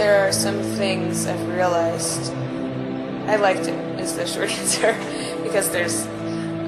there 0.00 0.26
are 0.26 0.32
some 0.32 0.62
things 0.80 1.26
I've 1.26 1.46
realized. 1.48 2.32
I 3.28 3.36
liked 3.36 3.68
it, 3.68 4.00
is 4.00 4.16
the 4.16 4.26
short 4.26 4.48
answer. 4.50 4.96
because 5.42 5.70
there's, 5.72 6.06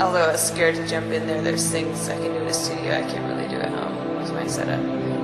although 0.03 0.29
I 0.29 0.33
was 0.33 0.47
scared 0.47 0.75
to 0.75 0.87
jump 0.87 1.07
in 1.07 1.27
there, 1.27 1.41
there's 1.41 1.71
things 1.71 2.11
I 2.11 2.17
can 2.17 2.25
do 2.25 2.37
in 2.37 2.47
a 2.47 2.53
studio 2.53 2.93
I 2.93 3.11
can't 3.11 3.27
really 3.35 3.49
do 3.49 3.57
at 3.57 3.71
home 3.71 4.17
with 4.21 4.31
my 4.35 4.47
setup. 4.47 4.81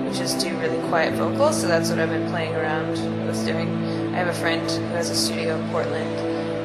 Which 0.09 0.21
is 0.21 0.33
do 0.43 0.57
really 0.57 0.81
quiet 0.89 1.13
vocals, 1.17 1.61
so 1.61 1.69
that's 1.69 1.91
what 1.91 1.99
I've 1.99 2.09
been 2.09 2.31
playing 2.31 2.55
around 2.55 2.93
with 3.27 3.45
doing. 3.45 3.69
I 4.15 4.17
have 4.25 4.29
a 4.29 4.41
friend 4.41 4.63
who 4.71 4.87
has 4.97 5.11
a 5.11 5.15
studio 5.15 5.61
in 5.61 5.69
Portland, 5.69 6.17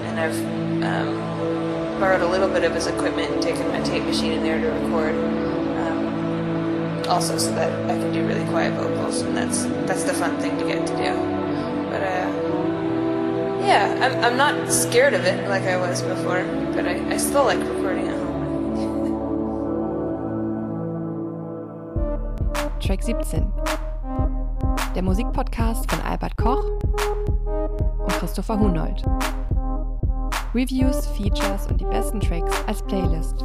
and 0.07 0.17
I've 0.17 0.39
um, 0.81 1.99
borrowed 1.99 2.21
a 2.21 2.27
little 2.29 2.47
bit 2.47 2.63
of 2.63 2.73
his 2.73 2.87
equipment 2.87 3.29
and 3.33 3.43
taken 3.43 3.67
my 3.67 3.81
tape 3.81 4.03
machine 4.03 4.31
in 4.31 4.43
there 4.43 4.61
to 4.61 4.67
record. 4.67 5.13
Um, 5.13 7.03
also, 7.09 7.37
so 7.37 7.51
that 7.55 7.69
I 7.91 7.99
can 7.99 8.13
do 8.13 8.25
really 8.25 8.45
quiet 8.45 8.75
vocals, 8.75 9.23
and 9.23 9.35
that's 9.35 9.65
that's 9.85 10.03
the 10.03 10.13
fun 10.13 10.39
thing 10.39 10.57
to 10.57 10.65
get 10.65 10.87
to 10.87 10.95
do. 10.95 11.32
Yeah, 13.73 13.89
I'm 14.05 14.23
I'm 14.23 14.37
not 14.37 14.71
scared 14.71 15.15
of 15.15 15.25
it 15.25 15.49
like 15.49 15.63
I 15.63 15.77
was 15.77 16.03
before, 16.03 16.45
but 16.75 16.85
I, 16.85 16.93
I 17.11 17.17
still 17.17 17.43
like 17.43 17.57
recording 17.57 18.07
at 18.07 18.15
home. 18.15 18.43
Track 22.79 23.01
17. 23.01 23.51
Der 24.93 25.01
Musikpodcast 25.01 25.89
von 25.89 26.01
Albert 26.01 26.37
Koch 26.37 26.63
und 27.97 28.13
Christopher 28.19 28.59
Hunold. 28.59 29.01
Reviews, 30.53 31.07
Features 31.17 31.65
und 31.65 31.81
die 31.81 31.85
besten 31.85 32.19
Tracks 32.19 32.55
als 32.67 32.83
Playlist. 32.83 33.43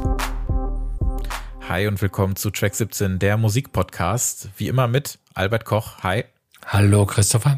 Hi 1.67 1.87
und 1.87 1.99
willkommen 2.03 2.35
zu 2.35 2.51
Track 2.51 2.75
17, 2.75 3.17
der 3.17 3.37
Musikpodcast. 3.37 4.49
Wie 4.57 4.67
immer 4.67 4.87
mit 4.87 5.17
Albert 5.33 5.65
Koch. 5.65 6.03
Hi. 6.03 6.25
Hallo 6.67 7.07
Christopher. 7.07 7.57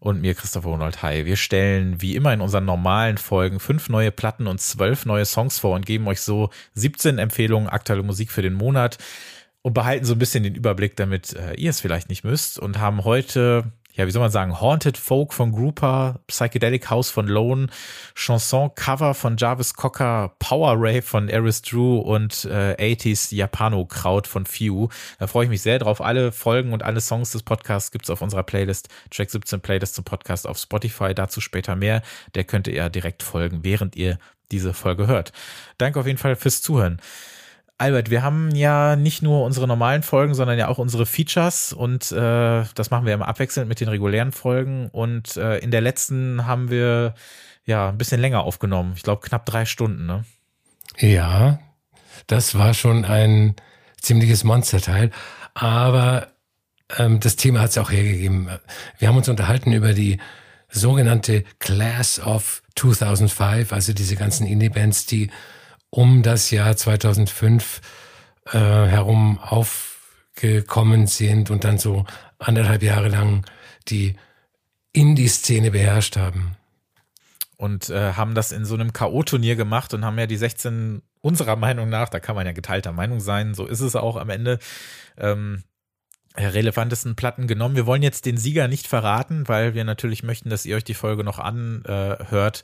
Und 0.00 0.22
mir 0.22 0.34
Christopher 0.34 0.70
Hunold. 0.70 1.02
Hi. 1.02 1.26
Wir 1.26 1.36
stellen 1.36 2.00
wie 2.00 2.16
immer 2.16 2.32
in 2.32 2.40
unseren 2.40 2.64
normalen 2.64 3.18
Folgen 3.18 3.60
fünf 3.60 3.90
neue 3.90 4.10
Platten 4.10 4.46
und 4.46 4.58
zwölf 4.58 5.04
neue 5.04 5.26
Songs 5.26 5.58
vor 5.58 5.74
und 5.74 5.84
geben 5.84 6.08
euch 6.08 6.22
so 6.22 6.48
17 6.72 7.18
Empfehlungen 7.18 7.68
aktuelle 7.68 8.02
Musik 8.02 8.32
für 8.32 8.40
den 8.40 8.54
Monat 8.54 8.96
und 9.60 9.74
behalten 9.74 10.06
so 10.06 10.14
ein 10.14 10.18
bisschen 10.18 10.42
den 10.42 10.54
Überblick, 10.54 10.96
damit 10.96 11.34
äh, 11.34 11.52
ihr 11.54 11.68
es 11.68 11.82
vielleicht 11.82 12.08
nicht 12.08 12.24
müsst 12.24 12.58
und 12.58 12.78
haben 12.78 13.04
heute, 13.04 13.72
ja, 13.94 14.06
wie 14.06 14.10
soll 14.10 14.22
man 14.22 14.30
sagen, 14.30 14.60
Haunted 14.60 14.96
Folk 14.96 15.32
von 15.32 15.52
Grouper, 15.52 16.20
Psychedelic 16.26 16.90
House 16.90 17.10
von 17.10 17.26
Lone, 17.26 17.68
Chanson 18.14 18.74
Cover 18.74 19.14
von 19.14 19.36
Jarvis 19.36 19.74
Cocker, 19.74 20.34
Power 20.38 20.74
Rave 20.76 21.02
von 21.02 21.28
Eris 21.28 21.62
Drew 21.62 21.98
und 21.98 22.44
äh, 22.44 22.74
80s 22.78 23.34
Japano 23.34 23.84
Kraut 23.86 24.26
von 24.26 24.46
Few. 24.46 24.88
Da 25.18 25.26
freue 25.26 25.44
ich 25.44 25.50
mich 25.50 25.62
sehr 25.62 25.78
drauf. 25.78 26.00
Alle 26.00 26.32
Folgen 26.32 26.72
und 26.72 26.82
alle 26.82 27.00
Songs 27.00 27.32
des 27.32 27.42
Podcasts 27.42 27.90
gibt's 27.90 28.10
auf 28.10 28.22
unserer 28.22 28.42
Playlist, 28.42 28.88
Track 29.10 29.30
17 29.30 29.60
Playlist 29.60 29.94
zum 29.94 30.04
Podcast 30.04 30.46
auf 30.46 30.58
Spotify. 30.58 31.14
Dazu 31.14 31.40
später 31.40 31.76
mehr. 31.76 32.02
Der 32.34 32.44
könnt 32.44 32.68
ihr 32.68 32.88
direkt 32.90 33.22
folgen, 33.22 33.60
während 33.62 33.96
ihr 33.96 34.18
diese 34.52 34.74
Folge 34.74 35.06
hört. 35.06 35.32
Danke 35.78 36.00
auf 36.00 36.06
jeden 36.06 36.18
Fall 36.18 36.36
fürs 36.36 36.62
Zuhören. 36.62 37.00
Albert, 37.80 38.10
wir 38.10 38.22
haben 38.22 38.54
ja 38.54 38.94
nicht 38.94 39.22
nur 39.22 39.42
unsere 39.42 39.66
normalen 39.66 40.02
Folgen, 40.02 40.34
sondern 40.34 40.58
ja 40.58 40.68
auch 40.68 40.76
unsere 40.76 41.06
Features 41.06 41.72
und 41.72 42.12
äh, 42.12 42.64
das 42.74 42.90
machen 42.90 43.06
wir 43.06 43.14
immer 43.14 43.26
abwechselnd 43.26 43.70
mit 43.70 43.80
den 43.80 43.88
regulären 43.88 44.32
Folgen. 44.32 44.90
Und 44.90 45.38
äh, 45.38 45.58
in 45.60 45.70
der 45.70 45.80
letzten 45.80 46.46
haben 46.46 46.68
wir 46.68 47.14
ja 47.64 47.88
ein 47.88 47.96
bisschen 47.96 48.20
länger 48.20 48.42
aufgenommen. 48.42 48.92
Ich 48.96 49.02
glaube 49.02 49.26
knapp 49.26 49.46
drei 49.46 49.64
Stunden, 49.64 50.04
ne? 50.04 50.24
Ja, 50.98 51.58
das 52.26 52.54
war 52.58 52.74
schon 52.74 53.06
ein 53.06 53.56
ziemliches 53.98 54.44
Monsterteil. 54.44 55.10
Aber 55.54 56.26
ähm, 56.98 57.18
das 57.18 57.36
Thema 57.36 57.60
hat 57.60 57.70
es 57.70 57.78
auch 57.78 57.90
hergegeben. 57.90 58.50
Wir 58.98 59.08
haben 59.08 59.16
uns 59.16 59.28
unterhalten 59.30 59.72
über 59.72 59.94
die 59.94 60.18
sogenannte 60.68 61.44
Class 61.60 62.20
of 62.20 62.62
2005, 62.76 63.72
also 63.72 63.94
diese 63.94 64.16
ganzen 64.16 64.46
Indie-Bands, 64.46 65.06
die 65.06 65.30
um 65.90 66.22
das 66.22 66.50
Jahr 66.50 66.76
2005 66.76 67.80
äh, 68.46 68.58
herum 68.58 69.38
aufgekommen 69.38 71.06
sind 71.06 71.50
und 71.50 71.64
dann 71.64 71.78
so 71.78 72.06
anderthalb 72.38 72.82
Jahre 72.82 73.08
lang 73.08 73.44
die 73.88 74.16
Indie-Szene 74.92 75.70
beherrscht 75.70 76.16
haben. 76.16 76.56
Und 77.56 77.90
äh, 77.90 78.14
haben 78.14 78.34
das 78.34 78.52
in 78.52 78.64
so 78.64 78.74
einem 78.74 78.92
K.O.-Turnier 78.92 79.54
gemacht 79.54 79.92
und 79.92 80.04
haben 80.04 80.18
ja 80.18 80.26
die 80.26 80.38
16 80.38 81.02
unserer 81.20 81.56
Meinung 81.56 81.90
nach, 81.90 82.08
da 82.08 82.18
kann 82.18 82.34
man 82.34 82.46
ja 82.46 82.52
geteilter 82.52 82.92
Meinung 82.92 83.20
sein, 83.20 83.54
so 83.54 83.66
ist 83.66 83.80
es 83.80 83.96
auch 83.96 84.16
am 84.16 84.30
Ende, 84.30 84.58
ähm, 85.18 85.62
relevantesten 86.48 87.16
Platten 87.16 87.46
genommen. 87.46 87.76
Wir 87.76 87.86
wollen 87.86 88.02
jetzt 88.02 88.26
den 88.26 88.36
Sieger 88.36 88.68
nicht 88.68 88.86
verraten, 88.86 89.48
weil 89.48 89.74
wir 89.74 89.84
natürlich 89.84 90.22
möchten, 90.22 90.50
dass 90.50 90.66
ihr 90.66 90.76
euch 90.76 90.84
die 90.84 90.94
Folge 90.94 91.24
noch 91.24 91.38
anhört, 91.38 92.62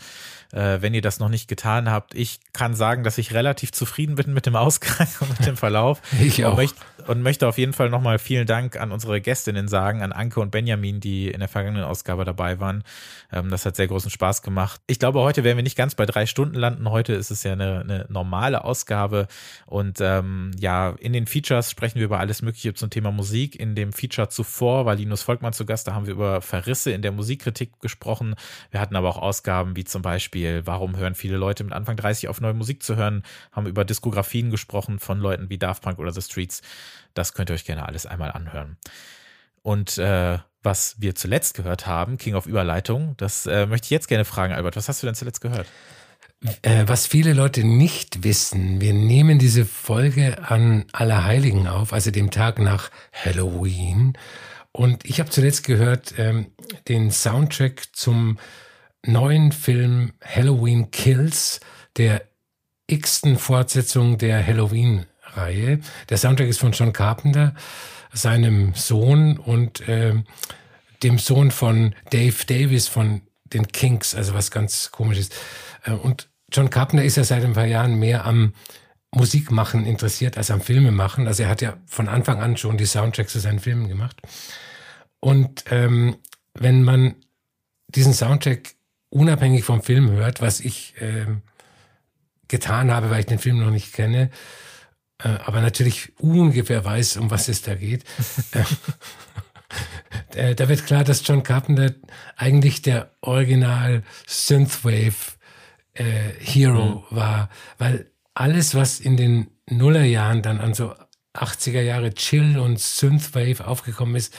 äh, 0.53 0.79
wenn 0.81 0.95
ihr 0.95 1.03
das 1.03 1.19
noch 1.19 1.29
nicht 1.29 1.49
getan 1.49 1.91
habt. 1.91 2.15
Ich 2.15 2.41
kann 2.53 2.75
sagen, 2.75 3.05
dass 3.05 3.19
ich 3.19 3.35
relativ 3.35 3.73
zufrieden 3.73 4.15
bin 4.15 4.33
mit 4.33 4.47
dem 4.47 4.57
Ausgang 4.57 5.09
und 5.21 5.31
mit 5.39 5.47
dem 5.47 5.57
Verlauf. 5.57 6.01
ich 6.21 6.45
auch. 6.45 6.53
Und 6.53 6.57
möchte, 6.57 6.77
und 7.07 7.23
möchte 7.23 7.49
auf 7.49 7.59
jeden 7.59 7.73
Fall 7.73 7.91
nochmal 7.91 8.19
vielen 8.19 8.47
Dank 8.47 8.77
an 8.81 8.93
unsere 8.93 9.21
Gästinnen 9.21 9.69
sagen, 9.69 10.03
an 10.03 10.13
Anke 10.13 10.41
und 10.41 10.51
Benjamin, 10.51 11.01
die 11.01 11.31
in 11.31 11.41
der 11.41 11.49
vergangenen 11.49 11.85
Ausgabe 11.85 12.25
dabei 12.25 12.61
waren. 12.61 12.85
Ähm, 13.33 13.51
das 13.51 13.67
hat 13.67 13.77
sehr 13.77 13.89
großen 13.89 14.11
Spaß 14.11 14.43
gemacht. 14.43 14.81
Ich 14.87 14.99
glaube, 14.99 15.21
heute 15.21 15.45
werden 15.45 15.57
wir 15.57 15.63
nicht 15.63 15.77
ganz 15.77 15.95
bei 15.95 16.07
drei 16.07 16.27
Stunden 16.27 16.57
landen. 16.57 16.91
Heute 16.91 17.13
ist 17.15 17.31
es 17.31 17.43
ja 17.43 17.53
eine, 17.53 17.81
eine 17.81 18.07
normale 18.09 18.65
Ausgabe. 18.65 19.29
Und 19.67 19.99
ähm, 20.01 20.53
ja, 20.59 20.95
in 20.99 21.13
den 21.13 21.27
Features 21.27 21.71
sprechen 21.71 21.97
wir 21.97 22.05
über 22.05 22.21
alles 22.21 22.43
Mögliche 22.43 22.75
zum 22.75 22.91
Thema 22.91 23.11
Musik 23.11 23.59
in 23.71 23.75
dem 23.75 23.93
Feature 23.93 24.29
zuvor 24.29 24.87
war 24.87 24.95
Linus 24.95 25.23
Volkmann 25.23 25.53
zu 25.53 25.67
Gast. 25.67 25.87
Da 25.89 25.95
haben 25.95 26.07
wir 26.07 26.15
über 26.15 26.41
Verrisse 26.41 26.93
in 26.93 27.03
der 27.03 27.13
Musikkritik 27.13 27.81
gesprochen. 27.81 28.35
Wir 28.71 28.81
hatten 28.81 28.97
aber 28.97 29.09
auch 29.09 29.19
Ausgaben 29.19 29.77
wie 29.77 29.85
zum 29.85 30.03
Beispiel, 30.03 30.63
warum 30.67 30.97
hören 30.97 31.15
viele 31.15 31.37
Leute 31.37 31.65
mit 31.65 31.73
Anfang 31.73 31.97
30 31.97 32.29
auf 32.29 32.41
neue 32.41 32.55
Musik 32.55 32.83
zu 32.83 32.97
hören, 32.97 33.23
haben 33.53 33.67
über 33.67 33.85
Diskografien 33.85 34.51
gesprochen 34.51 34.99
von 34.99 35.19
Leuten 35.19 35.51
wie 35.51 35.59
Daft 35.59 35.83
Punk 35.83 35.99
oder 35.99 36.13
The 36.13 36.23
Streets. 36.23 36.63
Das 37.15 37.33
könnt 37.35 37.51
ihr 37.51 37.55
euch 37.55 37.65
gerne 37.65 37.87
alles 37.87 38.07
einmal 38.07 38.33
anhören. 38.33 38.77
Und 39.63 39.99
äh, 39.99 40.39
was 40.63 40.97
wir 41.01 41.15
zuletzt 41.15 41.55
gehört 41.55 41.87
haben, 41.87 42.19
King 42.19 42.35
of 42.35 42.47
Überleitung, 42.47 43.15
das 43.17 43.47
äh, 43.47 43.67
möchte 43.67 43.87
ich 43.87 43.91
jetzt 43.91 44.09
gerne 44.09 44.25
fragen, 44.25 44.53
Albert. 44.53 44.77
Was 44.77 44.89
hast 44.89 45.03
du 45.03 45.07
denn 45.07 45.15
zuletzt 45.15 45.41
gehört? 45.41 45.67
Äh, 46.63 46.85
was 46.87 47.07
viele 47.07 47.33
Leute 47.33 47.65
nicht 47.65 48.23
wissen, 48.23 48.81
wir 48.81 48.93
nehmen 48.93 49.39
diese 49.39 49.65
Folge 49.65 50.43
an 50.49 50.85
Allerheiligen 50.93 51.67
auf, 51.67 51.93
also 51.93 52.11
dem 52.11 52.31
Tag 52.31 52.59
nach 52.59 52.91
Halloween. 53.13 54.17
Und 54.73 55.07
ich 55.07 55.19
habe 55.19 55.31
zuletzt 55.31 55.65
gehört 55.65 56.15
ähm, 56.19 56.49
den 56.89 57.11
Soundtrack 57.11 57.85
zum 57.93 58.39
neuen 59.03 59.53
Film 59.53 60.13
Halloween 60.23 60.91
Kills, 60.91 61.61
der 61.97 62.23
x-ten 62.87 63.39
Fortsetzung 63.39 64.19
der 64.19 64.47
Halloween-Reihe. 64.47 65.81
Der 66.11 66.19
Soundtrack 66.19 66.49
ist 66.49 66.61
von 66.61 66.73
John 66.73 66.93
Carpenter, 66.93 67.55
seinem 68.13 68.75
Sohn 68.75 69.39
und 69.39 69.89
äh, 69.89 70.15
dem 71.03 71.19
Sohn 71.19 71.51
von 71.51 71.95
Dave 72.11 72.45
Davis 72.47 72.89
von 72.89 73.23
den 73.45 73.69
Kinks, 73.69 74.15
also 74.15 74.35
was 74.35 74.51
ganz 74.51 74.91
komisches. 74.91 75.31
Äh, 75.87 75.93
und 75.93 76.29
John 76.53 76.71
Carpenter 76.71 77.05
ist 77.05 77.17
ja 77.17 77.25
seit 77.25 77.45
ein 77.45 77.55
paar 77.55 77.67
Jahren 77.67 77.97
mehr 77.99 78.25
am 78.25 78.55
Musikmachen 79.15 79.87
interessiert 79.87 80.37
als 80.37 80.51
am 80.51 80.61
Filmemachen. 80.61 81.27
Also 81.27 81.45
er 81.45 81.49
hat 81.49 81.63
ja 81.63 81.79
von 81.87 82.09
Anfang 82.09 82.41
an 82.41 82.57
schon 82.57 82.77
die 82.77 82.87
Soundtracks 82.87 83.33
zu 83.33 83.41
seinen 83.41 83.61
Filmen 83.61 83.89
gemacht. 83.89 84.21
Und 85.21 85.65
ähm, 85.71 86.17
wenn 86.55 86.83
man 86.83 87.17
diesen 87.89 88.13
Soundtrack 88.13 88.75
unabhängig 89.09 89.65
vom 89.65 89.83
Film 89.83 90.11
hört, 90.11 90.41
was 90.41 90.61
ich 90.61 90.95
ähm, 91.01 91.43
getan 92.49 92.91
habe, 92.91 93.11
weil 93.11 93.21
ich 93.21 93.27
den 93.27 93.39
Film 93.39 93.59
noch 93.59 93.71
nicht 93.71 93.93
kenne, 93.93 94.31
äh, 95.19 95.29
aber 95.29 95.61
natürlich 95.61 96.13
ungefähr 96.19 96.85
weiß, 96.85 97.17
um 97.17 97.31
was 97.31 97.49
es 97.49 97.63
da 97.63 97.75
geht, 97.75 98.05
äh, 100.35 100.55
da 100.55 100.69
wird 100.69 100.85
klar, 100.85 101.05
dass 101.05 101.27
John 101.27 101.43
Carpenter 101.43 101.95
eigentlich 102.37 102.83
der 102.83 103.11
Original 103.23 104.03
Synthwave 104.27 105.36
äh, 105.97 106.33
Hero 106.39 107.05
mhm. 107.11 107.17
war, 107.17 107.51
weil 107.79 108.11
alles, 108.35 108.75
was 108.75 109.01
in 109.01 109.17
den 109.17 109.49
Nullerjahren 109.69 110.43
dann 110.43 110.61
an 110.61 110.75
so 110.75 110.95
80er 111.35 111.81
Jahre 111.81 112.15
Chill 112.15 112.59
und 112.59 112.81
Synthwave 112.81 113.67
aufgekommen 113.67 114.15
ist, 114.15 114.35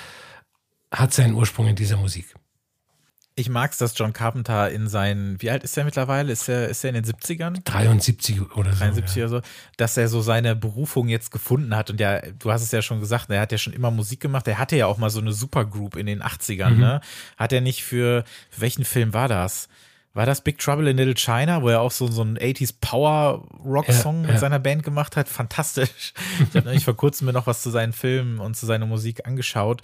hat 0.91 1.13
seinen 1.13 1.33
Ursprung 1.33 1.67
in 1.67 1.75
dieser 1.75 1.97
Musik. 1.97 2.33
Ich 3.39 3.49
mag 3.49 3.71
es, 3.71 3.77
dass 3.77 3.95
John 3.95 4.13
Carpenter 4.13 4.71
in 4.71 4.87
seinen, 4.87 5.39
wie 5.43 5.51
alt 5.51 5.63
ist 5.63 5.77
er 5.77 5.85
mittlerweile? 5.85 6.31
Ist 6.31 6.49
er, 6.49 6.69
ist 6.69 6.83
er 6.83 6.89
in 6.89 6.95
den 6.95 7.05
70ern? 7.05 7.63
73 7.63 8.41
oder 8.55 8.71
so. 8.73 8.79
73 8.79 9.15
ja. 9.15 9.23
oder 9.25 9.29
so, 9.29 9.41
dass 9.77 9.95
er 9.95 10.07
so 10.07 10.21
seine 10.21 10.55
Berufung 10.55 11.07
jetzt 11.07 11.29
gefunden 11.29 11.75
hat. 11.75 11.91
Und 11.91 11.99
ja, 11.99 12.19
du 12.19 12.51
hast 12.51 12.63
es 12.63 12.71
ja 12.71 12.81
schon 12.81 12.99
gesagt, 12.99 13.29
er 13.29 13.41
hat 13.41 13.51
ja 13.51 13.59
schon 13.59 13.73
immer 13.73 13.91
Musik 13.91 14.21
gemacht. 14.21 14.47
Er 14.47 14.57
hatte 14.57 14.75
ja 14.75 14.87
auch 14.87 14.97
mal 14.97 15.11
so 15.11 15.19
eine 15.19 15.33
Supergroup 15.33 15.97
in 15.97 16.07
den 16.07 16.23
80ern, 16.23 16.71
mhm. 16.71 16.79
ne? 16.79 17.01
Hat 17.37 17.53
er 17.53 17.61
nicht 17.61 17.83
für, 17.83 18.23
für 18.49 18.61
welchen 18.61 18.85
Film 18.85 19.13
war 19.13 19.27
das? 19.27 19.67
War 20.17 20.25
das 20.25 20.41
Big 20.41 20.57
Trouble 20.57 20.89
in 20.89 20.97
Little 20.97 21.13
China, 21.13 21.61
wo 21.61 21.69
er 21.69 21.79
auch 21.79 21.91
so, 21.91 22.07
so 22.07 22.23
einen 22.23 22.39
80s 22.39 22.73
Power 22.81 23.47
Rock 23.63 23.91
Song 23.91 24.23
ja, 24.23 24.31
mit 24.31 24.39
seiner 24.39 24.57
Band 24.57 24.81
gemacht 24.81 25.15
hat? 25.15 25.29
Fantastisch. 25.29 26.13
Ich 26.39 26.55
habe 26.55 26.65
nämlich 26.65 26.85
vor 26.85 26.97
kurzem 26.97 27.27
mir 27.27 27.33
noch 27.33 27.45
was 27.45 27.61
zu 27.61 27.69
seinen 27.69 27.93
Filmen 27.93 28.39
und 28.39 28.57
zu 28.57 28.65
seiner 28.65 28.87
Musik 28.87 29.27
angeschaut. 29.27 29.83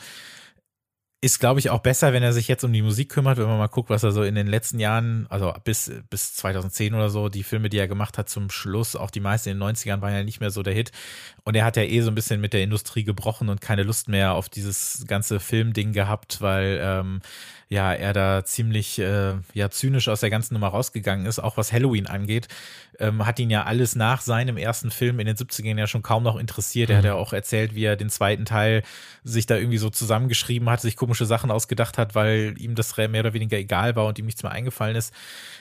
ist, 1.21 1.39
glaube 1.39 1.59
ich, 1.59 1.69
auch 1.69 1.81
besser, 1.81 2.13
wenn 2.13 2.24
er 2.24 2.33
sich 2.33 2.47
jetzt 2.47 2.63
um 2.63 2.74
die 2.74 2.81
Musik 2.81 3.09
kümmert, 3.09 3.38
wenn 3.38 3.45
man 3.45 3.59
mal 3.59 3.68
guckt, 3.68 3.91
was 3.91 4.01
er 4.01 4.12
so 4.12 4.24
in 4.24 4.33
den 4.33 4.47
letzten 4.47 4.80
Jahren, 4.80 5.27
also 5.30 5.53
bis, 5.63 5.91
bis 6.09 6.33
2010 6.33 6.95
oder 6.95 7.12
so, 7.12 7.30
die 7.30 7.44
Filme, 7.44 7.69
die 7.69 7.77
er 7.77 7.88
gemacht 7.88 8.18
hat 8.18 8.27
zum 8.27 8.50
Schluss, 8.50 8.95
auch 8.95 9.12
die 9.12 9.19
meisten 9.19 9.50
in 9.50 9.59
den 9.59 9.69
90ern 9.69 10.01
waren 10.01 10.13
ja 10.13 10.24
nicht 10.24 10.39
mehr 10.39 10.50
so 10.50 10.63
der 10.63 10.74
Hit. 10.74 10.91
Und 11.44 11.56
er 11.56 11.63
hat 11.63 11.77
ja 11.77 11.83
eh 11.83 12.01
so 12.01 12.09
ein 12.09 12.15
bisschen 12.15 12.41
mit 12.41 12.53
der 12.53 12.63
Industrie 12.63 13.03
gebrochen 13.03 13.50
und 13.50 13.62
keine 13.62 13.83
Lust 13.83 14.09
mehr 14.09 14.33
auf 14.33 14.50
dieses 14.50 15.06
ganze 15.07 15.39
Filmding 15.39 15.94
gehabt, 15.94 16.41
weil 16.41 16.80
ähm, 16.81 17.21
ja, 17.69 17.94
er 17.94 18.13
da 18.13 18.45
ziemlich 18.45 19.00
äh, 19.00 19.33
ja, 19.54 19.69
zynisch 19.69 20.07
aus 20.07 20.19
der 20.19 20.30
ganzen 20.30 20.54
Nummer 20.54 20.68
rausgegangen 20.68 21.25
ist, 21.25 21.39
auch 21.39 21.57
was 21.57 21.71
Halloween 21.71 22.07
angeht. 22.07 22.48
Ähm, 23.00 23.25
hat 23.25 23.39
ihn 23.39 23.50
ja 23.50 23.63
alles 23.63 23.95
nach 23.95 24.21
seinem 24.21 24.57
ersten 24.57 24.92
Film 24.92 25.19
in 25.19 25.25
den 25.25 25.36
70ern 25.36 25.80
ja 25.80 25.88
schon 25.88 26.04
kaum 26.04 26.24
noch 26.24 26.38
interessiert. 26.38 26.89
Er 26.89 26.98
hat 26.98 27.04
mhm. 27.04 27.07
ja 27.07 27.13
auch 27.15 27.33
erzählt, 27.33 27.74
wie 27.74 27.86
er 27.86 27.95
den 27.95 28.10
zweiten 28.10 28.45
Teil 28.45 28.83
sich 29.24 29.45
da 29.45 29.56
irgendwie 29.57 29.80
so 29.80 29.89
zusammengeschrieben 29.89 30.69
hat, 30.69 30.81
sich 30.81 30.95
komische 30.95 31.25
Sachen 31.25 31.50
ausgedacht 31.50 31.98
hat, 31.98 32.15
weil 32.15 32.54
ihm 32.57 32.75
das 32.75 32.95
mehr 32.95 33.21
oder 33.21 33.33
weniger 33.33 33.57
egal 33.57 33.95
war 33.95 34.06
und 34.06 34.19
ihm 34.19 34.25
nichts 34.25 34.44
mehr 34.44 34.51
eingefallen 34.51 34.95
ist. 34.95 35.13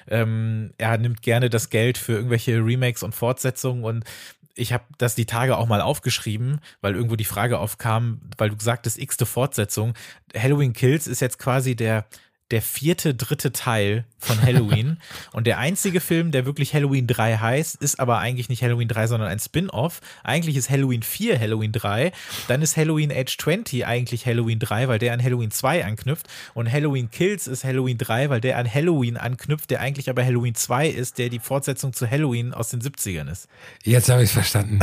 Ähm, 0.08 0.75
er 0.78 0.98
nimmt 0.98 1.22
gerne 1.22 1.48
das 1.48 1.70
Geld 1.70 1.96
für 1.96 2.12
irgendwelche 2.12 2.58
Remakes 2.58 3.02
und 3.02 3.14
Fortsetzungen 3.14 3.84
und 3.84 4.05
ich 4.54 4.72
habe 4.72 4.84
das 4.99 5.14
die 5.14 5.26
Tage 5.26 5.56
auch 5.56 5.66
mal 5.66 5.81
aufgeschrieben, 5.81 6.60
weil 6.81 6.94
irgendwo 6.94 7.16
die 7.16 7.25
Frage 7.25 7.58
aufkam, 7.58 8.20
weil 8.37 8.50
du 8.50 8.56
sagtest, 8.58 8.99
x-te 8.99 9.26
Fortsetzung. 9.26 9.94
Halloween 10.37 10.72
Kills 10.72 11.06
ist 11.06 11.20
jetzt 11.20 11.38
quasi 11.38 11.75
der 11.75 12.06
der 12.52 12.62
vierte, 12.62 13.14
dritte 13.14 13.52
Teil 13.52 14.04
von 14.19 14.40
Halloween. 14.40 14.99
und 15.32 15.46
der 15.46 15.58
einzige 15.58 16.00
Film, 16.00 16.31
der 16.31 16.46
wirklich 16.46 16.75
Halloween 16.75 17.06
3 17.06 17.38
heißt, 17.38 17.82
ist 17.82 17.99
aber 17.99 18.19
eigentlich 18.19 18.49
nicht 18.49 18.62
Halloween 18.62 18.88
3, 18.88 19.08
sondern 19.08 19.28
ein 19.28 19.40
Spin-off. 19.40 20.00
Eigentlich 20.22 20.56
ist 20.56 20.70
Halloween 20.70 21.02
4 21.02 21.40
Halloween 21.40 21.72
3. 21.72 22.12
Dann 22.49 22.62
ist 22.62 22.76
Halloween 22.76 23.10
Age 23.10 23.37
20 23.37 23.87
eigentlich 23.87 24.26
Halloween 24.26 24.58
3, 24.58 24.88
weil 24.88 24.99
der 24.99 25.12
an 25.12 25.22
Halloween 25.22 25.50
2 25.50 25.84
anknüpft. 25.84 26.26
Und 26.54 26.70
Halloween 26.70 27.10
Kills 27.10 27.46
ist 27.46 27.64
Halloween 27.64 27.99
3, 27.99 28.31
weil 28.31 28.40
der 28.40 28.58
an 28.58 28.72
Halloween 28.72 29.16
anknüpft, 29.16 29.70
der 29.70 29.81
eigentlich 29.81 30.08
aber 30.08 30.25
Halloween 30.25 30.55
2 30.55 30.88
ist, 30.88 31.19
der 31.19 31.28
die 31.28 31.40
Fortsetzung 31.40 31.93
zu 31.93 32.08
Halloween 32.08 32.55
aus 32.55 32.69
den 32.69 32.81
70ern 32.81 33.31
ist. 33.31 33.48
Jetzt 33.82 34.08
habe 34.08 34.22
ich 34.22 34.28
es 34.28 34.34
verstanden. 34.34 34.78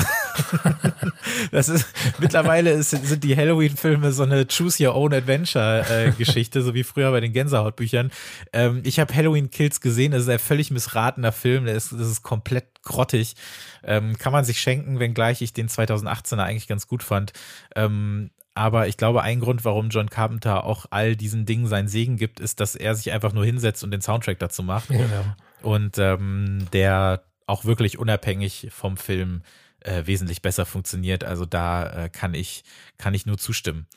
das 1.51 1.69
ist, 1.69 1.85
mittlerweile 2.19 2.71
ist, 2.71 2.89
sind 2.89 3.23
die 3.23 3.37
Halloween-Filme 3.37 4.11
so 4.11 4.23
eine 4.23 4.45
Choose 4.47 4.85
Your 4.85 4.95
Own 4.95 5.13
Adventure-Geschichte, 5.13 6.59
äh, 6.59 6.61
so 6.61 6.73
wie 6.73 6.83
früher 6.83 7.11
bei 7.11 7.19
den 7.19 7.31
Gänsehautbüchern. 7.59 8.11
Ähm, 8.53 8.81
ich 8.83 8.99
habe 8.99 9.13
Halloween 9.13 9.49
Kills 9.49 9.81
gesehen, 9.81 10.11
das 10.11 10.23
ist 10.23 10.29
ein 10.29 10.39
völlig 10.39 10.71
missratener 10.71 11.31
Film, 11.31 11.65
das 11.65 11.91
ist, 11.91 11.93
das 11.93 12.07
ist 12.07 12.23
komplett 12.23 12.81
grottig. 12.83 13.35
Ähm, 13.83 14.17
kann 14.17 14.33
man 14.33 14.45
sich 14.45 14.59
schenken, 14.59 14.99
wenngleich 14.99 15.41
ich 15.41 15.53
den 15.53 15.69
2018er 15.69 16.43
eigentlich 16.43 16.67
ganz 16.67 16.87
gut 16.87 17.03
fand. 17.03 17.33
Ähm, 17.75 18.31
aber 18.55 18.87
ich 18.87 18.97
glaube, 18.97 19.21
ein 19.21 19.39
Grund, 19.39 19.63
warum 19.63 19.89
John 19.89 20.09
Carpenter 20.09 20.65
auch 20.65 20.85
all 20.89 21.15
diesen 21.15 21.45
Dingen 21.45 21.67
seinen 21.67 21.87
Segen 21.87 22.17
gibt, 22.17 22.39
ist, 22.39 22.59
dass 22.59 22.75
er 22.75 22.95
sich 22.95 23.11
einfach 23.11 23.31
nur 23.31 23.45
hinsetzt 23.45 23.83
und 23.83 23.91
den 23.91 24.01
Soundtrack 24.01 24.39
dazu 24.39 24.63
macht. 24.63 24.89
Genau. 24.89 25.35
Und 25.61 25.97
ähm, 25.97 26.67
der 26.73 27.23
auch 27.45 27.65
wirklich 27.65 27.97
unabhängig 27.97 28.67
vom 28.71 28.97
Film 28.97 29.41
äh, 29.41 29.68
wesentlich 30.05 30.41
besser 30.41 30.65
funktioniert. 30.65 31.23
Also 31.23 31.45
da 31.45 32.05
äh, 32.05 32.09
kann 32.09 32.33
ich 32.33 32.63
kann 32.97 33.13
ich 33.13 33.25
nur 33.25 33.37
zustimmen. 33.37 33.87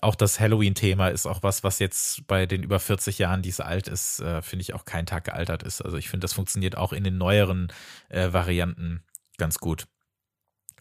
Auch 0.00 0.14
das 0.14 0.40
Halloween-Thema 0.40 1.08
ist 1.08 1.26
auch 1.26 1.42
was, 1.42 1.64
was 1.64 1.78
jetzt 1.78 2.26
bei 2.26 2.46
den 2.46 2.62
über 2.62 2.80
40 2.80 3.18
Jahren, 3.18 3.42
die 3.42 3.48
es 3.48 3.60
alt 3.60 3.88
ist, 3.88 4.20
äh, 4.20 4.42
finde 4.42 4.62
ich 4.62 4.74
auch 4.74 4.84
kein 4.84 5.06
Tag 5.06 5.24
gealtert 5.24 5.62
ist. 5.62 5.82
Also 5.82 5.96
ich 5.96 6.08
finde, 6.08 6.24
das 6.24 6.32
funktioniert 6.32 6.76
auch 6.76 6.92
in 6.92 7.04
den 7.04 7.18
neueren 7.18 7.72
äh, 8.08 8.32
Varianten 8.32 9.02
ganz 9.38 9.58
gut. 9.58 9.86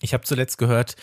Ich 0.01 0.13
habe 0.13 0.23
zuletzt 0.23 0.57
gehört, 0.57 0.95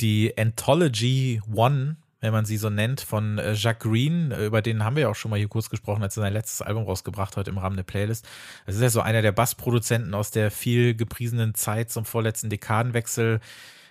die 0.00 0.36
Anthology 0.36 1.40
One 1.52 1.96
wenn 2.20 2.32
man 2.32 2.44
sie 2.44 2.56
so 2.56 2.70
nennt, 2.70 3.00
von 3.00 3.38
äh, 3.38 3.52
Jacques 3.52 3.90
Green. 3.90 4.30
Äh, 4.30 4.46
über 4.46 4.62
den 4.62 4.84
haben 4.84 4.96
wir 4.96 5.02
ja 5.02 5.08
auch 5.08 5.14
schon 5.14 5.30
mal 5.30 5.38
hier 5.38 5.48
kurz 5.48 5.70
gesprochen, 5.70 6.02
als 6.02 6.16
er 6.16 6.22
sein 6.22 6.32
letztes 6.32 6.62
Album 6.62 6.84
rausgebracht 6.84 7.36
hat 7.36 7.48
im 7.48 7.58
Rahmen 7.58 7.76
der 7.76 7.84
Playlist. 7.84 8.26
Das 8.64 8.74
ist 8.76 8.82
ja 8.82 8.90
so 8.90 9.00
einer 9.00 9.22
der 9.22 9.32
Bassproduzenten 9.32 10.14
aus 10.14 10.30
der 10.30 10.50
viel 10.50 10.94
gepriesenen 10.94 11.54
Zeit 11.54 11.90
zum 11.90 12.04
vorletzten 12.04 12.50
Dekadenwechsel 12.50 13.40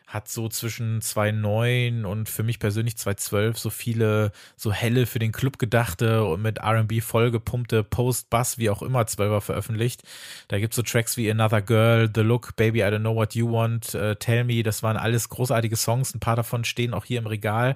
hat 0.07 0.27
so 0.27 0.49
zwischen 0.49 1.01
2009 1.01 2.05
und 2.05 2.29
für 2.29 2.43
mich 2.43 2.59
persönlich 2.59 2.97
2012 2.97 3.57
so 3.57 3.69
viele 3.69 4.31
so 4.55 4.71
helle 4.71 5.05
für 5.05 5.19
den 5.19 5.31
Club 5.31 5.57
gedachte 5.57 6.23
und 6.25 6.41
mit 6.41 6.59
R&B 6.59 7.01
vollgepumpte 7.01 7.83
Post-Bass, 7.83 8.57
wie 8.57 8.69
auch 8.69 8.81
immer, 8.81 9.01
12er 9.01 9.41
veröffentlicht. 9.41 10.03
Da 10.47 10.59
gibt's 10.59 10.75
so 10.75 10.83
Tracks 10.83 11.17
wie 11.17 11.29
Another 11.29 11.61
Girl, 11.61 12.09
The 12.13 12.21
Look, 12.21 12.55
Baby, 12.55 12.81
I 12.81 12.85
Don't 12.85 12.99
Know 12.99 13.15
What 13.15 13.35
You 13.35 13.51
Want, 13.51 13.95
uh, 13.95 14.15
Tell 14.15 14.43
Me, 14.43 14.63
das 14.63 14.83
waren 14.83 14.97
alles 14.97 15.29
großartige 15.29 15.75
Songs. 15.75 16.13
Ein 16.13 16.19
paar 16.19 16.35
davon 16.35 16.65
stehen 16.65 16.93
auch 16.93 17.05
hier 17.05 17.19
im 17.19 17.27
Regal. 17.27 17.75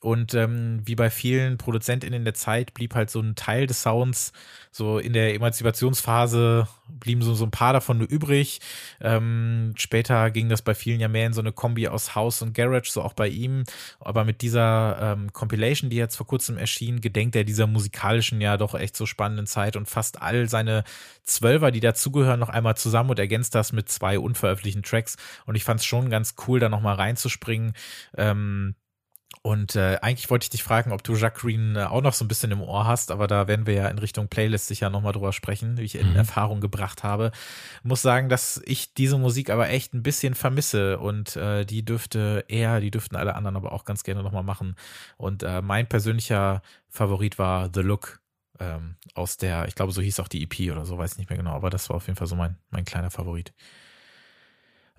Und 0.00 0.34
ähm, 0.34 0.82
wie 0.84 0.94
bei 0.94 1.10
vielen 1.10 1.58
ProduzentInnen 1.58 2.24
der 2.24 2.34
Zeit 2.34 2.74
blieb 2.74 2.94
halt 2.94 3.10
so 3.10 3.20
ein 3.20 3.34
Teil 3.34 3.66
des 3.66 3.82
Sounds, 3.82 4.32
so 4.70 4.98
in 4.98 5.14
der 5.14 5.34
Emanzipationsphase 5.34 6.68
blieben 6.88 7.22
so, 7.22 7.34
so 7.34 7.44
ein 7.44 7.50
paar 7.50 7.72
davon 7.72 7.98
nur 7.98 8.08
übrig. 8.08 8.60
Ähm, 9.00 9.72
später 9.76 10.30
ging 10.30 10.48
das 10.48 10.62
bei 10.62 10.74
vielen 10.74 11.00
ja 11.00 11.08
mehr 11.08 11.26
in 11.26 11.32
so 11.32 11.40
eine 11.40 11.52
Kombi 11.52 11.88
aus 11.88 12.14
House 12.14 12.42
und 12.42 12.52
Garage, 12.54 12.90
so 12.90 13.02
auch 13.02 13.14
bei 13.14 13.28
ihm. 13.28 13.64
Aber 14.00 14.24
mit 14.24 14.42
dieser 14.42 14.98
ähm, 15.00 15.32
Compilation, 15.32 15.90
die 15.90 15.96
jetzt 15.96 16.16
vor 16.16 16.26
kurzem 16.26 16.58
erschien, 16.58 17.00
gedenkt 17.00 17.34
er 17.34 17.44
dieser 17.44 17.66
musikalischen, 17.66 18.40
ja 18.40 18.56
doch 18.56 18.74
echt 18.74 18.96
so 18.96 19.06
spannenden 19.06 19.46
Zeit 19.46 19.76
und 19.76 19.88
fasst 19.88 20.20
all 20.20 20.48
seine 20.48 20.84
Zwölfer, 21.24 21.70
die 21.70 21.80
dazugehören, 21.80 22.38
noch 22.38 22.50
einmal 22.50 22.76
zusammen 22.76 23.10
und 23.10 23.18
ergänzt 23.18 23.54
das 23.54 23.72
mit 23.72 23.88
zwei 23.88 24.18
unveröffentlichten 24.18 24.82
Tracks. 24.82 25.16
Und 25.46 25.54
ich 25.54 25.64
fand 25.64 25.80
es 25.80 25.86
schon 25.86 26.10
ganz 26.10 26.34
cool, 26.46 26.60
da 26.60 26.68
nochmal 26.68 26.96
reinzuspringen. 26.96 27.72
Ähm, 28.16 28.74
und 29.46 29.76
äh, 29.76 29.98
eigentlich 30.02 30.28
wollte 30.28 30.42
ich 30.42 30.50
dich 30.50 30.64
fragen, 30.64 30.90
ob 30.90 31.04
du 31.04 31.14
Jacques 31.14 31.40
Green 31.40 31.76
äh, 31.76 31.84
auch 31.84 32.02
noch 32.02 32.14
so 32.14 32.24
ein 32.24 32.28
bisschen 32.28 32.50
im 32.50 32.60
Ohr 32.60 32.84
hast, 32.84 33.12
aber 33.12 33.28
da 33.28 33.46
werden 33.46 33.64
wir 33.64 33.74
ja 33.74 33.86
in 33.86 33.98
Richtung 33.98 34.26
Playlist 34.26 34.66
sicher 34.66 34.90
nochmal 34.90 35.12
drüber 35.12 35.32
sprechen, 35.32 35.76
wie 35.78 35.84
ich 35.84 35.94
in 35.94 36.10
mhm. 36.10 36.16
Erfahrung 36.16 36.60
gebracht 36.60 37.04
habe. 37.04 37.30
Muss 37.84 38.02
sagen, 38.02 38.28
dass 38.28 38.60
ich 38.64 38.92
diese 38.94 39.18
Musik 39.18 39.50
aber 39.50 39.68
echt 39.68 39.94
ein 39.94 40.02
bisschen 40.02 40.34
vermisse 40.34 40.98
und 40.98 41.36
äh, 41.36 41.64
die 41.64 41.84
dürfte 41.84 42.44
er, 42.48 42.80
die 42.80 42.90
dürften 42.90 43.14
alle 43.14 43.36
anderen 43.36 43.54
aber 43.54 43.70
auch 43.70 43.84
ganz 43.84 44.02
gerne 44.02 44.24
nochmal 44.24 44.42
machen. 44.42 44.74
Und 45.16 45.44
äh, 45.44 45.62
mein 45.62 45.86
persönlicher 45.86 46.60
Favorit 46.88 47.38
war 47.38 47.70
The 47.72 47.82
Look 47.82 48.18
ähm, 48.58 48.96
aus 49.14 49.36
der, 49.36 49.68
ich 49.68 49.76
glaube, 49.76 49.92
so 49.92 50.02
hieß 50.02 50.18
auch 50.18 50.26
die 50.26 50.42
EP 50.42 50.72
oder 50.72 50.84
so, 50.84 50.98
weiß 50.98 51.12
ich 51.12 51.18
nicht 51.18 51.30
mehr 51.30 51.38
genau, 51.38 51.52
aber 51.52 51.70
das 51.70 51.88
war 51.88 51.98
auf 51.98 52.08
jeden 52.08 52.16
Fall 52.16 52.26
so 52.26 52.34
mein, 52.34 52.56
mein 52.70 52.84
kleiner 52.84 53.12
Favorit. 53.12 53.54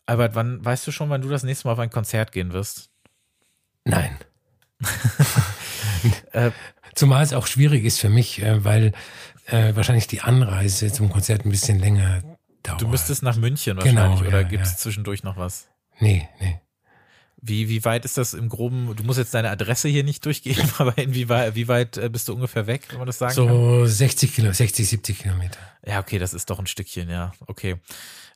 Albert, 0.06 0.36
wann 0.36 0.64
weißt 0.64 0.88
du 0.88 0.94
schon, 0.94 1.10
wann 1.10 1.22
du 1.22 1.28
das 1.28 1.44
nächste 1.44 1.68
Mal 1.68 1.74
auf 1.74 1.80
ein 1.80 1.90
Konzert 1.90 2.32
gehen 2.32 2.54
wirst? 2.54 2.92
Nein. 3.84 4.18
Äh, 6.32 6.52
zumal 6.96 7.24
es 7.24 7.34
auch 7.34 7.48
schwierig 7.48 7.84
ist 7.84 8.00
für 8.00 8.10
mich, 8.10 8.42
äh, 8.42 8.64
weil 8.64 8.94
äh, 9.48 9.76
wahrscheinlich 9.76 10.08
die 10.08 10.22
Anreise 10.22 10.92
zum 10.92 11.10
Konzert 11.10 11.46
ein 11.46 11.50
bisschen 11.50 11.80
länger 11.80 12.22
dauert. 12.64 12.82
Du 12.82 12.88
müsstest 12.88 13.24
nach 13.24 13.38
München 13.38 13.78
genau, 13.78 14.02
wahrscheinlich, 14.02 14.20
genau, 14.20 14.30
oder 14.30 14.42
ja, 14.42 14.48
gibt 14.48 14.64
es 14.64 14.72
ja. 14.72 14.78
zwischendurch 14.78 15.24
noch 15.24 15.38
was? 15.38 15.70
Nee, 16.00 16.28
nee. 16.40 16.60
Wie, 17.40 17.70
wie 17.70 17.86
weit 17.86 18.04
ist 18.04 18.18
das 18.18 18.34
im 18.34 18.50
Groben? 18.50 18.96
Du 18.96 19.04
musst 19.04 19.20
jetzt 19.20 19.34
deine 19.34 19.52
Adresse 19.52 19.88
hier 19.88 20.04
nicht 20.04 20.26
durchgeben, 20.26 20.70
aber 20.80 20.98
inwieweit, 20.98 21.56
wie 21.56 21.68
weit 21.68 22.12
bist 22.12 22.28
du 22.28 22.34
ungefähr 22.34 22.68
weg, 22.68 22.88
wenn 22.90 22.98
man 22.98 23.08
das 23.08 23.20
sagen 23.20 23.34
so 23.34 23.46
kann? 23.46 23.56
So 23.56 23.86
60 23.86 24.36
Kilo, 24.36 24.52
60, 24.52 24.88
70 24.90 25.20
Kilometer. 25.20 25.60
Ja, 25.86 26.00
okay, 26.00 26.18
das 26.20 26.34
ist 26.34 26.50
doch 26.50 26.60
ein 26.60 26.68
Stückchen, 26.68 27.10
ja. 27.10 27.32
Okay. 27.46 27.78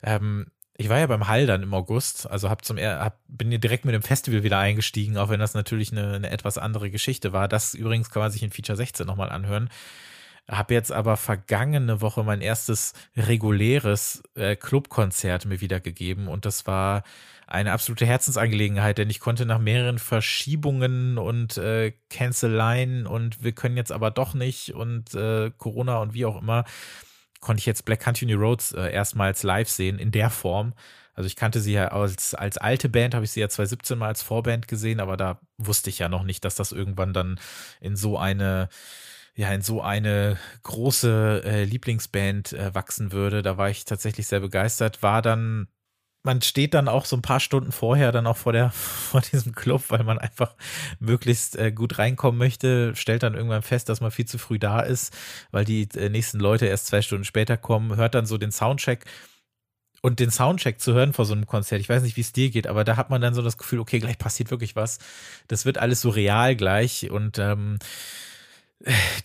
Ähm, 0.02 0.46
ich 0.76 0.88
war 0.88 0.98
ja 0.98 1.06
beim 1.06 1.28
Hall 1.28 1.46
dann 1.46 1.62
im 1.62 1.74
August, 1.74 2.30
also 2.30 2.48
hab 2.48 2.64
zum 2.64 2.78
hab, 2.78 3.18
bin 3.28 3.50
direkt 3.50 3.84
mit 3.84 3.94
dem 3.94 4.02
Festival 4.02 4.42
wieder 4.42 4.58
eingestiegen, 4.58 5.18
auch 5.18 5.28
wenn 5.28 5.40
das 5.40 5.54
natürlich 5.54 5.92
eine, 5.92 6.14
eine 6.14 6.30
etwas 6.30 6.58
andere 6.58 6.90
Geschichte 6.90 7.32
war. 7.32 7.46
Das 7.46 7.74
übrigens 7.74 8.10
kann 8.10 8.22
man 8.22 8.30
sich 8.30 8.42
in 8.42 8.50
Feature 8.50 8.76
16 8.76 9.06
nochmal 9.06 9.30
anhören. 9.30 9.68
Hab 10.48 10.70
jetzt 10.70 10.90
aber 10.90 11.16
vergangene 11.16 12.00
Woche 12.00 12.24
mein 12.24 12.40
erstes 12.40 12.94
reguläres 13.16 14.22
äh, 14.34 14.56
Clubkonzert 14.56 15.44
mir 15.44 15.60
wiedergegeben 15.60 16.26
und 16.26 16.46
das 16.46 16.66
war 16.66 17.04
eine 17.46 17.72
absolute 17.72 18.06
Herzensangelegenheit, 18.06 18.96
denn 18.98 19.10
ich 19.10 19.20
konnte 19.20 19.44
nach 19.44 19.58
mehreren 19.58 19.98
Verschiebungen 19.98 21.18
und 21.18 21.58
äh, 21.58 21.92
Canceleien 22.08 23.06
und 23.06 23.44
wir 23.44 23.52
können 23.52 23.76
jetzt 23.76 23.92
aber 23.92 24.10
doch 24.10 24.32
nicht 24.32 24.72
und 24.74 25.14
äh, 25.14 25.50
Corona 25.58 25.98
und 25.98 26.14
wie 26.14 26.24
auch 26.24 26.40
immer 26.40 26.64
konnte 27.42 27.60
ich 27.60 27.66
jetzt 27.66 27.84
Black 27.84 28.00
Country 28.00 28.32
Roads 28.32 28.72
äh, 28.72 28.90
erstmals 28.90 29.42
live 29.42 29.68
sehen 29.68 29.98
in 29.98 30.10
der 30.10 30.30
Form. 30.30 30.72
Also 31.14 31.26
ich 31.26 31.36
kannte 31.36 31.60
sie 31.60 31.74
ja 31.74 31.88
als, 31.88 32.34
als 32.34 32.56
alte 32.56 32.88
Band, 32.88 33.14
habe 33.14 33.26
ich 33.26 33.32
sie 33.32 33.40
ja 33.40 33.48
2017 33.48 33.98
mal 33.98 34.06
als 34.06 34.22
Vorband 34.22 34.66
gesehen, 34.66 35.00
aber 35.00 35.18
da 35.18 35.40
wusste 35.58 35.90
ich 35.90 35.98
ja 35.98 36.08
noch 36.08 36.22
nicht, 36.22 36.44
dass 36.46 36.54
das 36.54 36.72
irgendwann 36.72 37.12
dann 37.12 37.38
in 37.80 37.96
so 37.96 38.16
eine 38.16 38.70
ja 39.34 39.52
in 39.52 39.62
so 39.62 39.82
eine 39.82 40.38
große 40.62 41.42
äh, 41.44 41.64
Lieblingsband 41.64 42.52
äh, 42.52 42.74
wachsen 42.74 43.12
würde. 43.12 43.42
Da 43.42 43.56
war 43.56 43.70
ich 43.70 43.84
tatsächlich 43.84 44.26
sehr 44.26 44.40
begeistert. 44.40 45.02
War 45.02 45.22
dann 45.22 45.68
man 46.22 46.40
steht 46.42 46.74
dann 46.74 46.88
auch 46.88 47.04
so 47.04 47.16
ein 47.16 47.22
paar 47.22 47.40
Stunden 47.40 47.72
vorher 47.72 48.12
dann 48.12 48.26
auch 48.26 48.36
vor 48.36 48.52
der 48.52 48.70
vor 48.72 49.20
diesem 49.20 49.54
Club, 49.54 49.84
weil 49.88 50.04
man 50.04 50.18
einfach 50.18 50.54
möglichst 51.00 51.56
äh, 51.56 51.72
gut 51.72 51.98
reinkommen 51.98 52.38
möchte, 52.38 52.94
stellt 52.96 53.22
dann 53.22 53.34
irgendwann 53.34 53.62
fest, 53.62 53.88
dass 53.88 54.00
man 54.00 54.10
viel 54.10 54.26
zu 54.26 54.38
früh 54.38 54.58
da 54.58 54.80
ist, 54.80 55.16
weil 55.50 55.64
die 55.64 55.88
äh, 55.96 56.08
nächsten 56.08 56.38
Leute 56.38 56.66
erst 56.66 56.86
zwei 56.86 57.02
Stunden 57.02 57.24
später 57.24 57.56
kommen, 57.56 57.96
hört 57.96 58.14
dann 58.14 58.26
so 58.26 58.38
den 58.38 58.52
Soundcheck 58.52 59.04
und 60.02 60.18
den 60.18 60.30
Soundcheck 60.30 60.80
zu 60.80 60.92
hören 60.94 61.12
vor 61.12 61.24
so 61.24 61.32
einem 61.32 61.46
Konzert. 61.46 61.80
Ich 61.80 61.88
weiß 61.88 62.02
nicht, 62.02 62.16
wie 62.16 62.22
es 62.22 62.32
dir 62.32 62.50
geht, 62.50 62.66
aber 62.66 62.84
da 62.84 62.96
hat 62.96 63.10
man 63.10 63.20
dann 63.20 63.34
so 63.34 63.42
das 63.42 63.56
Gefühl, 63.56 63.78
okay, 63.78 64.00
gleich 64.00 64.18
passiert 64.18 64.50
wirklich 64.50 64.74
was. 64.74 64.98
Das 65.48 65.64
wird 65.64 65.78
alles 65.78 66.00
so 66.00 66.10
real 66.10 66.56
gleich 66.56 67.10
und 67.10 67.38
ähm, 67.38 67.78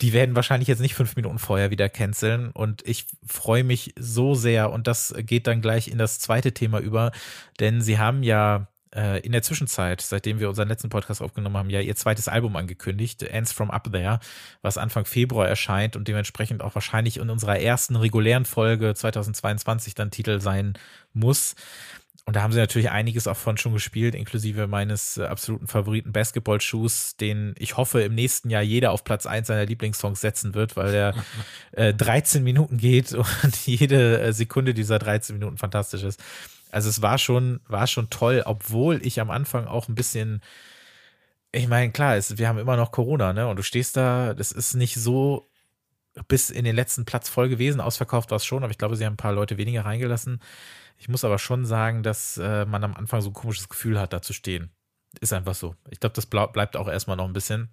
die 0.01 0.13
werden 0.13 0.35
wahrscheinlich 0.35 0.67
jetzt 0.67 0.81
nicht 0.81 0.95
fünf 0.95 1.15
Minuten 1.15 1.39
vorher 1.39 1.71
wieder 1.71 1.89
canceln. 1.89 2.51
Und 2.51 2.87
ich 2.87 3.05
freue 3.25 3.63
mich 3.63 3.93
so 3.97 4.35
sehr. 4.35 4.71
Und 4.71 4.87
das 4.87 5.13
geht 5.17 5.47
dann 5.47 5.61
gleich 5.61 5.87
in 5.87 5.97
das 5.97 6.19
zweite 6.19 6.53
Thema 6.53 6.79
über. 6.79 7.11
Denn 7.59 7.81
sie 7.81 7.97
haben 7.97 8.23
ja 8.23 8.67
äh, 8.95 9.19
in 9.19 9.31
der 9.31 9.43
Zwischenzeit, 9.43 10.01
seitdem 10.01 10.39
wir 10.39 10.49
unseren 10.49 10.67
letzten 10.67 10.89
Podcast 10.89 11.21
aufgenommen 11.21 11.57
haben, 11.57 11.69
ja 11.69 11.79
ihr 11.81 11.95
zweites 11.95 12.27
Album 12.27 12.55
angekündigt, 12.55 13.23
Ends 13.23 13.51
from 13.51 13.71
Up 13.71 13.91
There, 13.91 14.19
was 14.61 14.77
Anfang 14.77 15.05
Februar 15.05 15.47
erscheint 15.47 15.95
und 15.95 16.07
dementsprechend 16.07 16.61
auch 16.61 16.75
wahrscheinlich 16.75 17.17
in 17.17 17.29
unserer 17.29 17.59
ersten 17.59 17.95
regulären 17.95 18.45
Folge 18.45 18.93
2022 18.93 19.95
dann 19.95 20.11
Titel 20.11 20.39
sein 20.39 20.73
muss. 21.13 21.55
Und 22.27 22.36
da 22.36 22.41
haben 22.41 22.51
sie 22.51 22.60
natürlich 22.60 22.91
einiges 22.91 23.25
auch 23.25 23.38
von 23.38 23.55
schon 23.55 23.72
gespielt, 23.72 24.13
inklusive 24.13 24.67
meines 24.67 25.15
äh, 25.15 25.24
absoluten 25.24 25.65
Favoriten 25.65 26.12
Basketball-Schuhs, 26.12 27.15
den 27.15 27.55
ich 27.57 27.77
hoffe 27.77 28.01
im 28.01 28.15
nächsten 28.15 28.50
Jahr 28.50 28.62
jeder 28.62 28.91
auf 28.91 29.05
Platz 29.05 29.25
1 29.25 29.48
seiner 29.48 29.65
Lieblingssongs 29.65 30.19
setzen 30.19 30.53
wird, 30.53 30.75
weil 30.75 30.91
der 30.91 31.15
äh, 31.72 31.93
13 31.93 32.43
Minuten 32.43 32.75
geht 32.75 33.13
und 33.13 33.55
jede 33.65 34.19
äh, 34.19 34.34
Sekunde 34.34 34.74
dieser 34.74 35.00
13 35.00 35.38
Minuten 35.39 35.57
fantastisch 35.57 36.03
ist. 36.03 36.22
Also 36.69 36.89
es 36.89 37.01
war 37.01 37.17
schon, 37.17 37.62
war 37.69 37.88
schon 37.88 38.10
toll, 38.10 38.43
obwohl 38.46 39.00
ich 39.07 39.22
am 39.22 39.31
Anfang 39.31 39.65
auch 39.65 39.88
ein 39.88 39.96
bisschen, 39.96 40.41
ich 41.53 41.69
meine, 41.69 41.93
klar, 41.93 42.17
es, 42.17 42.38
wir 42.38 42.50
haben 42.50 42.60
immer 42.60 42.75
noch 42.75 42.91
Corona, 42.91 43.31
ne? 43.31 43.48
Und 43.48 43.55
du 43.55 43.63
stehst 43.63 43.96
da, 43.96 44.34
das 44.34 44.51
ist 44.51 44.74
nicht 44.74 44.96
so 44.96 45.48
bis 46.27 46.50
in 46.50 46.65
den 46.65 46.75
letzten 46.75 47.05
Platz 47.05 47.29
voll 47.29 47.48
gewesen. 47.48 47.79
Ausverkauft 47.79 48.31
war 48.31 48.36
es 48.36 48.46
schon, 48.46 48.63
aber 48.63 48.72
ich 48.72 48.77
glaube, 48.77 48.98
sie 48.98 49.05
haben 49.05 49.13
ein 49.13 49.17
paar 49.17 49.31
Leute 49.31 49.57
weniger 49.57 49.86
reingelassen. 49.86 50.41
Ich 50.97 51.09
muss 51.09 51.23
aber 51.23 51.39
schon 51.39 51.65
sagen, 51.65 52.03
dass 52.03 52.37
äh, 52.37 52.65
man 52.65 52.83
am 52.83 52.95
Anfang 52.95 53.21
so 53.21 53.29
ein 53.29 53.33
komisches 53.33 53.69
Gefühl 53.69 53.99
hat, 53.99 54.13
da 54.13 54.21
zu 54.21 54.33
stehen. 54.33 54.71
Ist 55.19 55.33
einfach 55.33 55.55
so. 55.55 55.75
Ich 55.89 55.99
glaube, 55.99 56.13
das 56.15 56.25
bleibt 56.25 56.75
auch 56.75 56.87
erstmal 56.87 57.17
noch 57.17 57.25
ein 57.25 57.33
bisschen. 57.33 57.69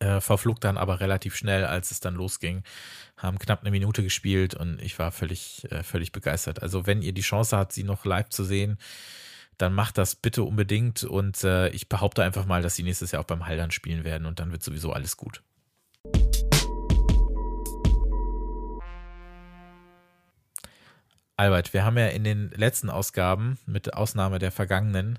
Äh, 0.00 0.20
verflog 0.20 0.60
dann 0.60 0.76
aber 0.76 1.00
relativ 1.00 1.36
schnell, 1.36 1.64
als 1.64 1.90
es 1.90 2.00
dann 2.00 2.14
losging. 2.14 2.62
Haben 3.16 3.38
knapp 3.38 3.60
eine 3.60 3.70
Minute 3.70 4.02
gespielt 4.02 4.54
und 4.54 4.82
ich 4.82 4.98
war 4.98 5.12
völlig, 5.12 5.70
äh, 5.70 5.82
völlig 5.82 6.12
begeistert. 6.12 6.62
Also, 6.62 6.86
wenn 6.86 7.02
ihr 7.02 7.12
die 7.12 7.22
Chance 7.22 7.56
habt, 7.56 7.72
sie 7.72 7.84
noch 7.84 8.04
live 8.04 8.28
zu 8.28 8.44
sehen, 8.44 8.78
dann 9.56 9.72
macht 9.72 9.98
das 9.98 10.16
bitte 10.16 10.42
unbedingt. 10.42 11.04
Und 11.04 11.44
äh, 11.44 11.68
ich 11.68 11.88
behaupte 11.88 12.24
einfach 12.24 12.44
mal, 12.44 12.62
dass 12.62 12.74
sie 12.74 12.82
nächstes 12.82 13.12
Jahr 13.12 13.22
auch 13.22 13.26
beim 13.26 13.46
Haldern 13.46 13.70
spielen 13.70 14.04
werden 14.04 14.26
und 14.26 14.40
dann 14.40 14.50
wird 14.50 14.62
sowieso 14.62 14.92
alles 14.92 15.16
gut. 15.16 15.42
Albert, 21.36 21.72
wir 21.72 21.84
haben 21.84 21.98
ja 21.98 22.08
in 22.08 22.24
den 22.24 22.50
letzten 22.50 22.90
Ausgaben, 22.90 23.58
mit 23.66 23.94
Ausnahme 23.94 24.38
der 24.38 24.52
vergangenen, 24.52 25.18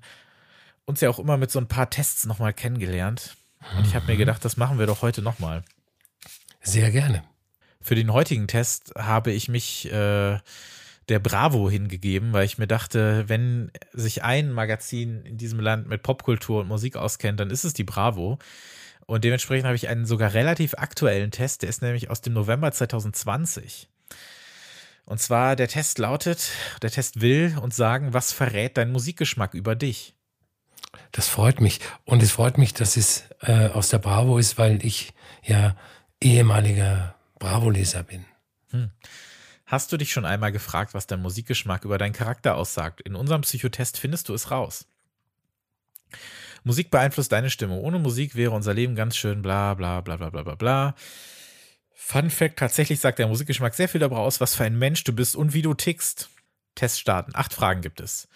uns 0.85 1.01
ja 1.01 1.09
auch 1.09 1.19
immer 1.19 1.37
mit 1.37 1.51
so 1.51 1.59
ein 1.59 1.67
paar 1.67 1.89
Tests 1.89 2.25
nochmal 2.25 2.53
kennengelernt. 2.53 3.35
Und 3.77 3.87
ich 3.87 3.95
habe 3.95 4.05
mir 4.05 4.13
mhm. 4.13 4.19
gedacht, 4.19 4.45
das 4.45 4.57
machen 4.57 4.79
wir 4.79 4.85
doch 4.85 5.01
heute 5.01 5.21
nochmal. 5.21 5.63
Sehr 6.61 6.91
gerne. 6.91 7.23
Für 7.81 7.95
den 7.95 8.13
heutigen 8.13 8.47
Test 8.47 8.93
habe 8.97 9.31
ich 9.31 9.49
mich 9.49 9.91
äh, 9.91 10.39
der 11.09 11.19
Bravo 11.19 11.69
hingegeben, 11.69 12.33
weil 12.33 12.45
ich 12.45 12.57
mir 12.57 12.67
dachte, 12.67 13.27
wenn 13.27 13.71
sich 13.93 14.23
ein 14.23 14.51
Magazin 14.51 15.23
in 15.23 15.37
diesem 15.37 15.59
Land 15.59 15.87
mit 15.87 16.01
Popkultur 16.01 16.61
und 16.61 16.67
Musik 16.67 16.95
auskennt, 16.95 17.39
dann 17.39 17.49
ist 17.49 17.63
es 17.63 17.73
die 17.73 17.83
Bravo. 17.83 18.39
Und 19.05 19.23
dementsprechend 19.23 19.65
habe 19.65 19.75
ich 19.75 19.87
einen 19.87 20.05
sogar 20.05 20.33
relativ 20.33 20.73
aktuellen 20.75 21.29
Test, 21.29 21.61
der 21.61 21.69
ist 21.69 21.81
nämlich 21.81 22.09
aus 22.09 22.21
dem 22.21 22.33
November 22.33 22.71
2020. 22.71 23.87
Und 25.05 25.19
zwar 25.19 25.55
der 25.55 25.67
Test 25.67 25.99
lautet, 25.99 26.49
der 26.81 26.91
Test 26.91 27.21
will 27.21 27.57
uns 27.61 27.75
sagen, 27.75 28.13
was 28.13 28.31
verrät 28.31 28.77
dein 28.77 28.91
Musikgeschmack 28.91 29.53
über 29.53 29.75
dich? 29.75 30.15
Das 31.11 31.27
freut 31.27 31.61
mich. 31.61 31.79
Und 32.05 32.23
es 32.23 32.31
freut 32.31 32.57
mich, 32.57 32.73
dass 32.73 32.97
es 32.97 33.25
äh, 33.41 33.67
aus 33.67 33.89
der 33.89 33.99
Bravo 33.99 34.37
ist, 34.37 34.57
weil 34.57 34.83
ich 34.83 35.13
ja 35.43 35.75
ehemaliger 36.21 37.15
Bravo-Leser 37.37 38.03
bin. 38.03 38.25
Hm. 38.71 38.91
Hast 39.65 39.91
du 39.91 39.97
dich 39.97 40.11
schon 40.11 40.25
einmal 40.25 40.51
gefragt, 40.51 40.93
was 40.93 41.07
dein 41.07 41.21
Musikgeschmack 41.21 41.85
über 41.85 41.97
deinen 41.97 42.13
Charakter 42.13 42.55
aussagt? 42.55 43.01
In 43.01 43.15
unserem 43.15 43.41
Psychotest 43.41 43.97
findest 43.97 44.29
du 44.29 44.33
es 44.33 44.51
raus. 44.51 44.87
Musik 46.63 46.89
beeinflusst 46.89 47.31
deine 47.31 47.49
Stimmung. 47.49 47.79
Ohne 47.79 47.99
Musik 47.99 48.35
wäre 48.35 48.51
unser 48.51 48.73
Leben 48.73 48.95
ganz 48.95 49.15
schön 49.15 49.41
bla 49.41 49.73
bla 49.75 50.01
bla 50.01 50.17
bla 50.17 50.29
bla 50.29 50.43
bla 50.43 50.55
bla. 50.55 50.95
Fun 52.07 52.29
Fact: 52.29 52.59
Tatsächlich 52.59 52.99
sagt 52.99 53.17
der 53.17 53.27
Musikgeschmack 53.27 53.73
sehr 53.73 53.89
viel 53.89 53.99
darüber 53.99 54.19
aus, 54.19 54.39
was 54.39 54.53
für 54.53 54.63
ein 54.63 54.77
Mensch 54.77 55.03
du 55.05 55.11
bist 55.11 55.35
und 55.35 55.55
wie 55.55 55.63
du 55.63 55.73
tickst. 55.73 56.29
Test 56.75 56.99
starten. 56.99 57.31
Acht 57.33 57.51
Fragen 57.51 57.81
gibt 57.81 57.99
es. 57.99 58.27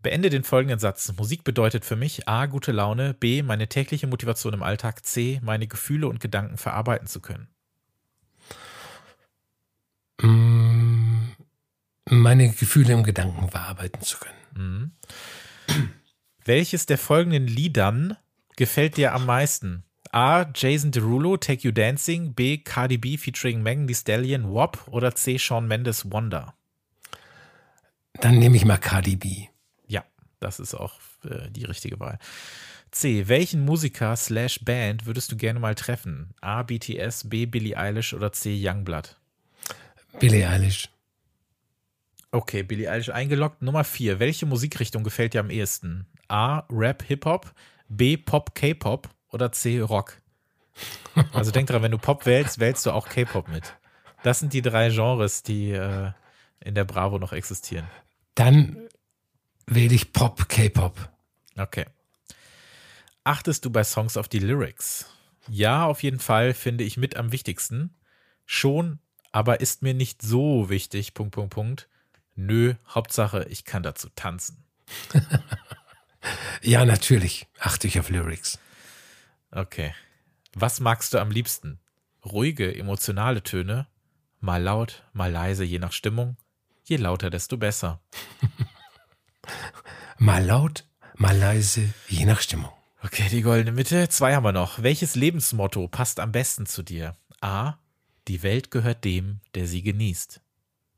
Beende 0.00 0.30
den 0.30 0.42
folgenden 0.42 0.78
Satz. 0.78 1.12
Musik 1.18 1.44
bedeutet 1.44 1.84
für 1.84 1.96
mich 1.96 2.28
A. 2.28 2.46
gute 2.46 2.72
Laune, 2.72 3.12
B. 3.12 3.42
meine 3.42 3.68
tägliche 3.68 4.06
Motivation 4.06 4.54
im 4.54 4.62
Alltag, 4.62 5.04
C. 5.04 5.38
meine 5.42 5.66
Gefühle 5.66 6.08
und 6.08 6.18
Gedanken 6.18 6.56
verarbeiten 6.56 7.06
zu 7.06 7.20
können. 7.20 7.48
Mm, 10.22 11.32
meine 12.06 12.48
Gefühle 12.54 12.96
und 12.96 13.04
Gedanken 13.04 13.50
verarbeiten 13.50 14.00
zu 14.00 14.16
können. 14.16 14.38
Mhm. 14.54 14.92
Welches 16.42 16.86
der 16.86 16.96
folgenden 16.96 17.46
Liedern 17.48 18.16
gefällt 18.56 18.96
dir 18.96 19.12
am 19.12 19.26
meisten? 19.26 19.84
A. 20.12 20.44
Jason 20.54 20.90
Derulo, 20.90 21.36
Take 21.36 21.66
You 21.66 21.72
Dancing, 21.72 22.32
B. 22.32 22.58
Cardi 22.58 22.96
B 22.96 23.16
featuring 23.16 23.62
Megan 23.62 23.86
Thee 23.86 23.94
Stallion, 23.94 24.52
WAP 24.52 24.88
oder 24.88 25.14
C. 25.14 25.38
Shawn 25.38 25.66
Mendes, 25.68 26.10
Wonder? 26.10 26.54
Dann 28.20 28.38
nehme 28.38 28.56
ich 28.56 28.64
mal 28.64 28.78
Cardi 28.78 29.16
B. 29.16 29.46
Ja, 29.86 30.04
das 30.40 30.60
ist 30.60 30.74
auch 30.74 30.94
äh, 31.24 31.50
die 31.50 31.64
richtige 31.64 32.00
Wahl. 32.00 32.18
C. 32.90 33.28
Welchen 33.28 33.64
Musiker 33.64 34.16
slash 34.16 34.64
Band 34.64 35.06
würdest 35.06 35.30
du 35.30 35.36
gerne 35.36 35.60
mal 35.60 35.74
treffen? 35.74 36.34
A. 36.40 36.62
BTS, 36.62 37.28
B. 37.28 37.46
Billie 37.46 37.76
Eilish 37.76 38.14
oder 38.14 38.32
C. 38.32 38.56
Youngblood? 38.58 39.16
Billie 40.18 40.48
Eilish. 40.48 40.88
Okay, 42.30 42.62
Billie 42.62 42.88
Eilish 42.90 43.10
eingeloggt. 43.10 43.62
Nummer 43.62 43.84
4. 43.84 44.20
Welche 44.20 44.46
Musikrichtung 44.46 45.04
gefällt 45.04 45.34
dir 45.34 45.40
am 45.40 45.50
ehesten? 45.50 46.06
A. 46.28 46.64
Rap, 46.70 47.02
Hip-Hop, 47.02 47.54
B. 47.88 48.16
Pop, 48.16 48.54
K-Pop 48.54 49.08
oder 49.30 49.52
C, 49.52 49.80
Rock? 49.80 50.20
Also 51.32 51.50
denk 51.50 51.68
dran, 51.68 51.82
wenn 51.82 51.90
du 51.90 51.98
Pop 51.98 52.26
wählst, 52.26 52.60
wählst 52.60 52.86
du 52.86 52.92
auch 52.92 53.08
K-Pop 53.08 53.48
mit. 53.48 53.74
Das 54.22 54.38
sind 54.38 54.52
die 54.52 54.62
drei 54.62 54.90
Genres, 54.90 55.42
die 55.42 55.72
äh, 55.72 56.12
in 56.60 56.74
der 56.74 56.84
Bravo 56.84 57.18
noch 57.18 57.32
existieren. 57.32 57.86
Dann 58.34 58.76
wähle 59.66 59.94
ich 59.94 60.12
Pop, 60.12 60.48
K-Pop. 60.48 61.10
Okay. 61.56 61.86
Achtest 63.24 63.64
du 63.64 63.70
bei 63.70 63.84
Songs 63.84 64.16
auf 64.16 64.28
die 64.28 64.38
Lyrics? 64.38 65.06
Ja, 65.48 65.86
auf 65.86 66.02
jeden 66.02 66.20
Fall 66.20 66.54
finde 66.54 66.84
ich 66.84 66.96
mit 66.96 67.16
am 67.16 67.32
wichtigsten. 67.32 67.94
Schon, 68.46 69.00
aber 69.32 69.60
ist 69.60 69.82
mir 69.82 69.94
nicht 69.94 70.22
so 70.22 70.70
wichtig. 70.70 71.14
Punkt, 71.14 71.34
Punkt, 71.34 71.54
Punkt. 71.54 71.88
Nö, 72.34 72.74
Hauptsache, 72.88 73.46
ich 73.48 73.64
kann 73.64 73.82
dazu 73.82 74.08
tanzen. 74.14 74.64
ja, 76.62 76.84
natürlich 76.84 77.48
achte 77.58 77.88
ich 77.88 77.98
auf 77.98 78.10
Lyrics. 78.10 78.58
Okay. 79.50 79.94
Was 80.54 80.80
magst 80.80 81.14
du 81.14 81.18
am 81.18 81.30
liebsten? 81.30 81.78
Ruhige, 82.24 82.74
emotionale 82.74 83.42
Töne? 83.42 83.86
Mal 84.40 84.62
laut, 84.62 85.04
mal 85.12 85.30
leise, 85.30 85.64
je 85.64 85.78
nach 85.78 85.92
Stimmung? 85.92 86.36
Je 86.84 86.96
lauter, 86.96 87.30
desto 87.30 87.56
besser. 87.56 88.00
mal 90.18 90.44
laut, 90.44 90.84
mal 91.16 91.36
leise, 91.36 91.92
je 92.08 92.24
nach 92.24 92.40
Stimmung. 92.40 92.72
Okay, 93.02 93.28
die 93.30 93.42
goldene 93.42 93.72
Mitte. 93.72 94.08
Zwei 94.08 94.34
haben 94.34 94.44
wir 94.44 94.52
noch. 94.52 94.82
Welches 94.82 95.14
Lebensmotto 95.14 95.86
passt 95.88 96.18
am 96.18 96.32
besten 96.32 96.66
zu 96.66 96.82
dir? 96.82 97.16
A. 97.40 97.74
Die 98.26 98.42
Welt 98.42 98.70
gehört 98.70 99.04
dem, 99.04 99.40
der 99.54 99.66
sie 99.66 99.82
genießt. 99.82 100.40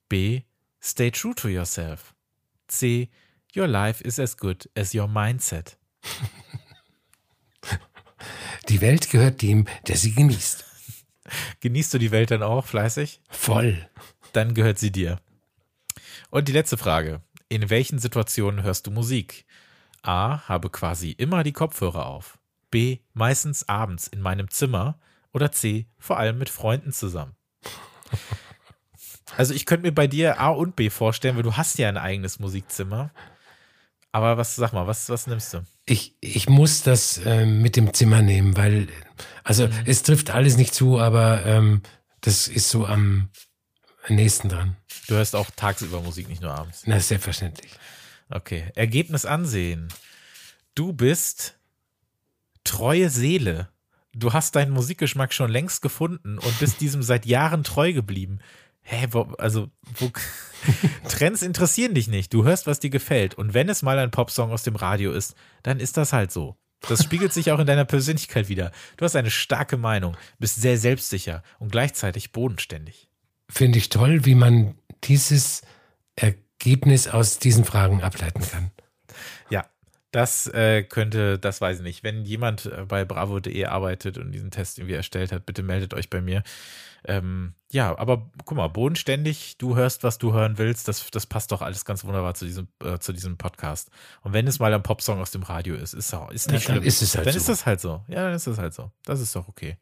B. 0.09 0.43
Stay 0.83 1.11
true 1.11 1.35
to 1.35 1.49
yourself. 1.49 2.15
C. 2.69 3.11
Your 3.55 3.67
life 3.67 4.03
is 4.03 4.19
as 4.19 4.37
good 4.37 4.71
as 4.75 4.95
your 4.95 5.09
mindset. 5.09 5.77
Die 8.69 8.81
Welt 8.81 9.11
gehört 9.11 9.43
dem, 9.43 9.67
der 9.87 9.97
sie 9.97 10.13
genießt. 10.15 10.65
Genießt 11.61 11.95
du 11.95 11.99
die 11.99 12.11
Welt 12.11 12.31
dann 12.31 12.43
auch 12.43 12.67
fleißig? 12.67 13.21
Voll. 13.29 13.89
Dann 14.33 14.55
gehört 14.55 14.79
sie 14.79 14.91
dir. 14.91 15.21
Und 16.31 16.49
die 16.49 16.53
letzte 16.53 16.77
Frage. 16.77 17.23
In 17.49 17.71
welchen 17.71 17.99
Situationen 17.99 18.63
hörst 18.63 18.87
du 18.87 18.91
Musik? 18.91 19.45
A. 20.03 20.49
Habe 20.49 20.71
quasi 20.71 21.11
immer 21.11 21.43
die 21.43 21.53
Kopfhörer 21.53 22.07
auf. 22.07 22.39
B. 22.71 22.99
Meistens 23.13 23.69
abends 23.69 24.07
in 24.07 24.21
meinem 24.21 24.49
Zimmer. 24.51 24.99
Oder 25.33 25.53
C. 25.53 25.87
Vor 25.99 26.19
allem 26.19 26.39
mit 26.39 26.49
Freunden 26.49 26.93
zusammen. 26.93 27.37
Also 29.37 29.55
ich 29.55 29.67
könnte 29.67 29.87
mir 29.87 29.93
bei 29.93 30.07
dir 30.07 30.41
A 30.41 30.49
und 30.49 30.77
B 30.77 30.91
vorstellen, 30.91 31.37
weil 31.37 31.43
du 31.43 31.57
hast 31.57 31.79
ja 31.79 31.89
ein 31.89 31.97
eigenes 31.97 32.39
Musikzimmer. 32.39 33.11
Aber 34.13 34.37
was, 34.37 34.57
sag 34.57 34.73
mal, 34.73 34.87
was, 34.87 35.09
was 35.09 35.27
nimmst 35.27 35.55
du? 35.55 35.63
Ich, 35.91 36.15
ich 36.21 36.49
muss 36.49 36.83
das 36.83 37.19
äh, 37.19 37.45
mit 37.45 37.75
dem 37.75 37.93
Zimmer 37.93 38.23
nehmen, 38.23 38.57
weil, 38.57 38.87
also 39.43 39.67
mhm. 39.67 39.73
es 39.87 40.05
trifft 40.05 40.31
alles 40.31 40.57
nicht 40.57 40.73
zu, 40.73 41.01
aber 41.01 41.45
ähm, 41.45 41.83
das 42.21 42.47
ist 42.47 42.69
so 42.69 42.87
am 42.87 43.29
nächsten 44.09 44.49
dran. 44.49 44.77
Du 45.09 45.17
hörst 45.17 45.35
auch 45.35 45.51
tagsüber 45.57 46.01
Musik, 46.01 46.29
nicht 46.29 46.43
nur 46.43 46.55
abends. 46.55 46.83
Na, 46.87 47.01
selbstverständlich. 47.01 47.73
Okay. 48.29 48.71
Ergebnis 48.77 49.25
ansehen. 49.25 49.89
Du 50.77 50.93
bist 50.93 51.59
treue 52.63 53.11
Seele. 53.11 53.69
Du 54.13 54.33
hast 54.33 54.55
deinen 54.55 54.71
Musikgeschmack 54.71 55.35
schon 55.35 55.51
längst 55.51 55.83
gefunden 55.83 56.39
und 56.39 56.59
bist 56.61 56.81
diesem 56.81 57.03
seit 57.03 57.27
Jahren 57.27 57.65
treu 57.65 57.93
geblieben. 57.93 58.39
Hä, 58.83 59.09
wo, 59.11 59.23
also, 59.39 59.69
wo, 59.99 60.11
Trends 61.09 61.43
interessieren 61.43 61.95
dich 61.95 62.09
nicht. 62.09 62.33
Du 62.33 62.45
hörst, 62.45 62.67
was 62.67 62.81
dir 62.81 62.91
gefällt. 62.91 63.35
Und 63.35 63.55
wenn 63.55 63.69
es 63.69 63.83
mal 63.83 63.99
ein 63.99 64.11
Popsong 64.11 64.51
aus 64.51 64.63
dem 64.63 64.77
Radio 64.77 65.13
ist, 65.13 65.35
dann 65.63 65.81
ist 65.81 65.97
das 65.97 66.13
halt 66.13 66.33
so. 66.33 66.57
Das 66.89 67.05
spiegelt 67.05 67.33
sich 67.33 67.53
auch 67.53 67.59
in 67.59 67.67
deiner 67.67 67.85
Persönlichkeit 67.85 68.49
wieder. 68.49 68.73
Du 68.97 69.05
hast 69.05 69.15
eine 69.15 69.31
starke 69.31 69.77
Meinung, 69.77 70.17
bist 70.39 70.57
sehr 70.57 70.79
selbstsicher 70.79 71.43
und 71.59 71.73
gleichzeitig 71.73 72.33
bodenständig. 72.33 73.11
Finde 73.49 73.79
ich 73.79 73.91
toll, 73.91 74.25
wie 74.25 74.35
man 74.35 74.77
dieses 75.05 75.63
Ergebnis 76.17 77.09
aus 77.09 77.39
diesen 77.39 77.65
Fragen 77.65 78.03
ableiten 78.03 78.43
kann. 78.43 78.71
Das 80.13 80.49
äh, 80.49 80.83
könnte, 80.83 81.39
das 81.39 81.61
weiß 81.61 81.79
ich 81.79 81.83
nicht. 81.85 82.03
Wenn 82.03 82.25
jemand 82.25 82.67
äh, 82.67 82.85
bei 82.87 83.05
bravo.de 83.05 83.65
arbeitet 83.67 84.19
und 84.19 84.33
diesen 84.33 84.51
Test 84.51 84.79
irgendwie 84.79 84.95
erstellt 84.95 85.31
hat, 85.33 85.47
bitte 85.47 85.63
meldet 85.63 85.95
euch 85.95 86.11
bei 86.11 86.21
mir. 86.21 86.43
Ähm, 87.05 87.55
ja, 87.71 87.97
aber 87.99 88.31
guck 88.45 88.57
mal, 88.59 88.69
bodenständig, 88.69 89.57
du 89.59 89.77
hörst, 89.77 90.03
was 90.03 90.19
du 90.19 90.33
hören 90.33 90.59
willst, 90.59 90.89
das, 90.89 91.09
das 91.11 91.27
passt 91.27 91.53
doch 91.53 91.63
alles 91.63 91.85
ganz 91.85 92.05
wunderbar 92.05 92.35
zu 92.35 92.45
diesem, 92.45 92.69
äh, 92.85 92.99
zu 92.99 93.13
diesem 93.13 93.39
Podcast. 93.39 93.91
Und 94.23 94.33
wenn 94.33 94.47
es 94.47 94.59
mal 94.59 94.75
ein 94.75 94.83
Popsong 94.83 95.21
aus 95.21 95.31
dem 95.31 95.43
Radio 95.45 95.77
ist, 95.77 95.95
ist, 95.95 96.13
auch, 96.13 96.31
ist 96.31 96.51
nicht 96.51 96.65
Ja, 96.65 96.75
dann 96.75 96.77
schlimm. 96.79 96.89
ist 96.89 97.03
es 97.03 97.17
halt 97.17 97.27
dann 97.27 97.33
so. 97.33 97.39
ist 97.39 97.49
das 97.49 97.65
halt 97.67 97.81
so. 97.81 98.03
Ja, 98.09 98.25
dann 98.25 98.35
ist 98.35 98.47
das 98.47 98.59
halt 98.59 98.75
so. 98.75 98.91
Das 99.05 99.21
ist 99.21 99.35
doch 99.35 99.49
okay. 99.49 99.79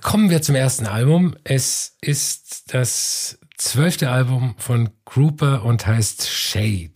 Kommen 0.00 0.30
wir 0.30 0.42
zum 0.42 0.54
ersten 0.54 0.86
Album. 0.86 1.36
Es 1.44 1.96
ist 2.00 2.74
das 2.74 3.38
zwölfte 3.56 4.10
Album 4.10 4.54
von 4.58 4.90
Grouper 5.04 5.64
und 5.64 5.86
heißt 5.86 6.28
Shade. 6.28 6.92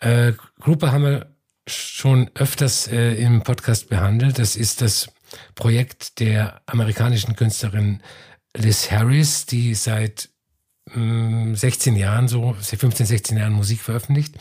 Äh, 0.00 0.32
Grouper 0.60 0.92
haben 0.92 1.04
wir 1.04 1.36
schon 1.68 2.30
öfters 2.34 2.86
äh, 2.86 3.14
im 3.14 3.42
Podcast 3.42 3.88
behandelt. 3.88 4.38
Das 4.38 4.54
ist 4.56 4.80
das 4.80 5.08
Projekt 5.54 6.20
der 6.20 6.60
amerikanischen 6.66 7.34
Künstlerin 7.34 8.02
Liz 8.56 8.90
Harris, 8.90 9.46
die 9.46 9.74
seit 9.74 10.28
mh, 10.94 11.56
16 11.56 11.96
Jahren, 11.96 12.28
so 12.28 12.54
15, 12.60 13.06
16 13.06 13.36
Jahren 13.36 13.52
Musik 13.52 13.80
veröffentlicht. 13.80 14.36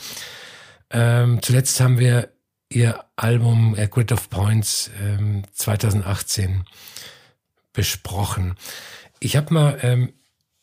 Ähm, 0.91 1.41
zuletzt 1.41 1.79
haben 1.79 1.98
wir 1.98 2.29
ihr 2.70 3.03
Album 3.15 3.75
äh, 3.75 3.88
Grid 3.88 4.12
of 4.12 4.29
Points 4.29 4.91
ähm, 5.01 5.44
2018 5.53 6.65
besprochen. 7.75 8.55
Ich 9.20 9.36
habe 9.36 9.53
mal 9.53 9.79
ähm, 9.82 10.13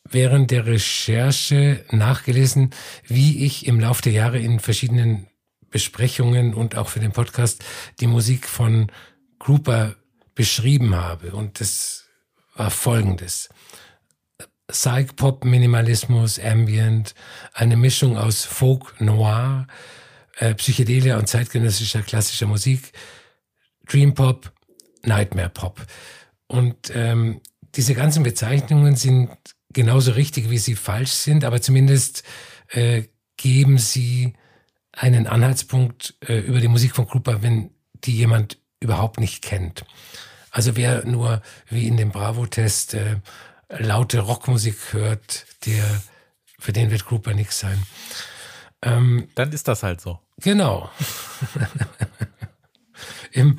während 0.08 0.50
der 0.50 0.66
Recherche 0.66 1.84
nachgelesen, 1.90 2.70
wie 3.06 3.44
ich 3.44 3.66
im 3.66 3.80
Laufe 3.80 4.02
der 4.02 4.12
Jahre 4.12 4.38
in 4.38 4.60
verschiedenen 4.60 5.28
Besprechungen 5.70 6.54
und 6.54 6.76
auch 6.76 6.88
für 6.88 7.00
den 7.00 7.12
Podcast 7.12 7.64
die 8.00 8.06
Musik 8.06 8.46
von 8.46 8.90
Grouper 9.38 9.96
beschrieben 10.34 10.94
habe. 10.94 11.32
Und 11.32 11.60
das 11.60 12.04
war 12.54 12.70
folgendes. 12.70 13.48
Psych-Pop, 14.68 15.44
Minimalismus, 15.44 16.38
Ambient, 16.38 17.14
eine 17.52 17.76
Mischung 17.76 18.16
aus 18.16 18.44
Folk, 18.44 19.00
Noir, 19.00 19.66
äh, 20.38 20.54
Psychedelia 20.54 21.18
und 21.18 21.28
zeitgenössischer 21.28 22.02
klassischer 22.02 22.46
Musik, 22.46 22.92
Dream 23.86 24.14
Pop, 24.14 24.52
Nightmare 25.02 25.50
Pop. 25.50 25.84
Und 26.52 26.92
ähm, 26.94 27.40
diese 27.74 27.94
ganzen 27.94 28.22
Bezeichnungen 28.22 28.94
sind 28.94 29.30
genauso 29.72 30.12
richtig, 30.12 30.50
wie 30.50 30.58
sie 30.58 30.74
falsch 30.74 31.12
sind, 31.12 31.44
aber 31.44 31.62
zumindest 31.62 32.24
äh, 32.68 33.04
geben 33.38 33.78
sie 33.78 34.34
einen 34.92 35.26
Anhaltspunkt 35.26 36.14
äh, 36.20 36.40
über 36.40 36.60
die 36.60 36.68
Musik 36.68 36.94
von 36.94 37.08
Krupa, 37.08 37.40
wenn 37.40 37.70
die 38.04 38.14
jemand 38.14 38.58
überhaupt 38.80 39.18
nicht 39.18 39.42
kennt. 39.42 39.86
Also 40.50 40.76
wer 40.76 41.06
nur 41.06 41.40
wie 41.70 41.88
in 41.88 41.96
dem 41.96 42.10
Bravo-Test 42.10 42.94
äh, 42.94 43.16
laute 43.70 44.20
Rockmusik 44.20 44.76
hört, 44.92 45.46
der 45.64 46.02
für 46.58 46.74
den 46.74 46.90
wird 46.90 47.06
Krupa 47.06 47.32
nichts 47.32 47.60
sein. 47.60 47.82
Ähm, 48.82 49.28
Dann 49.36 49.52
ist 49.52 49.68
das 49.68 49.82
halt 49.82 50.02
so. 50.02 50.18
Genau. 50.36 50.90
Im, 53.32 53.56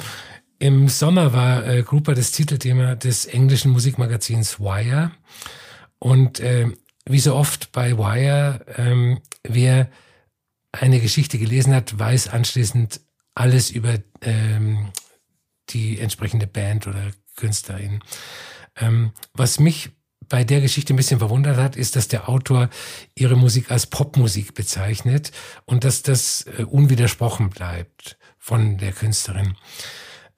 Im 0.63 0.87
Sommer 0.87 1.33
war 1.33 1.67
äh, 1.67 1.83
Grouper 1.83 2.15
das 2.15 2.31
Titelthema 2.31 2.95
des 2.95 3.25
englischen 3.25 3.73
Musikmagazins 3.73 4.61
Wire. 4.61 5.11
Und 5.99 6.39
äh, 6.39 6.69
wie 7.05 7.19
so 7.19 7.35
oft 7.35 7.73
bei 7.73 7.97
Wire, 7.97 8.65
ähm, 8.77 9.19
wer 9.43 9.89
eine 10.71 11.01
Geschichte 11.01 11.37
gelesen 11.37 11.75
hat, 11.75 11.99
weiß 11.99 12.29
anschließend 12.29 13.01
alles 13.35 13.71
über 13.71 13.95
ähm, 14.21 14.87
die 15.71 15.99
entsprechende 15.99 16.47
Band 16.47 16.87
oder 16.87 17.11
Künstlerin. 17.35 17.99
Ähm, 18.77 19.11
was 19.33 19.59
mich 19.59 19.89
bei 20.29 20.45
der 20.45 20.61
Geschichte 20.61 20.93
ein 20.93 20.97
bisschen 20.97 21.19
verwundert 21.19 21.57
hat, 21.57 21.75
ist, 21.75 21.97
dass 21.97 22.07
der 22.07 22.29
Autor 22.29 22.69
ihre 23.15 23.35
Musik 23.35 23.69
als 23.69 23.87
Popmusik 23.87 24.53
bezeichnet 24.53 25.33
und 25.65 25.83
dass 25.83 26.03
das 26.03 26.45
äh, 26.57 26.63
unwidersprochen 26.63 27.49
bleibt 27.49 28.17
von 28.37 28.77
der 28.77 28.93
Künstlerin. 28.93 29.57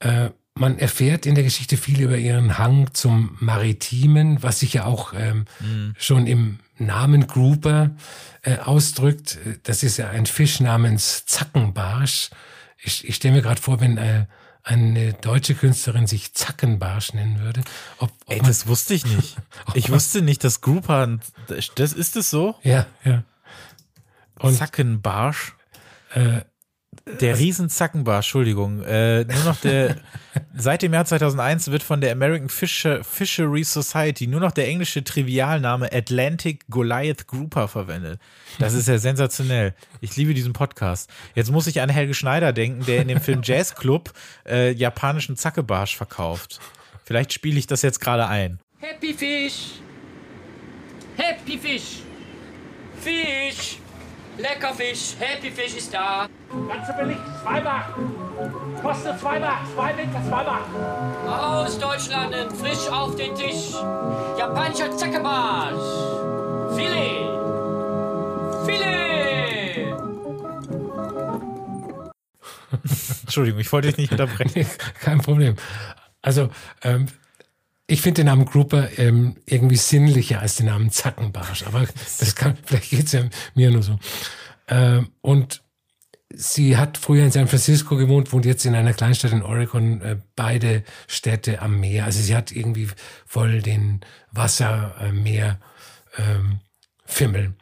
Äh, 0.00 0.30
man 0.54 0.78
erfährt 0.78 1.26
in 1.26 1.34
der 1.34 1.44
Geschichte 1.44 1.76
viel 1.76 2.00
über 2.00 2.16
ihren 2.16 2.56
Hang 2.56 2.94
zum 2.94 3.36
Maritimen, 3.40 4.42
was 4.42 4.60
sich 4.60 4.72
ja 4.72 4.84
auch 4.86 5.12
ähm, 5.14 5.44
schon 5.98 6.26
im 6.26 6.60
Namen 6.78 7.26
Grouper 7.26 7.90
äh, 8.42 8.56
ausdrückt. 8.58 9.38
Das 9.64 9.82
ist 9.82 9.98
ja 9.98 10.08
ein 10.08 10.24
Fisch 10.24 10.60
namens 10.60 11.26
Zackenbarsch. 11.26 12.30
Ich, 12.78 13.06
ich 13.06 13.16
stelle 13.16 13.34
mir 13.34 13.42
gerade 13.42 13.60
vor, 13.60 13.80
wenn 13.80 13.98
äh, 13.98 14.24
eine 14.62 15.12
deutsche 15.12 15.54
Künstlerin 15.54 16.06
sich 16.06 16.32
Zackenbarsch 16.34 17.12
nennen 17.12 17.40
würde. 17.40 17.60
Ob, 17.98 18.10
ob 18.24 18.30
Ey, 18.32 18.38
man- 18.38 18.46
das 18.48 18.66
wusste 18.66 18.94
ich 18.94 19.04
nicht. 19.04 19.36
Ich 19.74 19.90
wusste 19.90 20.22
nicht, 20.22 20.42
dass 20.42 20.62
Grouper, 20.62 21.06
ein- 21.06 21.20
das 21.74 21.92
ist 21.92 22.16
es 22.16 22.30
so? 22.30 22.56
ja, 22.62 22.86
ja. 23.04 23.24
Und 24.38 24.54
Zackenbarsch? 24.56 25.54
äh, 26.14 26.40
Der 27.20 27.38
Riesenzackenbarsch, 27.38 28.26
Entschuldigung. 28.26 28.82
Äh, 28.82 29.24
nur 29.24 29.44
noch 29.44 29.60
der, 29.60 29.96
seit 30.56 30.82
dem 30.82 30.92
Jahr 30.92 31.04
2001 31.04 31.70
wird 31.70 31.84
von 31.84 32.00
der 32.00 32.10
American 32.10 32.48
Fisher, 32.48 33.04
Fishery 33.04 33.62
Society 33.62 34.26
nur 34.26 34.40
noch 34.40 34.50
der 34.50 34.66
englische 34.66 35.04
Trivialname 35.04 35.92
Atlantic 35.92 36.64
Goliath 36.68 37.28
Grouper 37.28 37.68
verwendet. 37.68 38.18
Das 38.58 38.74
ist 38.74 38.88
ja 38.88 38.98
sensationell. 38.98 39.72
Ich 40.00 40.16
liebe 40.16 40.34
diesen 40.34 40.52
Podcast. 40.52 41.08
Jetzt 41.36 41.52
muss 41.52 41.68
ich 41.68 41.80
an 41.80 41.90
Helge 41.90 42.12
Schneider 42.12 42.52
denken, 42.52 42.84
der 42.86 43.02
in 43.02 43.08
dem 43.08 43.20
Film 43.20 43.40
Jazz 43.44 43.76
Club 43.76 44.12
äh, 44.44 44.72
japanischen 44.72 45.36
Zackebarsch 45.36 45.96
verkauft. 45.96 46.58
Vielleicht 47.04 47.32
spiele 47.32 47.56
ich 47.56 47.68
das 47.68 47.82
jetzt 47.82 48.00
gerade 48.00 48.26
ein. 48.26 48.58
Happy 48.80 49.14
Fish! 49.14 49.80
Happy 51.16 51.56
Fish! 51.56 52.02
Fisch! 53.00 53.78
Lecker 54.38 54.74
Fisch! 54.74 55.14
Happy 55.18 55.50
Fish 55.50 55.76
ist 55.76 55.92
da! 55.92 56.28
Ganz 56.68 56.86
so 56.86 56.92
billig, 56.92 57.16
zwei 57.42 57.60
Mark. 57.60 57.94
Kostet 58.82 59.18
zwei 59.18 59.40
Mark, 59.40 59.60
zwei 59.74 59.92
Liter, 59.92 60.22
zwei 60.28 60.44
Mark. 60.44 60.64
Aus 61.26 61.78
Deutschland 61.78 62.34
frisch 62.60 62.90
auf 62.90 63.16
den 63.16 63.34
Tisch! 63.34 63.72
Japanischer 64.38 64.94
Zackebarsch! 64.96 66.76
Filet! 66.76 67.26
Filet! 68.66 69.96
Entschuldigung, 73.22 73.60
ich 73.60 73.72
wollte 73.72 73.88
dich 73.88 73.96
nicht 73.96 74.12
unterbrechen. 74.12 74.66
kein 75.00 75.20
Problem. 75.20 75.56
Also, 76.20 76.50
ähm, 76.82 77.06
ich 77.86 78.02
finde 78.02 78.20
den 78.20 78.26
Namen 78.26 78.44
Grouper 78.46 78.98
ähm, 78.98 79.36
irgendwie 79.46 79.76
sinnlicher 79.76 80.40
als 80.40 80.56
den 80.56 80.66
Namen 80.66 80.90
Zackenbarsch, 80.90 81.64
aber 81.64 81.86
das 82.18 82.34
kann, 82.34 82.56
vielleicht 82.64 82.90
geht's 82.90 83.12
ja 83.12 83.24
mir 83.54 83.70
nur 83.70 83.82
so. 83.82 83.98
Ähm, 84.68 85.10
und 85.20 85.62
sie 86.34 86.76
hat 86.76 86.98
früher 86.98 87.24
in 87.24 87.30
San 87.30 87.48
Francisco 87.48 87.96
gewohnt, 87.96 88.32
wohnt 88.32 88.44
jetzt 88.44 88.66
in 88.66 88.74
einer 88.74 88.92
Kleinstadt 88.92 89.32
in 89.32 89.42
Oregon, 89.42 90.00
äh, 90.02 90.16
beide 90.34 90.82
Städte 91.06 91.62
am 91.62 91.78
Meer. 91.78 92.04
Also 92.04 92.20
sie 92.20 92.34
hat 92.34 92.52
irgendwie 92.52 92.88
voll 93.24 93.62
den 93.62 94.00
Wasser, 94.32 94.94
äh, 95.00 95.54
ähm, 96.18 96.60
Fimmel. 97.04 97.54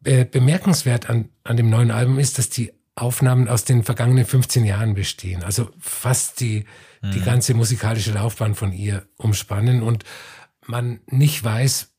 Be 0.00 0.24
bemerkenswert 0.24 1.08
an, 1.08 1.28
an 1.44 1.56
dem 1.56 1.70
neuen 1.70 1.90
Album 1.90 2.18
ist, 2.18 2.38
dass 2.38 2.50
die 2.50 2.72
Aufnahmen 2.94 3.48
aus 3.48 3.64
den 3.64 3.84
vergangenen 3.84 4.24
15 4.24 4.64
Jahren 4.64 4.94
bestehen. 4.94 5.44
Also 5.44 5.70
fast 5.78 6.40
die, 6.40 6.64
die 7.02 7.20
ganze 7.20 7.54
musikalische 7.54 8.12
Laufbahn 8.12 8.54
von 8.54 8.72
ihr 8.72 9.06
umspannen 9.16 9.82
und 9.82 10.04
man 10.66 11.00
nicht 11.06 11.42
weiß, 11.42 11.92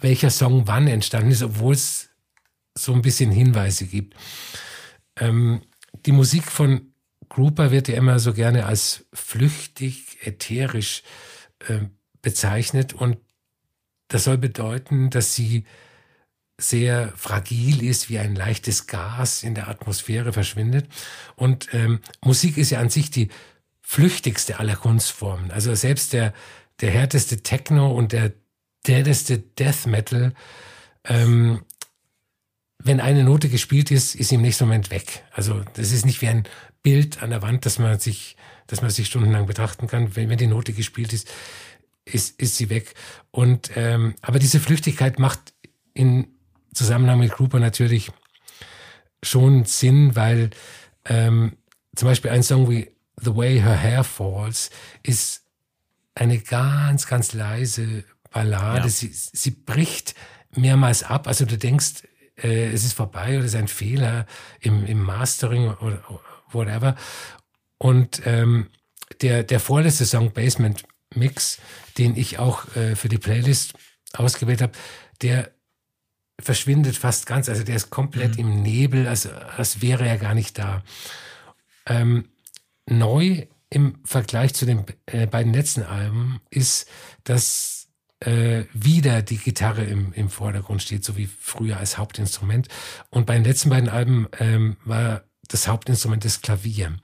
welcher 0.00 0.30
Song 0.30 0.66
wann 0.66 0.86
entstanden 0.86 1.30
ist, 1.30 1.42
obwohl 1.42 1.74
es 1.74 2.10
so 2.76 2.92
ein 2.92 3.02
bisschen 3.02 3.30
Hinweise 3.30 3.86
gibt. 3.86 4.14
Ähm, 5.18 5.62
die 6.06 6.12
Musik 6.12 6.44
von 6.44 6.92
Grouper 7.28 7.70
wird 7.70 7.88
ja 7.88 7.96
immer 7.96 8.18
so 8.18 8.32
gerne 8.32 8.66
als 8.66 9.06
flüchtig, 9.12 10.18
ätherisch 10.22 11.02
äh, 11.66 11.80
bezeichnet 12.22 12.94
und 12.94 13.18
das 14.08 14.24
soll 14.24 14.38
bedeuten, 14.38 15.10
dass 15.10 15.34
sie 15.34 15.64
sehr 16.60 17.12
fragil 17.14 17.84
ist, 17.84 18.08
wie 18.08 18.18
ein 18.18 18.34
leichtes 18.34 18.86
Gas 18.86 19.42
in 19.42 19.54
der 19.54 19.68
Atmosphäre 19.68 20.32
verschwindet. 20.32 20.88
Und 21.36 21.68
ähm, 21.72 22.00
Musik 22.24 22.56
ist 22.56 22.70
ja 22.70 22.80
an 22.80 22.88
sich 22.88 23.10
die 23.10 23.28
flüchtigste 23.90 24.58
aller 24.58 24.76
Kunstformen. 24.76 25.50
Also 25.50 25.74
selbst 25.74 26.12
der, 26.12 26.34
der 26.82 26.90
härteste 26.90 27.42
Techno 27.42 27.90
und 27.90 28.12
der 28.12 28.34
deadeste 28.86 29.38
Death 29.38 29.86
Metal, 29.86 30.34
ähm, 31.04 31.62
wenn 32.78 33.00
eine 33.00 33.24
Note 33.24 33.48
gespielt 33.48 33.90
ist, 33.90 34.14
ist 34.14 34.28
sie 34.28 34.34
im 34.34 34.42
nächsten 34.42 34.66
Moment 34.66 34.90
weg. 34.90 35.24
Also 35.32 35.64
das 35.72 35.90
ist 35.90 36.04
nicht 36.04 36.20
wie 36.20 36.28
ein 36.28 36.46
Bild 36.82 37.22
an 37.22 37.30
der 37.30 37.40
Wand, 37.40 37.64
dass 37.64 37.78
man 37.78 37.98
sich, 37.98 38.36
dass 38.66 38.82
man 38.82 38.90
sich 38.90 39.06
stundenlang 39.06 39.46
betrachten 39.46 39.86
kann. 39.86 40.14
Wenn, 40.14 40.28
wenn 40.28 40.36
die 40.36 40.48
Note 40.48 40.74
gespielt 40.74 41.14
ist, 41.14 41.26
ist, 42.04 42.38
ist 42.38 42.58
sie 42.58 42.68
weg. 42.68 42.92
Und 43.30 43.70
ähm, 43.74 44.16
aber 44.20 44.38
diese 44.38 44.60
Flüchtigkeit 44.60 45.18
macht 45.18 45.54
in 45.94 46.26
Zusammenhang 46.74 47.20
mit 47.20 47.32
Grouper 47.32 47.58
natürlich 47.58 48.10
schon 49.22 49.64
Sinn, 49.64 50.14
weil 50.14 50.50
ähm, 51.06 51.56
zum 51.96 52.06
Beispiel 52.06 52.30
ein 52.30 52.42
Song 52.42 52.68
wie 52.68 52.90
The 53.20 53.34
Way 53.34 53.60
Her 53.60 53.76
Hair 53.76 54.04
Falls 54.04 54.70
ist 55.02 55.42
eine 56.14 56.38
ganz, 56.38 57.06
ganz 57.06 57.32
leise 57.32 58.04
Ballade. 58.30 58.82
Ja. 58.82 58.88
Sie, 58.88 59.10
sie 59.12 59.50
bricht 59.50 60.14
mehrmals 60.54 61.02
ab. 61.02 61.26
Also 61.26 61.44
du 61.44 61.56
denkst, 61.56 62.02
äh, 62.36 62.72
es 62.72 62.84
ist 62.84 62.94
vorbei 62.94 63.36
oder 63.36 63.44
es 63.44 63.54
ist 63.54 63.56
ein 63.56 63.68
Fehler 63.68 64.26
im, 64.60 64.86
im 64.86 65.02
Mastering 65.02 65.70
oder 65.74 66.02
whatever. 66.50 66.96
Und 67.78 68.22
ähm, 68.26 68.68
der, 69.22 69.42
der 69.42 69.60
vorletzte 69.60 70.04
Song 70.04 70.32
Basement 70.32 70.84
Mix, 71.14 71.58
den 71.96 72.16
ich 72.16 72.38
auch 72.38 72.74
äh, 72.76 72.94
für 72.94 73.08
die 73.08 73.18
Playlist 73.18 73.74
ausgewählt 74.12 74.62
habe, 74.62 74.72
der 75.22 75.50
verschwindet 76.40 76.96
fast 76.96 77.26
ganz. 77.26 77.48
Also 77.48 77.64
der 77.64 77.76
ist 77.76 77.90
komplett 77.90 78.34
mhm. 78.34 78.40
im 78.40 78.62
Nebel, 78.62 79.06
als, 79.06 79.26
als 79.26 79.80
wäre 79.80 80.06
er 80.06 80.18
gar 80.18 80.34
nicht 80.34 80.58
da. 80.58 80.82
Ähm, 81.86 82.28
neu 82.90 83.46
im 83.70 83.98
Vergleich 84.04 84.54
zu 84.54 84.66
den 84.66 84.84
äh, 85.06 85.26
beiden 85.26 85.52
letzten 85.52 85.82
Alben 85.82 86.40
ist, 86.50 86.88
dass 87.24 87.88
äh, 88.20 88.64
wieder 88.72 89.22
die 89.22 89.36
Gitarre 89.36 89.84
im, 89.84 90.12
im 90.12 90.30
Vordergrund 90.30 90.82
steht, 90.82 91.04
so 91.04 91.16
wie 91.16 91.26
früher 91.26 91.76
als 91.76 91.98
Hauptinstrument. 91.98 92.68
Und 93.10 93.26
bei 93.26 93.34
den 93.34 93.44
letzten 93.44 93.70
beiden 93.70 93.88
Alben 93.88 94.26
ähm, 94.38 94.76
war 94.84 95.22
das 95.48 95.68
Hauptinstrument 95.68 96.24
das 96.24 96.40
Klavier. 96.40 96.96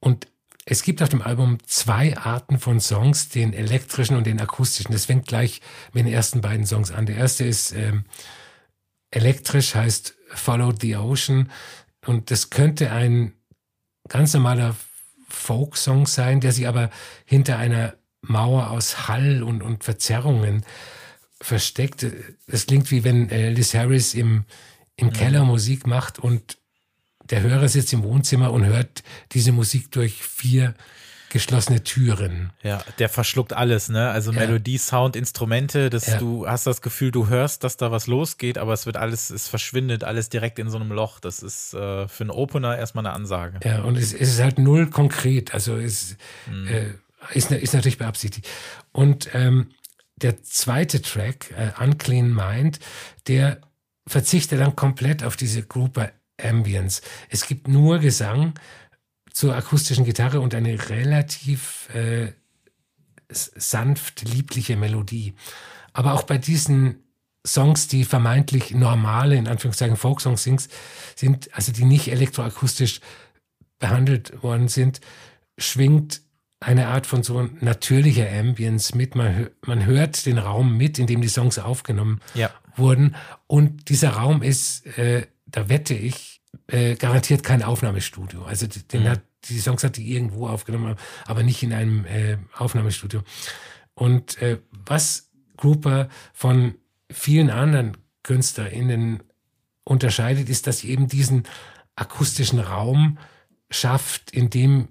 Und 0.00 0.26
es 0.64 0.82
gibt 0.82 1.02
auf 1.02 1.08
dem 1.08 1.22
Album 1.22 1.58
zwei 1.66 2.16
Arten 2.16 2.58
von 2.58 2.80
Songs, 2.80 3.28
den 3.28 3.52
elektrischen 3.52 4.16
und 4.16 4.26
den 4.26 4.40
akustischen. 4.40 4.92
Das 4.92 5.06
fängt 5.06 5.26
gleich 5.26 5.60
mit 5.92 6.06
den 6.06 6.12
ersten 6.12 6.40
beiden 6.40 6.66
Songs 6.66 6.90
an. 6.90 7.06
Der 7.06 7.16
erste 7.16 7.44
ist 7.44 7.72
ähm, 7.72 8.04
elektrisch, 9.10 9.74
heißt 9.74 10.16
Follow 10.28 10.72
the 10.78 10.96
Ocean. 10.96 11.50
Und 12.06 12.30
das 12.30 12.50
könnte 12.50 12.92
ein 12.92 13.34
ganz 14.10 14.34
normaler 14.34 14.76
Folk-Song 15.30 16.06
sein, 16.06 16.40
der 16.40 16.52
sich 16.52 16.68
aber 16.68 16.90
hinter 17.24 17.56
einer 17.56 17.94
Mauer 18.20 18.70
aus 18.70 19.08
Hall 19.08 19.42
und, 19.42 19.62
und 19.62 19.84
Verzerrungen 19.84 20.66
versteckt. 21.40 22.04
Es 22.46 22.66
klingt 22.66 22.90
wie 22.90 23.04
wenn 23.04 23.30
äh, 23.30 23.48
Liz 23.48 23.72
Harris 23.72 24.12
im, 24.12 24.44
im 24.96 25.10
Keller 25.12 25.44
Musik 25.44 25.86
macht 25.86 26.18
und 26.18 26.58
der 27.30 27.40
Hörer 27.40 27.68
sitzt 27.68 27.92
im 27.92 28.02
Wohnzimmer 28.02 28.52
und 28.52 28.66
hört 28.66 29.02
diese 29.32 29.52
Musik 29.52 29.90
durch 29.92 30.22
vier 30.22 30.74
geschlossene 31.30 31.82
Türen. 31.82 32.52
Ja, 32.62 32.82
der 32.98 33.08
verschluckt 33.08 33.52
alles, 33.52 33.88
ne? 33.88 34.10
Also 34.10 34.32
ja. 34.32 34.40
Melodie, 34.40 34.78
Sound, 34.78 35.16
Instrumente, 35.16 35.88
das, 35.88 36.06
ja. 36.06 36.18
du 36.18 36.46
hast 36.46 36.66
das 36.66 36.82
Gefühl, 36.82 37.10
du 37.10 37.28
hörst, 37.28 37.64
dass 37.64 37.76
da 37.76 37.90
was 37.90 38.06
losgeht, 38.06 38.58
aber 38.58 38.72
es 38.72 38.86
wird 38.86 38.96
alles, 38.96 39.30
es 39.30 39.48
verschwindet 39.48 40.04
alles 40.04 40.28
direkt 40.28 40.58
in 40.58 40.68
so 40.68 40.76
einem 40.76 40.92
Loch. 40.92 41.20
Das 41.20 41.42
ist 41.42 41.72
äh, 41.74 42.08
für 42.08 42.24
einen 42.24 42.30
Opener 42.30 42.76
erstmal 42.76 43.06
eine 43.06 43.14
Ansage. 43.14 43.60
Ja, 43.64 43.82
und 43.82 43.96
es, 43.96 44.12
es 44.12 44.28
ist 44.34 44.40
halt 44.40 44.58
null 44.58 44.90
konkret. 44.90 45.54
Also 45.54 45.76
es 45.76 46.16
mhm. 46.50 46.68
äh, 46.68 46.86
ist, 47.32 47.50
ist 47.50 47.74
natürlich 47.74 47.98
beabsichtigt. 47.98 48.48
Und 48.92 49.30
ähm, 49.32 49.70
der 50.16 50.42
zweite 50.42 51.00
Track, 51.00 51.54
äh, 51.56 51.82
Unclean 51.82 52.34
Mind, 52.34 52.78
der 53.26 53.60
verzichtet 54.06 54.60
dann 54.60 54.76
komplett 54.76 55.24
auf 55.24 55.36
diese 55.36 55.62
Grouper 55.62 56.10
Ambience. 56.42 57.02
Es 57.28 57.46
gibt 57.46 57.68
nur 57.68 57.98
Gesang 57.98 58.54
zur 59.32 59.54
akustischen 59.54 60.04
Gitarre 60.04 60.40
und 60.40 60.54
eine 60.54 60.88
relativ 60.88 61.88
äh, 61.94 62.32
sanft 63.28 64.22
liebliche 64.22 64.76
Melodie. 64.76 65.34
Aber 65.92 66.14
auch 66.14 66.24
bei 66.24 66.38
diesen 66.38 67.04
Songs, 67.46 67.88
die 67.88 68.04
vermeintlich 68.04 68.72
normale, 68.72 69.36
in 69.36 69.48
Anführungszeichen 69.48 69.96
Folksongs 69.96 70.42
sind, 70.42 70.68
also 71.52 71.72
die 71.72 71.84
nicht 71.84 72.08
elektroakustisch 72.08 73.00
behandelt 73.78 74.42
worden 74.42 74.68
sind, 74.68 75.00
schwingt 75.56 76.22
eine 76.58 76.88
Art 76.88 77.06
von 77.06 77.22
so 77.22 77.48
natürlicher 77.60 78.30
Ambience 78.30 78.94
mit. 78.94 79.14
Man, 79.14 79.48
man 79.64 79.86
hört 79.86 80.26
den 80.26 80.36
Raum 80.36 80.76
mit, 80.76 80.98
in 80.98 81.06
dem 81.06 81.22
die 81.22 81.28
Songs 81.28 81.58
aufgenommen 81.58 82.20
ja. 82.34 82.50
wurden. 82.76 83.16
Und 83.46 83.88
dieser 83.88 84.10
Raum 84.10 84.42
ist 84.42 84.86
äh, 84.98 85.26
da 85.50 85.68
wette 85.68 85.94
ich, 85.94 86.39
äh, 86.70 86.94
garantiert 86.94 87.42
kein 87.42 87.62
Aufnahmestudio. 87.62 88.44
Also 88.44 88.66
den 88.66 89.02
mhm. 89.02 89.08
hat, 89.08 89.22
die 89.44 89.58
Songs 89.58 89.84
hat 89.84 89.96
die 89.96 90.12
irgendwo 90.12 90.48
aufgenommen, 90.48 90.96
aber 91.26 91.42
nicht 91.42 91.62
in 91.62 91.72
einem 91.72 92.04
äh, 92.06 92.38
Aufnahmestudio. 92.56 93.22
Und 93.94 94.40
äh, 94.40 94.60
was 94.70 95.30
Grouper 95.56 96.08
von 96.32 96.74
vielen 97.10 97.50
anderen 97.50 97.96
KünstlerInnen 98.22 99.22
unterscheidet, 99.84 100.48
ist, 100.48 100.66
dass 100.66 100.78
sie 100.78 100.90
eben 100.90 101.08
diesen 101.08 101.44
akustischen 101.96 102.60
Raum 102.60 103.18
schafft, 103.70 104.30
in 104.30 104.50
dem 104.50 104.88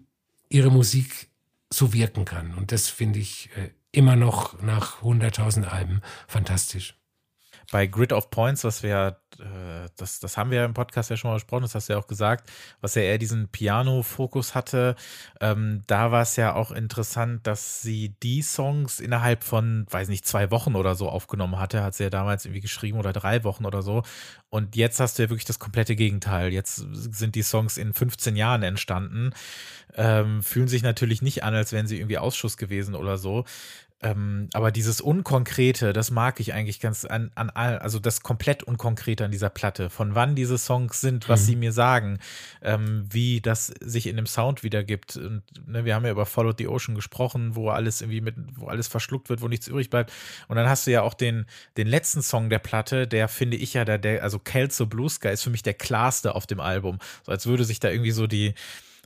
ihre 0.50 0.72
Musik 0.72 1.30
so 1.70 1.94
wirken 1.94 2.26
kann. 2.26 2.54
Und 2.56 2.72
das 2.72 2.88
finde 2.88 3.20
ich 3.20 3.50
äh, 3.56 3.70
immer 3.92 4.16
noch 4.16 4.62
nach 4.62 5.02
100.000 5.02 5.64
Alben 5.66 6.02
fantastisch 6.28 6.99
bei 7.72 7.88
Grid 7.88 8.14
of 8.14 8.30
Points, 8.30 8.64
was 8.64 8.84
wir, 8.84 9.18
äh, 9.40 9.90
das, 9.98 10.20
das 10.20 10.38
haben 10.38 10.52
wir 10.52 10.66
im 10.66 10.74
Podcast 10.74 11.10
ja 11.10 11.18
schon 11.18 11.30
mal 11.30 11.36
besprochen, 11.36 11.64
das 11.64 11.76
hast 11.76 11.90
du 11.90 11.94
ja 11.94 12.00
auch 12.00 12.08
gesagt, 12.08 12.50
was 12.82 12.96
ja 12.96 13.04
eher 13.04 13.18
diesen 13.18 13.48
Piano-Fokus 13.48 14.56
hatte, 14.56 14.96
ähm, 15.40 15.82
da 15.88 16.12
war 16.12 16.24
es 16.24 16.36
ja 16.36 16.56
auch 16.56 16.72
interessant, 16.72 17.46
dass 17.46 17.82
sie 17.82 18.16
die 18.24 18.42
Songs 18.42 19.00
innerhalb 19.00 19.44
von, 19.44 19.86
weiß 19.90 20.10
nicht, 20.10 20.26
zwei 20.26 20.52
Wochen 20.52 20.76
oder 20.76 20.96
so 20.96 21.10
aufgenommen 21.10 21.60
hatte, 21.60 21.84
hat 21.84 21.94
sie 21.96 22.04
ja 22.04 22.10
damals 22.10 22.46
irgendwie 22.46 22.62
geschrieben 22.62 22.98
oder 22.98 23.14
drei 23.14 23.44
Wochen 23.44 23.66
oder 23.66 23.82
so. 23.82 24.04
Und 24.50 24.76
jetzt 24.76 25.00
hast 25.00 25.20
du 25.20 25.24
ja 25.24 25.30
wirklich 25.30 25.46
das 25.46 25.60
komplette 25.60 25.96
Gegenteil. 25.96 26.52
Jetzt 26.52 26.78
sind 26.92 27.36
die 27.36 27.44
Songs 27.44 27.78
in 27.78 27.94
15 27.94 28.36
Jahren 28.36 28.64
entstanden, 28.64 29.32
ähm, 29.96 30.42
fühlen 30.42 30.68
sich 30.68 30.82
natürlich 30.82 31.22
nicht 31.22 31.44
an, 31.44 31.54
als 31.54 31.72
wären 31.72 31.86
sie 31.86 31.98
irgendwie 31.98 32.18
Ausschuss 32.18 32.58
gewesen 32.58 32.96
oder 32.96 33.18
so. 33.18 33.46
Ähm, 34.02 34.50
aber 34.54 34.72
dieses 34.72 35.02
Unkonkrete, 35.02 35.92
das 35.92 36.10
mag 36.10 36.40
ich 36.40 36.54
eigentlich 36.54 36.80
ganz 36.80 37.04
an, 37.04 37.32
an 37.36 37.50
all, 37.50 37.80
also 37.80 38.00
das 38.00 38.22
komplett 38.22 38.64
Unkonkrete 38.64 39.26
an 39.26 39.32
dieser 39.32 39.50
Platte. 39.50 39.90
Von 39.90 40.16
wann 40.16 40.36
diese 40.36 40.58
Songs 40.58 41.02
sind, 41.02 41.28
was 41.28 41.42
mhm. 41.42 41.46
sie 41.46 41.56
mir 41.58 41.72
sagen, 41.74 42.20
ähm, 42.62 43.06
wie 43.10 43.42
das 43.42 43.68
sich 43.82 44.08
in 44.08 44.16
dem 44.16 44.26
Sound 44.26 44.64
wiedergibt. 44.64 45.18
Und 45.18 45.44
ne, 45.68 45.84
wir 45.84 45.96
haben 45.96 46.06
ja 46.06 46.12
über 46.12 46.26
Follow 46.26 46.54
the 46.58 46.68
Ocean 46.68 46.96
gesprochen, 46.96 47.56
wo 47.56 47.70
alles 47.70 48.00
irgendwie 48.00 48.22
mit, 48.22 48.36
wo 48.56 48.68
alles 48.68 48.88
verschluckt 48.88 49.30
wird, 49.30 49.42
wo 49.42 49.50
nichts 49.50 49.68
übrig 49.68 49.90
bleibt. 49.90 50.14
Und 50.48 50.56
dann 50.56 50.70
hast 50.70 50.88
du 50.88 50.92
ja 50.92 51.02
auch 51.02 51.14
den, 51.14 51.46
den 51.76 51.88
letzten 51.88 52.22
Song 52.22 52.50
der 52.50 52.60
Platte, 52.60 53.06
der 53.06 53.28
finde 53.28 53.58
ich 53.58 53.74
ja, 53.74 53.84
der, 53.84 53.98
der 53.98 54.24
also 54.24 54.40
Kelso 54.40 54.86
Blue 54.86 55.10
Sky 55.10 55.30
ist 55.30 55.44
für 55.44 55.50
mich 55.50 55.64
der 55.64 55.74
klarste 55.74 56.36
auf 56.36 56.48
dem 56.48 56.62
Album. 56.62 57.00
So 57.26 57.34
als 57.34 57.48
würde 57.48 57.66
sich 57.66 57.82
da 57.82 57.90
irgendwie 57.90 58.12
so 58.12 58.28
die, 58.28 58.54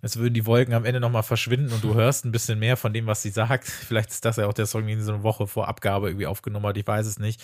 als 0.04 0.18
würden 0.18 0.34
die 0.34 0.46
Wolken 0.46 0.74
am 0.74 0.84
Ende 0.84 1.00
nochmal 1.00 1.24
verschwinden 1.24 1.72
und 1.72 1.82
du 1.82 1.94
hörst 1.96 2.26
ein 2.26 2.34
bisschen 2.34 2.60
mehr 2.60 2.76
von 2.76 2.92
dem, 2.92 3.08
was 3.08 3.22
sie 3.22 3.30
sagt. 3.30 3.66
Vielleicht 3.88 4.10
ist 4.12 4.26
das 4.26 4.36
ja 4.36 4.48
auch 4.48 4.54
der 4.54 4.66
Song, 4.66 4.86
den 4.86 5.00
sie 5.00 5.06
so 5.06 5.14
eine 5.14 5.24
Woche 5.24 5.48
vor 5.48 5.70
Abgabe 5.70 6.10
irgendwie 6.10 6.28
aufgenommen 6.28 6.66
hat, 6.68 6.78
ich 6.78 6.86
weiß 6.86 7.08
es 7.08 7.20
nicht. 7.20 7.42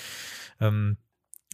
Ähm, 0.60 0.98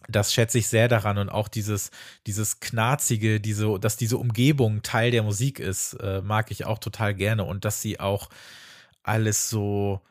das 0.08 0.34
schätze 0.34 0.58
ich 0.58 0.68
sehr 0.68 0.88
daran 0.88 1.20
und 1.20 1.30
auch 1.30 1.48
dieses, 1.48 1.91
dieses 2.26 2.60
Knarzige, 2.60 3.39
diese, 3.39 3.80
dass 3.80 3.98
diese 3.98 4.18
Umgebung 4.18 4.82
Teil 4.82 5.12
der 5.12 5.22
Musik 5.22 5.60
ist, 5.60 5.94
äh, 5.94 6.22
mag 6.22 6.50
ich 6.50 6.65
auch 6.65 6.80
total 6.80 7.13
gerne 7.13 7.44
und 7.44 7.65
dass 7.65 7.82
sie 7.82 8.00
auch 8.00 8.30
alles 9.04 9.50
so, 9.50 10.02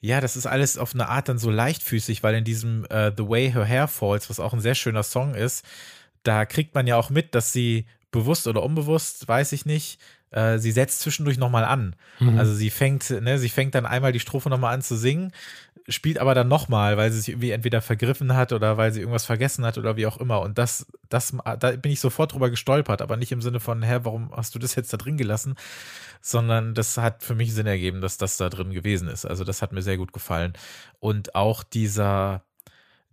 ja, 0.00 0.20
das 0.20 0.36
ist 0.36 0.46
alles 0.46 0.76
auf 0.76 0.94
eine 0.94 1.08
Art 1.08 1.30
dann 1.30 1.38
so 1.38 1.50
leichtfüßig, 1.50 2.22
weil 2.22 2.34
in 2.34 2.44
diesem 2.44 2.84
uh, 2.92 3.10
The 3.16 3.26
Way 3.26 3.52
Her 3.52 3.64
Hair 3.64 3.88
Falls, 3.88 4.28
was 4.28 4.38
auch 4.38 4.52
ein 4.52 4.60
sehr 4.60 4.74
schöner 4.74 5.02
Song 5.02 5.34
ist, 5.34 5.64
da 6.28 6.44
kriegt 6.44 6.74
man 6.74 6.86
ja 6.86 6.96
auch 6.96 7.10
mit, 7.10 7.34
dass 7.34 7.52
sie 7.52 7.86
bewusst 8.10 8.46
oder 8.46 8.62
unbewusst, 8.62 9.26
weiß 9.26 9.52
ich 9.52 9.64
nicht, 9.66 9.98
äh, 10.30 10.58
sie 10.58 10.72
setzt 10.72 11.00
zwischendurch 11.00 11.38
nochmal 11.38 11.64
an. 11.64 11.96
Mhm. 12.20 12.38
Also 12.38 12.54
sie 12.54 12.70
fängt, 12.70 13.08
ne, 13.10 13.38
sie 13.38 13.48
fängt 13.48 13.74
dann 13.74 13.86
einmal 13.86 14.12
die 14.12 14.20
Strophe 14.20 14.50
nochmal 14.50 14.74
an 14.74 14.82
zu 14.82 14.96
singen, 14.96 15.32
spielt 15.88 16.18
aber 16.18 16.34
dann 16.34 16.48
nochmal, 16.48 16.98
weil 16.98 17.10
sie 17.10 17.18
sich 17.18 17.28
irgendwie 17.30 17.50
entweder 17.50 17.80
vergriffen 17.80 18.34
hat 18.34 18.52
oder 18.52 18.76
weil 18.76 18.92
sie 18.92 19.00
irgendwas 19.00 19.24
vergessen 19.24 19.64
hat 19.64 19.78
oder 19.78 19.96
wie 19.96 20.06
auch 20.06 20.18
immer. 20.18 20.40
Und 20.40 20.58
das, 20.58 20.86
das, 21.08 21.34
da 21.58 21.70
bin 21.72 21.92
ich 21.92 22.00
sofort 22.00 22.34
drüber 22.34 22.50
gestolpert, 22.50 23.00
aber 23.00 23.16
nicht 23.16 23.32
im 23.32 23.40
Sinne 23.40 23.58
von, 23.58 23.82
hä, 23.82 24.00
warum 24.02 24.30
hast 24.36 24.54
du 24.54 24.58
das 24.58 24.74
jetzt 24.74 24.92
da 24.92 24.98
drin 24.98 25.16
gelassen? 25.16 25.54
Sondern 26.20 26.74
das 26.74 26.98
hat 26.98 27.22
für 27.22 27.34
mich 27.34 27.54
Sinn 27.54 27.66
ergeben, 27.66 28.02
dass 28.02 28.18
das 28.18 28.36
da 28.36 28.50
drin 28.50 28.70
gewesen 28.70 29.08
ist. 29.08 29.24
Also 29.24 29.44
das 29.44 29.62
hat 29.62 29.72
mir 29.72 29.82
sehr 29.82 29.96
gut 29.96 30.12
gefallen. 30.12 30.52
Und 31.00 31.34
auch 31.34 31.62
dieser, 31.62 32.42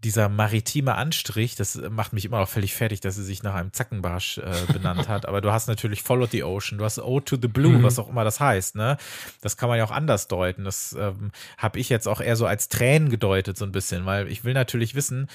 dieser 0.03 0.29
maritime 0.29 0.95
Anstrich, 0.95 1.55
das 1.55 1.75
macht 1.89 2.13
mich 2.13 2.25
immer 2.25 2.39
noch 2.39 2.49
völlig 2.49 2.75
fertig, 2.75 2.99
dass 3.01 3.15
sie 3.15 3.23
sich 3.23 3.41
nach 3.41 3.55
einem 3.55 3.73
Zackenbarsch 3.73 4.37
äh, 4.37 4.71
benannt 4.71 5.07
hat. 5.07 5.25
Aber 5.25 5.41
du 5.41 5.51
hast 5.51 5.67
natürlich 5.67 6.03
Follow 6.03 6.27
the 6.27 6.43
Ocean, 6.43 6.77
du 6.77 6.83
hast 6.85 6.99
Ode 6.99 7.25
to 7.25 7.37
the 7.41 7.47
Blue, 7.47 7.73
Mhm. 7.79 7.83
was 7.83 7.97
auch 7.97 8.09
immer 8.09 8.23
das 8.23 8.39
heißt. 8.39 8.75
Ne? 8.75 8.97
Das 9.41 9.57
kann 9.57 9.67
man 9.69 9.77
ja 9.79 9.85
auch 9.85 9.91
anders 9.91 10.27
deuten. 10.27 10.63
Das 10.63 10.95
ähm, 10.99 11.31
habe 11.57 11.79
ich 11.79 11.89
jetzt 11.89 12.07
auch 12.07 12.21
eher 12.21 12.35
so 12.35 12.45
als 12.45 12.69
Tränen 12.69 13.09
gedeutet, 13.09 13.57
so 13.57 13.65
ein 13.65 13.71
bisschen, 13.71 14.05
weil 14.05 14.27
ich 14.27 14.43
will 14.43 14.53
natürlich 14.53 14.93
wissen, 14.95 15.27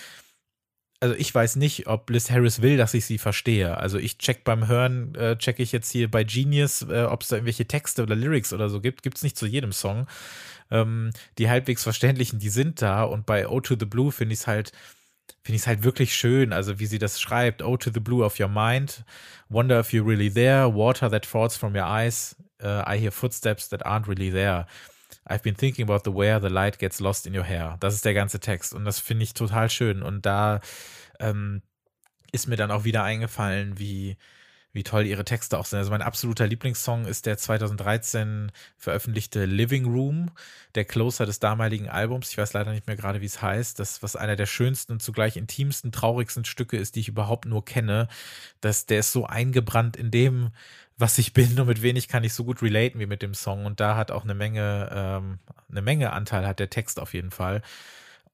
also 1.00 1.14
ich 1.14 1.34
weiß 1.34 1.56
nicht, 1.56 1.86
ob 1.86 2.10
Liz 2.10 2.30
Harris 2.30 2.60
will, 2.60 2.76
dass 2.76 2.92
ich 2.92 3.06
sie 3.06 3.16
verstehe. 3.16 3.78
Also 3.78 3.98
ich 3.98 4.18
check 4.18 4.44
beim 4.44 4.68
Hören, 4.68 5.14
äh, 5.14 5.36
check 5.36 5.58
ich 5.58 5.72
jetzt 5.72 5.90
hier 5.90 6.10
bei 6.10 6.24
Genius, 6.24 6.82
äh, 6.82 7.04
ob 7.04 7.22
es 7.22 7.28
da 7.28 7.36
irgendwelche 7.36 7.66
Texte 7.66 8.02
oder 8.02 8.14
Lyrics 8.14 8.52
oder 8.52 8.68
so 8.68 8.80
gibt. 8.82 9.02
Gibt 9.02 9.16
es 9.16 9.22
nicht 9.22 9.38
zu 9.38 9.46
jedem 9.46 9.72
Song. 9.72 10.06
Ähm, 10.70 11.10
die 11.38 11.48
halbwegs 11.48 11.82
verständlichen, 11.82 12.38
die 12.38 12.50
sind 12.50 12.82
da. 12.82 13.04
Und 13.04 13.24
bei 13.24 13.48
O 13.48 13.60
to 13.60 13.76
the 13.78 13.86
Blue 13.86 14.12
finde 14.12 14.34
ich 14.34 14.40
es 14.40 14.46
halt, 14.46 14.72
finde 15.42 15.56
ich 15.56 15.66
halt 15.66 15.84
wirklich 15.84 16.14
schön. 16.14 16.52
Also 16.52 16.78
wie 16.78 16.86
sie 16.86 16.98
das 16.98 17.18
schreibt. 17.18 17.62
O 17.62 17.78
to 17.78 17.90
the 17.92 18.00
blue 18.00 18.22
of 18.22 18.38
your 18.38 18.48
mind. 18.48 19.02
Wonder 19.48 19.80
if 19.80 19.94
you're 19.94 20.06
really 20.06 20.30
there. 20.30 20.74
Water 20.74 21.10
that 21.10 21.24
falls 21.24 21.56
from 21.56 21.74
your 21.74 21.86
eyes. 21.86 22.36
Uh, 22.62 22.82
I 22.86 22.98
hear 22.98 23.10
footsteps 23.10 23.70
that 23.70 23.86
aren't 23.86 24.06
really 24.06 24.30
there. 24.30 24.66
I've 25.28 25.42
been 25.42 25.56
thinking 25.56 25.88
about 25.88 26.02
the 26.04 26.16
where 26.16 26.40
the 26.40 26.48
light 26.48 26.78
gets 26.78 27.00
lost 27.00 27.26
in 27.26 27.36
your 27.36 27.44
hair. 27.44 27.76
Das 27.80 27.94
ist 27.94 28.04
der 28.04 28.14
ganze 28.14 28.40
Text 28.40 28.74
und 28.74 28.84
das 28.84 28.98
finde 28.98 29.24
ich 29.24 29.34
total 29.34 29.70
schön. 29.70 30.02
Und 30.02 30.26
da 30.26 30.60
ähm, 31.18 31.62
ist 32.32 32.48
mir 32.48 32.56
dann 32.56 32.70
auch 32.70 32.84
wieder 32.84 33.04
eingefallen, 33.04 33.78
wie, 33.78 34.16
wie 34.72 34.82
toll 34.82 35.06
ihre 35.06 35.24
Texte 35.24 35.58
auch 35.58 35.66
sind. 35.66 35.78
Also 35.78 35.90
mein 35.90 36.02
absoluter 36.02 36.46
Lieblingssong 36.46 37.04
ist 37.04 37.26
der 37.26 37.36
2013 37.36 38.52
veröffentlichte 38.76 39.44
Living 39.44 39.84
Room, 39.84 40.30
der 40.74 40.84
Closer 40.84 41.26
des 41.26 41.40
damaligen 41.40 41.88
Albums. 41.88 42.30
Ich 42.30 42.38
weiß 42.38 42.52
leider 42.52 42.72
nicht 42.72 42.86
mehr 42.86 42.96
gerade, 42.96 43.20
wie 43.20 43.26
es 43.26 43.42
heißt. 43.42 43.78
Das, 43.78 44.02
was 44.02 44.16
einer 44.16 44.36
der 44.36 44.46
schönsten 44.46 44.92
und 44.92 45.02
zugleich 45.02 45.36
intimsten, 45.36 45.92
traurigsten 45.92 46.44
Stücke 46.44 46.76
ist, 46.76 46.96
die 46.96 47.00
ich 47.00 47.08
überhaupt 47.08 47.46
nur 47.46 47.64
kenne. 47.64 48.08
Das, 48.60 48.86
der 48.86 49.00
ist 49.00 49.12
so 49.12 49.26
eingebrannt 49.26 49.96
in 49.96 50.10
dem, 50.10 50.50
was 51.00 51.18
ich 51.18 51.32
bin 51.32 51.58
und 51.58 51.66
mit 51.66 51.82
wenig 51.82 52.08
kann 52.08 52.24
ich 52.24 52.34
so 52.34 52.44
gut 52.44 52.62
relaten 52.62 53.00
wie 53.00 53.06
mit 53.06 53.22
dem 53.22 53.34
Song. 53.34 53.66
Und 53.66 53.80
da 53.80 53.96
hat 53.96 54.10
auch 54.10 54.24
eine 54.24 54.34
Menge, 54.34 54.90
ähm, 54.92 55.38
eine 55.70 55.82
Menge 55.82 56.12
Anteil 56.12 56.46
hat 56.46 56.58
der 56.60 56.70
Text 56.70 57.00
auf 57.00 57.14
jeden 57.14 57.30
Fall. 57.30 57.62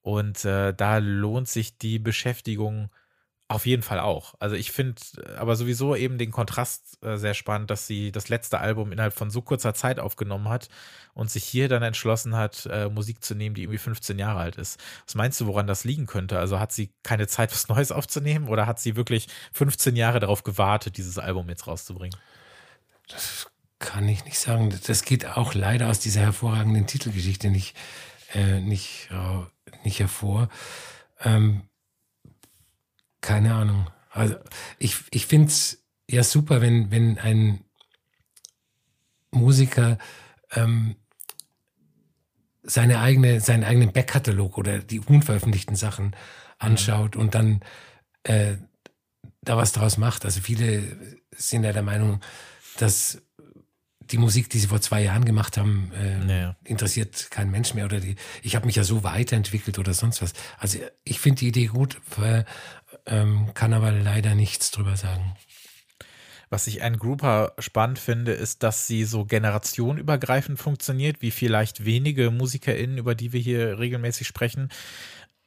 Und 0.02 0.44
äh, 0.44 0.74
da 0.74 0.98
lohnt 0.98 1.48
sich 1.48 1.78
die 1.78 1.98
Beschäftigung 1.98 2.90
auf 3.48 3.64
jeden 3.64 3.82
Fall 3.82 4.00
auch. 4.00 4.34
Also 4.40 4.56
ich 4.56 4.72
finde 4.72 5.00
aber 5.38 5.54
sowieso 5.54 5.94
eben 5.94 6.18
den 6.18 6.32
Kontrast 6.32 6.98
äh, 7.04 7.16
sehr 7.16 7.34
spannend, 7.34 7.70
dass 7.70 7.86
sie 7.86 8.10
das 8.10 8.28
letzte 8.28 8.58
Album 8.58 8.90
innerhalb 8.90 9.14
von 9.14 9.30
so 9.30 9.40
kurzer 9.40 9.72
Zeit 9.72 10.00
aufgenommen 10.00 10.48
hat 10.48 10.68
und 11.14 11.30
sich 11.30 11.44
hier 11.44 11.68
dann 11.68 11.84
entschlossen 11.84 12.34
hat, 12.34 12.66
äh, 12.66 12.88
Musik 12.88 13.22
zu 13.22 13.36
nehmen, 13.36 13.54
die 13.54 13.62
irgendwie 13.62 13.78
15 13.78 14.18
Jahre 14.18 14.40
alt 14.40 14.56
ist. 14.56 14.80
Was 15.06 15.14
meinst 15.14 15.40
du, 15.40 15.46
woran 15.46 15.68
das 15.68 15.84
liegen 15.84 16.06
könnte? 16.06 16.40
Also 16.40 16.58
hat 16.58 16.72
sie 16.72 16.92
keine 17.04 17.28
Zeit, 17.28 17.52
was 17.52 17.68
Neues 17.68 17.92
aufzunehmen 17.92 18.48
oder 18.48 18.66
hat 18.66 18.80
sie 18.80 18.96
wirklich 18.96 19.28
15 19.52 19.94
Jahre 19.94 20.18
darauf 20.18 20.42
gewartet, 20.42 20.96
dieses 20.96 21.18
Album 21.18 21.48
jetzt 21.48 21.68
rauszubringen? 21.68 22.18
Das 23.08 23.46
kann 23.78 24.08
ich 24.08 24.24
nicht 24.24 24.38
sagen. 24.38 24.74
Das 24.86 25.04
geht 25.04 25.26
auch 25.26 25.54
leider 25.54 25.88
aus 25.88 26.00
dieser 26.00 26.20
hervorragenden 26.22 26.86
Titelgeschichte 26.86 27.50
nicht, 27.50 27.76
äh, 28.34 28.60
nicht, 28.60 29.08
äh, 29.10 29.44
nicht 29.84 30.00
hervor. 30.00 30.48
Ähm, 31.20 31.62
keine 33.20 33.54
Ahnung. 33.54 33.90
Also 34.10 34.36
ich, 34.78 34.96
ich 35.10 35.26
finde 35.26 35.48
es 35.48 35.84
ja 36.08 36.22
super, 36.22 36.60
wenn, 36.60 36.90
wenn 36.90 37.18
ein 37.18 37.64
Musiker 39.30 39.98
ähm, 40.52 40.96
seine 42.62 43.00
eigene, 43.00 43.40
seinen 43.40 43.64
eigenen 43.64 43.92
Backkatalog 43.92 44.58
oder 44.58 44.78
die 44.78 45.00
unveröffentlichten 45.00 45.76
Sachen 45.76 46.16
anschaut 46.58 47.16
und 47.16 47.34
dann 47.34 47.60
äh, 48.24 48.56
da 49.42 49.56
was 49.56 49.72
draus 49.72 49.98
macht. 49.98 50.24
Also 50.24 50.40
viele 50.40 51.18
sind 51.36 51.64
ja 51.64 51.72
der 51.72 51.82
Meinung, 51.82 52.20
dass 52.78 53.22
die 54.00 54.18
Musik, 54.18 54.48
die 54.50 54.58
sie 54.58 54.68
vor 54.68 54.80
zwei 54.80 55.02
Jahren 55.02 55.24
gemacht 55.24 55.56
haben, 55.56 55.90
äh, 55.94 56.18
Naja. 56.18 56.56
interessiert 56.64 57.30
kein 57.30 57.50
Mensch 57.50 57.74
mehr 57.74 57.86
oder 57.86 58.00
die. 58.00 58.16
Ich 58.42 58.54
habe 58.54 58.66
mich 58.66 58.76
ja 58.76 58.84
so 58.84 59.02
weiterentwickelt 59.02 59.78
oder 59.78 59.94
sonst 59.94 60.22
was. 60.22 60.32
Also 60.58 60.78
ich 61.04 61.18
finde 61.18 61.40
die 61.40 61.48
Idee 61.48 61.66
gut, 61.66 62.00
äh, 62.22 62.44
ähm, 63.06 63.50
kann 63.54 63.72
aber 63.72 63.90
leider 63.90 64.34
nichts 64.34 64.70
drüber 64.70 64.96
sagen. 64.96 65.36
Was 66.48 66.68
ich 66.68 66.82
an 66.82 66.98
Grouper 66.98 67.54
spannend 67.58 67.98
finde, 67.98 68.30
ist, 68.32 68.62
dass 68.62 68.86
sie 68.86 69.04
so 69.04 69.24
generationenübergreifend 69.24 70.60
funktioniert, 70.60 71.20
wie 71.20 71.32
vielleicht 71.32 71.84
wenige 71.84 72.30
MusikerInnen, 72.30 72.98
über 72.98 73.16
die 73.16 73.32
wir 73.32 73.40
hier 73.40 73.80
regelmäßig 73.80 74.28
sprechen. 74.28 74.68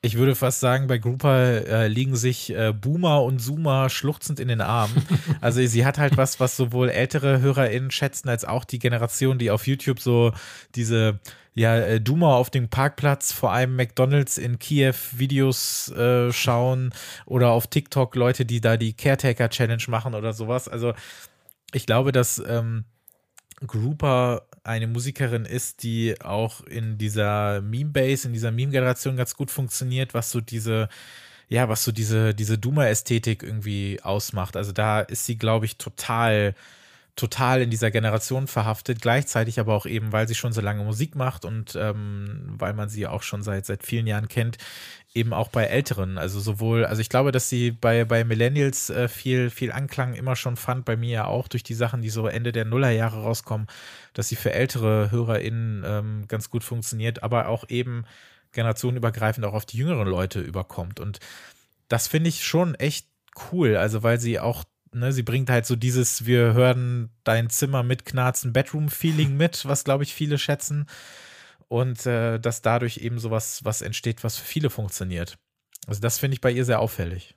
Ich 0.02 0.18
würde 0.18 0.34
fast 0.34 0.62
sagen, 0.62 0.88
bei 0.88 0.98
Grouper 0.98 1.68
äh, 1.68 1.88
liegen 1.90 2.16
sich 2.16 2.56
äh, 2.56 2.72
Boomer 2.72 3.22
und 3.24 3.40
Zoomer 3.40 3.90
schluchzend 3.90 4.40
in 4.40 4.48
den 4.48 4.62
Armen. 4.62 4.96
Also 5.42 5.66
sie 5.66 5.86
hat 5.86 5.98
halt 5.98 6.16
was, 6.18 6.40
was 6.40 6.56
sowohl 6.56 6.90
ältere 6.90 7.42
HörerInnen 7.42 7.92
schätzen, 7.92 8.30
als 8.30 8.46
auch 8.46 8.64
die 8.64 8.80
Generation, 8.80 9.38
die 9.38 9.52
auf 9.52 9.68
YouTube 9.68 10.00
so 10.00 10.32
diese 10.76 11.20
ja, 11.54 11.78
äh, 11.78 12.02
Doomer 12.02 12.36
auf 12.36 12.50
dem 12.50 12.70
Parkplatz 12.70 13.34
vor 13.34 13.52
einem 13.52 13.76
McDonalds 13.76 14.38
in 14.38 14.60
Kiew 14.60 14.96
Videos 15.12 15.90
äh, 15.92 16.32
schauen 16.32 16.94
oder 17.26 17.50
auf 17.52 17.68
TikTok 17.68 18.16
Leute, 18.16 18.46
die 18.46 18.62
da 18.62 18.78
die 18.78 18.94
Caretaker 18.94 19.50
Challenge 19.50 19.84
machen 19.88 20.16
oder 20.16 20.32
sowas. 20.32 20.70
Also 20.70 20.94
ich 21.74 21.86
glaube, 21.86 22.12
dass 22.14 22.42
ähm, 22.48 22.86
Grouper 23.66 24.44
eine 24.64 24.88
Musikerin 24.88 25.46
ist, 25.46 25.84
die 25.84 26.16
auch 26.22 26.62
in 26.62 26.98
dieser 26.98 27.62
Meme-Base, 27.62 28.28
in 28.28 28.34
dieser 28.34 28.52
Meme-Generation 28.52 29.18
ganz 29.18 29.36
gut 29.36 29.52
funktioniert, 29.52 30.14
was 30.14 30.32
so 30.32 30.42
diese, 30.42 30.90
ja, 31.48 31.70
was 31.70 31.84
so 31.84 31.92
diese, 31.92 32.34
diese 32.36 32.58
Doomer-Ästhetik 32.58 33.44
irgendwie 33.44 34.00
ausmacht. 34.02 34.56
Also 34.56 34.72
da 34.72 35.02
ist 35.02 35.26
sie, 35.26 35.38
glaube 35.38 35.66
ich, 35.66 35.78
total, 35.78 36.54
total 37.16 37.62
in 37.62 37.70
dieser 37.70 37.92
Generation 37.92 38.48
verhaftet, 38.48 39.02
gleichzeitig 39.02 39.60
aber 39.60 39.74
auch 39.74 39.86
eben, 39.86 40.12
weil 40.12 40.28
sie 40.28 40.36
schon 40.36 40.54
so 40.54 40.62
lange 40.62 40.84
Musik 40.84 41.16
macht 41.16 41.46
und 41.46 41.76
ähm, 41.76 42.56
weil 42.58 42.74
man 42.74 42.90
sie 42.90 43.08
auch 43.08 43.24
schon 43.24 43.44
seit, 43.44 43.66
seit 43.66 43.84
vielen 43.84 44.08
Jahren 44.08 44.28
kennt, 44.28 44.58
eben 45.14 45.34
auch 45.34 45.50
bei 45.50 45.66
Älteren. 45.66 46.18
Also 46.18 46.40
sowohl, 46.40 46.86
also 46.86 47.02
ich 47.02 47.10
glaube, 47.10 47.32
dass 47.32 47.50
sie 47.50 47.72
bei, 47.72 48.06
bei 48.06 48.24
Millennials 48.24 48.90
äh, 48.90 49.08
viel, 49.08 49.50
viel 49.50 49.72
Anklang 49.72 50.14
immer 50.14 50.36
schon 50.36 50.56
fand, 50.56 50.86
bei 50.86 50.98
mir 50.98 51.10
ja 51.10 51.26
auch 51.26 51.48
durch 51.48 51.64
die 51.64 51.74
Sachen, 51.74 52.02
die 52.02 52.10
so 52.10 52.28
Ende 52.28 52.52
der 52.52 52.66
Nullerjahre 52.66 53.24
rauskommen, 53.24 53.68
dass 54.14 54.30
sie 54.30 54.36
für 54.36 54.54
ältere 54.54 55.10
HörerInnen 55.12 55.84
ähm, 55.86 56.28
ganz 56.28 56.50
gut 56.50 56.64
funktioniert, 56.64 57.24
aber 57.24 57.48
auch 57.48 57.66
eben 57.70 58.06
generationenübergreifend 58.52 59.46
auch 59.46 59.54
auf 59.54 59.66
die 59.66 59.78
jüngeren 59.78 60.08
Leute 60.08 60.42
überkommt. 60.42 61.00
Und 61.00 61.20
das 61.88 62.08
finde 62.08 62.30
ich 62.30 62.44
schon 62.44 62.76
echt 62.76 63.08
cool, 63.52 63.78
also 63.78 64.04
weil 64.04 64.20
sie 64.20 64.40
auch 64.40 64.64
Ne, 64.92 65.14
sie 65.14 65.22
bringt 65.22 65.52
halt 65.52 65.68
so 65.68 65.76
dieses, 65.76 66.26
wir 66.26 66.54
hören 66.54 67.12
dein 67.24 67.52
Zimmer 67.52 67.84
mit 67.84 68.06
Knarzen 68.06 68.54
Bedroom-Feeling 68.54 69.38
mit, 69.38 69.66
was 69.66 69.84
glaube 69.84 70.04
ich 70.04 70.16
viele 70.16 70.40
schätzen. 70.40 70.88
Und 71.70 72.06
äh, 72.08 72.40
dass 72.40 72.62
dadurch 72.62 72.98
eben 72.98 73.20
sowas 73.20 73.64
was 73.64 73.82
entsteht, 73.82 74.24
was 74.24 74.38
für 74.38 74.46
viele 74.46 74.70
funktioniert. 74.70 75.38
Also 75.88 76.02
das 76.02 76.20
finde 76.20 76.34
ich 76.34 76.42
bei 76.42 76.52
ihr 76.52 76.66
sehr 76.66 76.80
auffällig. 76.80 77.36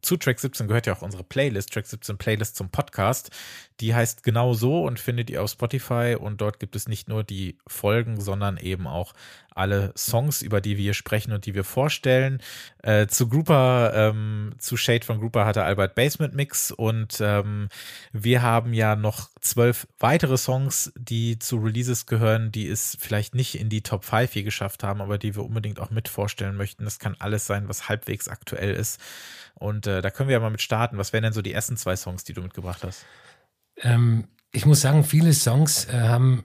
Zu 0.00 0.16
Track 0.16 0.40
17 0.40 0.66
gehört 0.66 0.86
ja 0.86 0.96
auch 0.96 1.02
unsere 1.02 1.22
Playlist, 1.22 1.72
Track 1.72 1.86
17 1.86 2.18
Playlist 2.18 2.56
zum 2.56 2.70
Podcast. 2.70 3.30
Die 3.78 3.94
heißt 3.94 4.24
genau 4.24 4.52
so 4.52 4.82
und 4.82 4.98
findet 4.98 5.30
ihr 5.30 5.42
auf 5.42 5.50
Spotify 5.50 6.16
und 6.18 6.40
dort 6.40 6.58
gibt 6.58 6.74
es 6.74 6.88
nicht 6.88 7.08
nur 7.08 7.22
die 7.22 7.58
Folgen, 7.68 8.20
sondern 8.20 8.56
eben 8.56 8.88
auch 8.88 9.12
alle 9.54 9.92
Songs, 9.96 10.42
über 10.42 10.60
die 10.60 10.76
wir 10.76 10.84
hier 10.84 10.94
sprechen 10.94 11.32
und 11.32 11.46
die 11.46 11.54
wir 11.54 11.64
vorstellen. 11.64 12.40
Äh, 12.82 13.06
zu 13.06 13.28
Grouper, 13.28 13.92
ähm, 13.94 14.54
zu 14.58 14.76
Shade 14.76 15.04
von 15.04 15.18
Grouper 15.18 15.44
hatte 15.44 15.64
Albert 15.64 15.94
Basement 15.94 16.34
Mix 16.34 16.70
und 16.70 17.18
ähm, 17.20 17.68
wir 18.12 18.42
haben 18.42 18.72
ja 18.72 18.96
noch 18.96 19.30
zwölf 19.40 19.86
weitere 19.98 20.36
Songs, 20.36 20.92
die 20.96 21.38
zu 21.38 21.58
Releases 21.58 22.06
gehören, 22.06 22.52
die 22.52 22.68
es 22.68 22.96
vielleicht 23.00 23.34
nicht 23.34 23.58
in 23.58 23.68
die 23.68 23.82
Top 23.82 24.04
5 24.04 24.32
hier 24.32 24.44
geschafft 24.44 24.82
haben, 24.82 25.00
aber 25.00 25.18
die 25.18 25.36
wir 25.36 25.44
unbedingt 25.44 25.80
auch 25.80 25.90
mit 25.90 26.08
vorstellen 26.08 26.56
möchten. 26.56 26.84
Das 26.84 26.98
kann 26.98 27.16
alles 27.18 27.46
sein, 27.46 27.68
was 27.68 27.88
halbwegs 27.88 28.28
aktuell 28.28 28.74
ist. 28.74 29.00
Und 29.54 29.86
äh, 29.86 30.02
da 30.02 30.10
können 30.10 30.28
wir 30.28 30.34
ja 30.34 30.40
mal 30.40 30.50
mit 30.50 30.62
starten. 30.62 30.98
Was 30.98 31.12
wären 31.12 31.22
denn 31.22 31.32
so 31.32 31.42
die 31.42 31.52
ersten 31.52 31.76
zwei 31.76 31.96
Songs, 31.96 32.24
die 32.24 32.32
du 32.32 32.42
mitgebracht 32.42 32.82
hast? 32.84 33.04
Ähm, 33.76 34.28
ich 34.52 34.66
muss 34.66 34.80
sagen, 34.80 35.04
viele 35.04 35.32
Songs 35.32 35.86
äh, 35.86 36.00
haben 36.00 36.44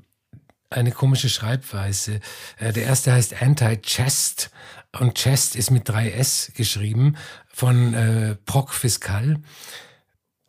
eine 0.70 0.92
komische 0.92 1.30
Schreibweise. 1.30 2.20
Äh, 2.58 2.74
der 2.74 2.84
erste 2.84 3.14
heißt 3.14 3.42
Anti-Chest 3.42 4.52
Und 5.00 5.16
Chest 5.16 5.56
ist 5.56 5.72
mit 5.72 5.90
3S 5.90 6.54
geschrieben 6.54 7.18
von 7.48 7.94
äh, 7.94 8.36
Proc 8.46 8.74
Fiscal. 8.74 9.40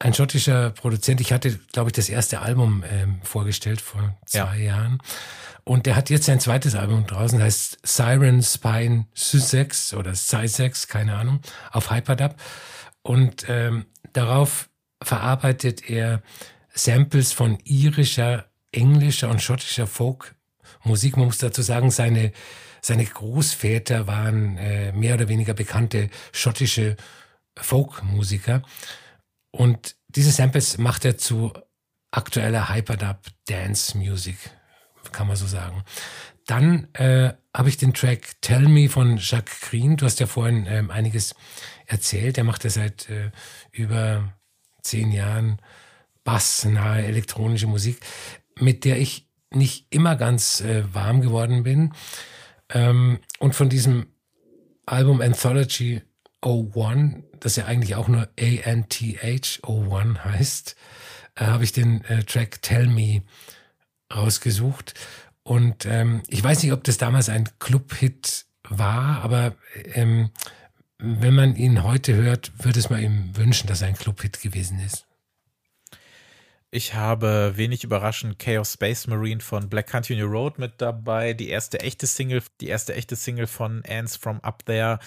Ein 0.01 0.15
schottischer 0.15 0.71
Produzent. 0.71 1.21
Ich 1.21 1.33
hatte, 1.33 1.59
glaube 1.73 1.91
ich, 1.91 1.93
das 1.93 2.09
erste 2.09 2.41
Album 2.41 2.85
ähm, 2.89 3.21
vorgestellt 3.23 3.81
vor 3.81 4.17
zwei 4.27 4.59
ja. 4.59 4.77
Jahren. 4.77 4.99
Und 5.65 5.87
der 5.87 5.97
hat 5.97 6.09
jetzt 6.09 6.27
sein 6.27 6.41
zweites 6.41 6.75
Album 6.75 7.07
draußen, 7.07 7.43
heißt 7.43 7.79
Siren 7.83 8.43
Spine 8.43 9.07
Sussex 9.13 9.93
oder 9.93 10.15
Sussex, 10.15 10.89
keine 10.89 11.17
Ahnung, 11.17 11.41
auf 11.73 11.91
Hyperdub. 11.91 12.37
Und 13.03 13.45
ähm, 13.49 13.87
darauf 14.13 14.71
verarbeitet 15.03 15.89
er 15.91 16.23
Samples 16.73 17.33
von 17.33 17.59
irischer, 17.65 18.48
englischer 18.73 19.29
und 19.29 19.43
schottischer 19.43 19.87
Folkmusik. 19.87 21.17
Man 21.17 21.27
muss 21.27 21.39
dazu 21.39 21.63
sagen, 21.63 21.91
seine, 21.91 22.33
seine 22.81 23.05
Großväter 23.05 24.07
waren 24.07 24.57
äh, 24.59 24.93
mehr 24.93 25.15
oder 25.15 25.29
weniger 25.29 25.55
bekannte 25.55 26.11
schottische 26.33 26.97
Folkmusiker. 27.57 28.63
Und 29.51 29.97
diese 30.09 30.31
Samples 30.31 30.79
macht 30.79 31.05
er 31.05 31.19
zu 31.19 31.53
aktueller 32.11 32.69
Hyperdub 32.69 33.19
Dance 33.47 33.97
Music, 33.97 34.37
kann 35.13 35.27
man 35.27 35.37
so 35.37 35.47
sagen. 35.47 35.85
Dann 36.47 36.89
äh, 36.95 37.35
habe 37.55 37.69
ich 37.69 37.77
den 37.77 37.93
Track 37.93 38.41
Tell 38.41 38.69
Me 38.69 38.89
von 38.89 39.19
Jacques 39.19 39.61
Green. 39.61 39.97
Du 39.97 40.07
hast 40.07 40.21
ja 40.21 40.27
vorhin 40.27 40.67
ähm, 40.67 40.91
einiges 40.91 41.35
erzählt. 41.87 42.39
Er 42.39 42.45
macht 42.45 42.65
ja 42.65 42.71
seit 42.71 43.11
äh, 43.11 43.31
über 43.71 44.33
zehn 44.83 45.13
Jahren 45.13 45.61
bassnahe 46.25 47.05
elektronische 47.05 47.67
Musik, 47.67 48.01
mit 48.61 48.85
der 48.85 48.99
ich 48.99 49.29
nicht 49.51 49.87
immer 49.91 50.17
ganz 50.17 50.61
äh, 50.61 50.83
warm 50.93 51.21
geworden 51.21 51.63
bin. 51.63 51.95
Ähm, 52.71 53.19
und 53.39 53.55
von 53.55 53.69
diesem 53.69 54.07
Album 54.87 55.21
Anthology 55.21 56.03
01, 56.45 57.25
das 57.41 57.57
ja 57.57 57.67
eigentlich 57.67 57.95
auch 57.95 58.09
nur 58.09 58.29
A-N-T-H 58.39 59.61
01 59.67 60.25
heißt, 60.25 60.77
äh, 61.37 61.45
habe 61.45 61.65
ich 61.65 61.73
den 61.73 62.05
äh, 62.05 62.25
Track 62.25 62.63
Tell 62.63 62.87
Me 62.87 63.23
rausgesucht. 64.15 64.95
Und 65.43 65.87
ähm, 65.87 66.23
ich 66.29 66.43
weiß 66.43 66.63
nicht, 66.63 66.73
ob 66.73 66.85
das 66.85 66.99
damals 66.99 67.29
ein 67.29 67.49
Club-Hit 67.59 68.47
war, 68.69 69.23
aber 69.23 69.55
ähm, 69.95 70.31
wenn 70.99 71.35
man 71.35 71.57
ihn 71.57 71.85
heute 71.85 72.15
hört, 72.15 72.53
würde 72.63 72.79
es 72.79 72.91
man 72.91 73.03
ihm 73.03 73.37
wünschen, 73.37 73.67
dass 73.67 73.83
er 73.83 73.89
ein 73.89 73.97
Club-Hit 73.97 74.43
gewesen 74.43 74.79
ist. 74.81 75.08
Ich 76.71 76.93
habe 76.93 77.55
wenig 77.57 77.83
überraschend 77.83 78.39
Chaos 78.39 78.75
Space 78.75 79.07
Marine 79.07 79.41
von 79.41 79.71
Black 79.71 79.87
Country 79.87 80.17
New 80.17 80.27
Road 80.27 80.59
mit 80.59 80.75
dabei. 80.83 81.33
Die 81.33 81.49
erste 81.49 81.81
echte 81.81 82.07
Single, 82.07 82.43
die 82.61 82.69
erste 82.69 82.95
echte 82.95 83.17
Single 83.17 83.47
von 83.47 83.83
Ants 83.89 84.17
from 84.17 84.41
Up 84.41 84.67
There, 84.67 84.99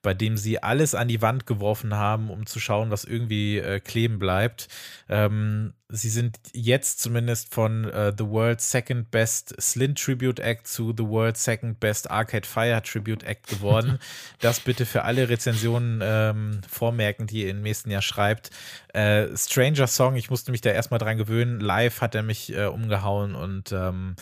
bei 0.00 0.14
dem 0.14 0.38
sie 0.38 0.62
alles 0.62 0.94
an 0.94 1.08
die 1.08 1.20
Wand 1.20 1.46
geworfen 1.46 1.94
haben, 1.94 2.30
um 2.30 2.46
zu 2.46 2.58
schauen, 2.58 2.90
was 2.90 3.04
irgendwie 3.04 3.58
äh, 3.58 3.80
kleben 3.80 4.18
bleibt. 4.18 4.68
Ähm, 5.10 5.74
sie 5.90 6.08
sind 6.08 6.38
jetzt 6.52 7.00
zumindest 7.00 7.52
von 7.52 7.84
äh, 7.90 8.12
The 8.16 8.26
World's 8.26 8.70
Second 8.70 9.10
Best 9.10 9.54
Slint 9.60 9.98
Tribute 9.98 10.40
Act 10.40 10.66
zu 10.66 10.94
The 10.96 11.04
World's 11.04 11.44
Second 11.44 11.80
Best 11.80 12.10
Arcade 12.10 12.46
Fire 12.46 12.80
Tribute 12.82 13.24
Act 13.24 13.48
geworden. 13.48 13.98
das 14.40 14.60
bitte 14.60 14.86
für 14.86 15.02
alle 15.02 15.28
Rezensionen 15.28 16.00
ähm, 16.02 16.60
vormerken, 16.68 17.26
die 17.26 17.42
ihr 17.42 17.50
im 17.50 17.62
nächsten 17.62 17.90
Jahr 17.90 18.02
schreibt. 18.02 18.50
Äh, 18.92 19.28
Stranger 19.36 19.86
Song, 19.86 20.16
ich 20.16 20.30
musste 20.30 20.50
mich 20.50 20.60
da 20.60 20.70
erstmal 20.70 20.98
dran 20.98 21.18
gewöhnen. 21.18 21.60
Live 21.60 22.00
hat 22.00 22.14
er 22.14 22.22
mich 22.22 22.54
äh, 22.54 22.66
umgehauen 22.66 23.34
und 23.34 23.72
ähm, 23.72 24.16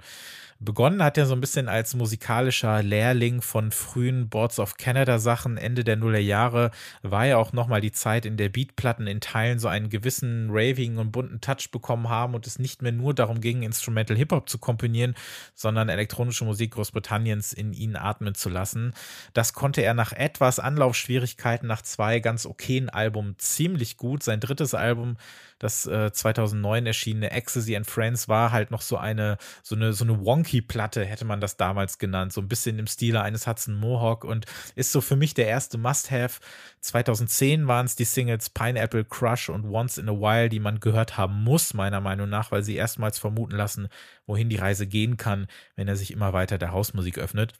Begonnen 0.61 1.01
hat 1.01 1.17
er 1.17 1.25
so 1.25 1.33
ein 1.33 1.39
bisschen 1.39 1.69
als 1.69 1.93
musikalischer 1.93 2.83
Lehrling 2.83 3.41
von 3.41 3.71
frühen 3.71 4.27
Boards 4.27 4.59
of 4.59 4.75
Canada 4.75 5.17
Sachen. 5.17 5.55
Ende 5.55 5.85
der 5.85 5.95
Nuller 5.95 6.19
Jahre 6.19 6.71
war 7.01 7.25
ja 7.25 7.37
auch 7.37 7.53
nochmal 7.53 7.79
die 7.79 7.93
Zeit, 7.93 8.25
in 8.25 8.35
der 8.35 8.49
Beatplatten 8.49 9.07
in 9.07 9.21
Teilen 9.21 9.59
so 9.59 9.69
einen 9.69 9.87
gewissen 9.87 10.49
Raving 10.51 10.97
und 10.97 11.13
bunten 11.13 11.39
Touch 11.39 11.71
bekommen 11.71 12.09
haben 12.09 12.35
und 12.35 12.45
es 12.45 12.59
nicht 12.59 12.81
mehr 12.81 12.91
nur 12.91 13.13
darum 13.13 13.39
ging, 13.39 13.63
Instrumental 13.63 14.17
Hip-Hop 14.17 14.49
zu 14.49 14.57
komponieren, 14.57 15.15
sondern 15.55 15.87
elektronische 15.87 16.43
Musik 16.43 16.71
Großbritanniens 16.71 17.53
in 17.53 17.71
ihn 17.71 17.95
atmen 17.95 18.35
zu 18.35 18.49
lassen. 18.49 18.93
Das 19.33 19.53
konnte 19.53 19.81
er 19.81 19.93
nach 19.93 20.11
etwas 20.11 20.59
Anlaufschwierigkeiten 20.59 21.69
nach 21.69 21.83
zwei 21.83 22.19
ganz 22.19 22.45
okayen 22.45 22.89
Alben 22.89 23.35
ziemlich 23.37 23.95
gut. 23.95 24.23
Sein 24.23 24.41
drittes 24.41 24.73
Album 24.73 25.15
das 25.59 25.85
äh, 25.85 26.11
2009 26.11 26.85
erschienene 26.85 27.31
Ecstasy 27.31 27.75
and 27.75 27.85
Friends 27.85 28.27
war 28.27 28.51
halt 28.51 28.71
noch 28.71 28.81
so 28.81 28.97
eine, 28.97 29.37
so 29.61 29.75
eine, 29.75 29.93
so 29.93 30.05
eine 30.05 30.25
Wonky-Platte, 30.25 31.05
hätte 31.05 31.25
man 31.25 31.41
das 31.41 31.57
damals 31.57 31.97
genannt. 31.97 32.33
So 32.33 32.41
ein 32.41 32.47
bisschen 32.47 32.79
im 32.79 32.87
Stile 32.87 33.21
eines 33.21 33.45
Hudson 33.45 33.75
Mohawk 33.75 34.23
und 34.23 34.45
ist 34.75 34.91
so 34.91 35.01
für 35.01 35.17
mich 35.17 35.33
der 35.33 35.47
erste 35.47 35.77
Must-Have. 35.77 36.39
2010 36.79 37.67
waren 37.67 37.85
es 37.85 37.95
die 37.95 38.05
Singles 38.05 38.49
Pineapple 38.49 39.03
Crush 39.03 39.49
und 39.49 39.65
Once 39.65 39.97
in 39.97 40.09
a 40.09 40.13
While, 40.13 40.49
die 40.49 40.61
man 40.61 40.79
gehört 40.79 41.17
haben 41.17 41.43
muss, 41.43 41.73
meiner 41.73 41.99
Meinung 41.99 42.29
nach, 42.29 42.51
weil 42.51 42.63
sie 42.63 42.75
erstmals 42.75 43.19
vermuten 43.19 43.55
lassen, 43.55 43.89
wohin 44.25 44.49
die 44.49 44.55
Reise 44.55 44.87
gehen 44.87 45.17
kann, 45.17 45.47
wenn 45.75 45.89
er 45.89 45.97
sich 45.97 46.11
immer 46.11 46.31
weiter 46.33 46.57
der 46.57 46.71
Hausmusik 46.71 47.17
öffnet. 47.17 47.53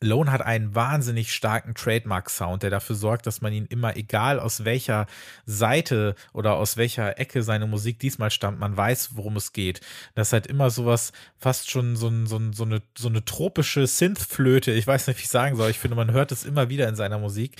Lone 0.00 0.30
hat 0.30 0.42
einen 0.42 0.76
wahnsinnig 0.76 1.32
starken 1.32 1.74
Trademark-Sound, 1.74 2.62
der 2.62 2.70
dafür 2.70 2.94
sorgt, 2.94 3.26
dass 3.26 3.40
man 3.40 3.52
ihn 3.52 3.66
immer, 3.66 3.96
egal 3.96 4.38
aus 4.38 4.64
welcher 4.64 5.06
Seite 5.44 6.14
oder 6.32 6.54
aus 6.54 6.76
welcher 6.76 7.18
Ecke 7.18 7.42
seine 7.42 7.66
Musik 7.66 7.98
diesmal 7.98 8.30
stammt, 8.30 8.60
man 8.60 8.76
weiß, 8.76 9.16
worum 9.16 9.36
es 9.36 9.52
geht. 9.52 9.80
Das 10.14 10.28
ist 10.28 10.32
halt 10.32 10.46
immer 10.46 10.70
sowas, 10.70 11.12
fast 11.36 11.70
schon 11.70 11.96
so, 11.96 12.12
so, 12.26 12.40
so, 12.52 12.64
eine, 12.64 12.82
so 12.96 13.08
eine 13.08 13.24
tropische 13.24 13.88
Synth-Flöte. 13.88 14.70
Ich 14.70 14.86
weiß 14.86 15.08
nicht, 15.08 15.18
wie 15.18 15.22
ich 15.22 15.28
sagen 15.28 15.56
soll. 15.56 15.70
Ich 15.70 15.80
finde, 15.80 15.96
man 15.96 16.12
hört 16.12 16.30
es 16.30 16.44
immer 16.44 16.68
wieder 16.68 16.88
in 16.88 16.94
seiner 16.94 17.18
Musik. 17.18 17.56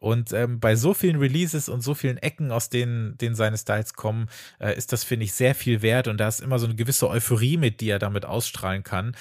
Und 0.00 0.32
ähm, 0.32 0.60
bei 0.60 0.76
so 0.76 0.94
vielen 0.94 1.16
Releases 1.16 1.68
und 1.68 1.82
so 1.82 1.94
vielen 1.94 2.16
Ecken, 2.16 2.52
aus 2.52 2.70
denen, 2.70 3.18
denen 3.18 3.34
seine 3.34 3.58
Styles 3.58 3.92
kommen, 3.92 4.28
äh, 4.60 4.74
ist 4.76 4.92
das, 4.94 5.04
finde 5.04 5.26
ich, 5.26 5.34
sehr 5.34 5.54
viel 5.54 5.82
wert. 5.82 6.08
Und 6.08 6.18
da 6.18 6.26
ist 6.26 6.40
immer 6.40 6.58
so 6.58 6.66
eine 6.66 6.74
gewisse 6.74 7.08
Euphorie 7.08 7.58
mit, 7.58 7.82
die 7.82 7.90
er 7.90 7.98
damit 7.98 8.24
ausstrahlen 8.24 8.82
kann 8.82 9.14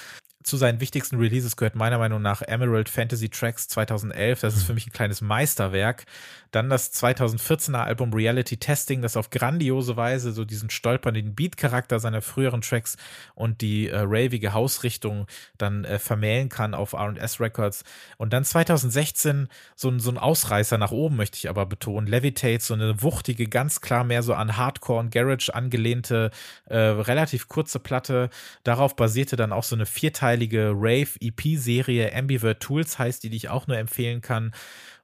zu 0.43 0.57
seinen 0.57 0.81
wichtigsten 0.81 1.17
Releases 1.17 1.55
gehört 1.55 1.75
meiner 1.75 1.97
Meinung 1.97 2.21
nach 2.21 2.41
Emerald 2.41 2.89
Fantasy 2.89 3.29
Tracks 3.29 3.67
2011. 3.67 4.41
Das 4.41 4.55
ist 4.55 4.63
für 4.63 4.73
mich 4.73 4.87
ein 4.87 4.93
kleines 4.93 5.21
Meisterwerk. 5.21 6.05
Dann 6.51 6.69
das 6.69 6.93
2014er 6.93 7.83
Album 7.83 8.13
Reality 8.13 8.57
Testing, 8.57 9.01
das 9.01 9.15
auf 9.15 9.29
grandiose 9.29 9.95
Weise 9.95 10.33
so 10.33 10.43
diesen 10.43 10.69
stolpernden 10.69 11.33
Beat-Charakter 11.33 11.99
seiner 11.99 12.21
früheren 12.21 12.61
Tracks 12.61 12.97
und 13.35 13.61
die 13.61 13.87
äh, 13.87 13.99
ravige 13.99 14.53
Hausrichtung 14.53 15.27
dann 15.57 15.85
äh, 15.85 15.97
vermählen 15.97 16.49
kann 16.49 16.73
auf 16.73 16.93
R&S 16.93 17.39
Records. 17.39 17.83
Und 18.17 18.33
dann 18.33 18.43
2016 18.43 19.47
so 19.75 19.89
ein, 19.89 19.99
so 19.99 20.11
ein 20.11 20.17
Ausreißer 20.17 20.77
nach 20.77 20.91
oben, 20.91 21.15
möchte 21.15 21.37
ich 21.37 21.49
aber 21.49 21.65
betonen. 21.65 22.07
Levitate, 22.07 22.61
so 22.61 22.73
eine 22.73 23.01
wuchtige, 23.01 23.47
ganz 23.47 23.79
klar 23.79 24.03
mehr 24.03 24.21
so 24.21 24.33
an 24.33 24.57
Hardcore 24.57 24.99
und 24.99 25.11
Garage 25.11 25.53
angelehnte, 25.53 26.31
äh, 26.65 26.77
relativ 26.77 27.47
kurze 27.47 27.79
Platte. 27.79 28.29
Darauf 28.63 28.97
basierte 28.97 29.37
dann 29.37 29.53
auch 29.53 29.63
so 29.63 29.75
eine 29.75 29.85
vierteilige 30.31 30.71
Rave-EP-Serie 30.73 32.15
Ambivert 32.15 32.61
Tools 32.61 32.97
heißt 32.97 33.23
die, 33.23 33.29
die 33.29 33.37
ich 33.37 33.49
auch 33.49 33.67
nur 33.67 33.77
empfehlen 33.77 34.21
kann. 34.21 34.51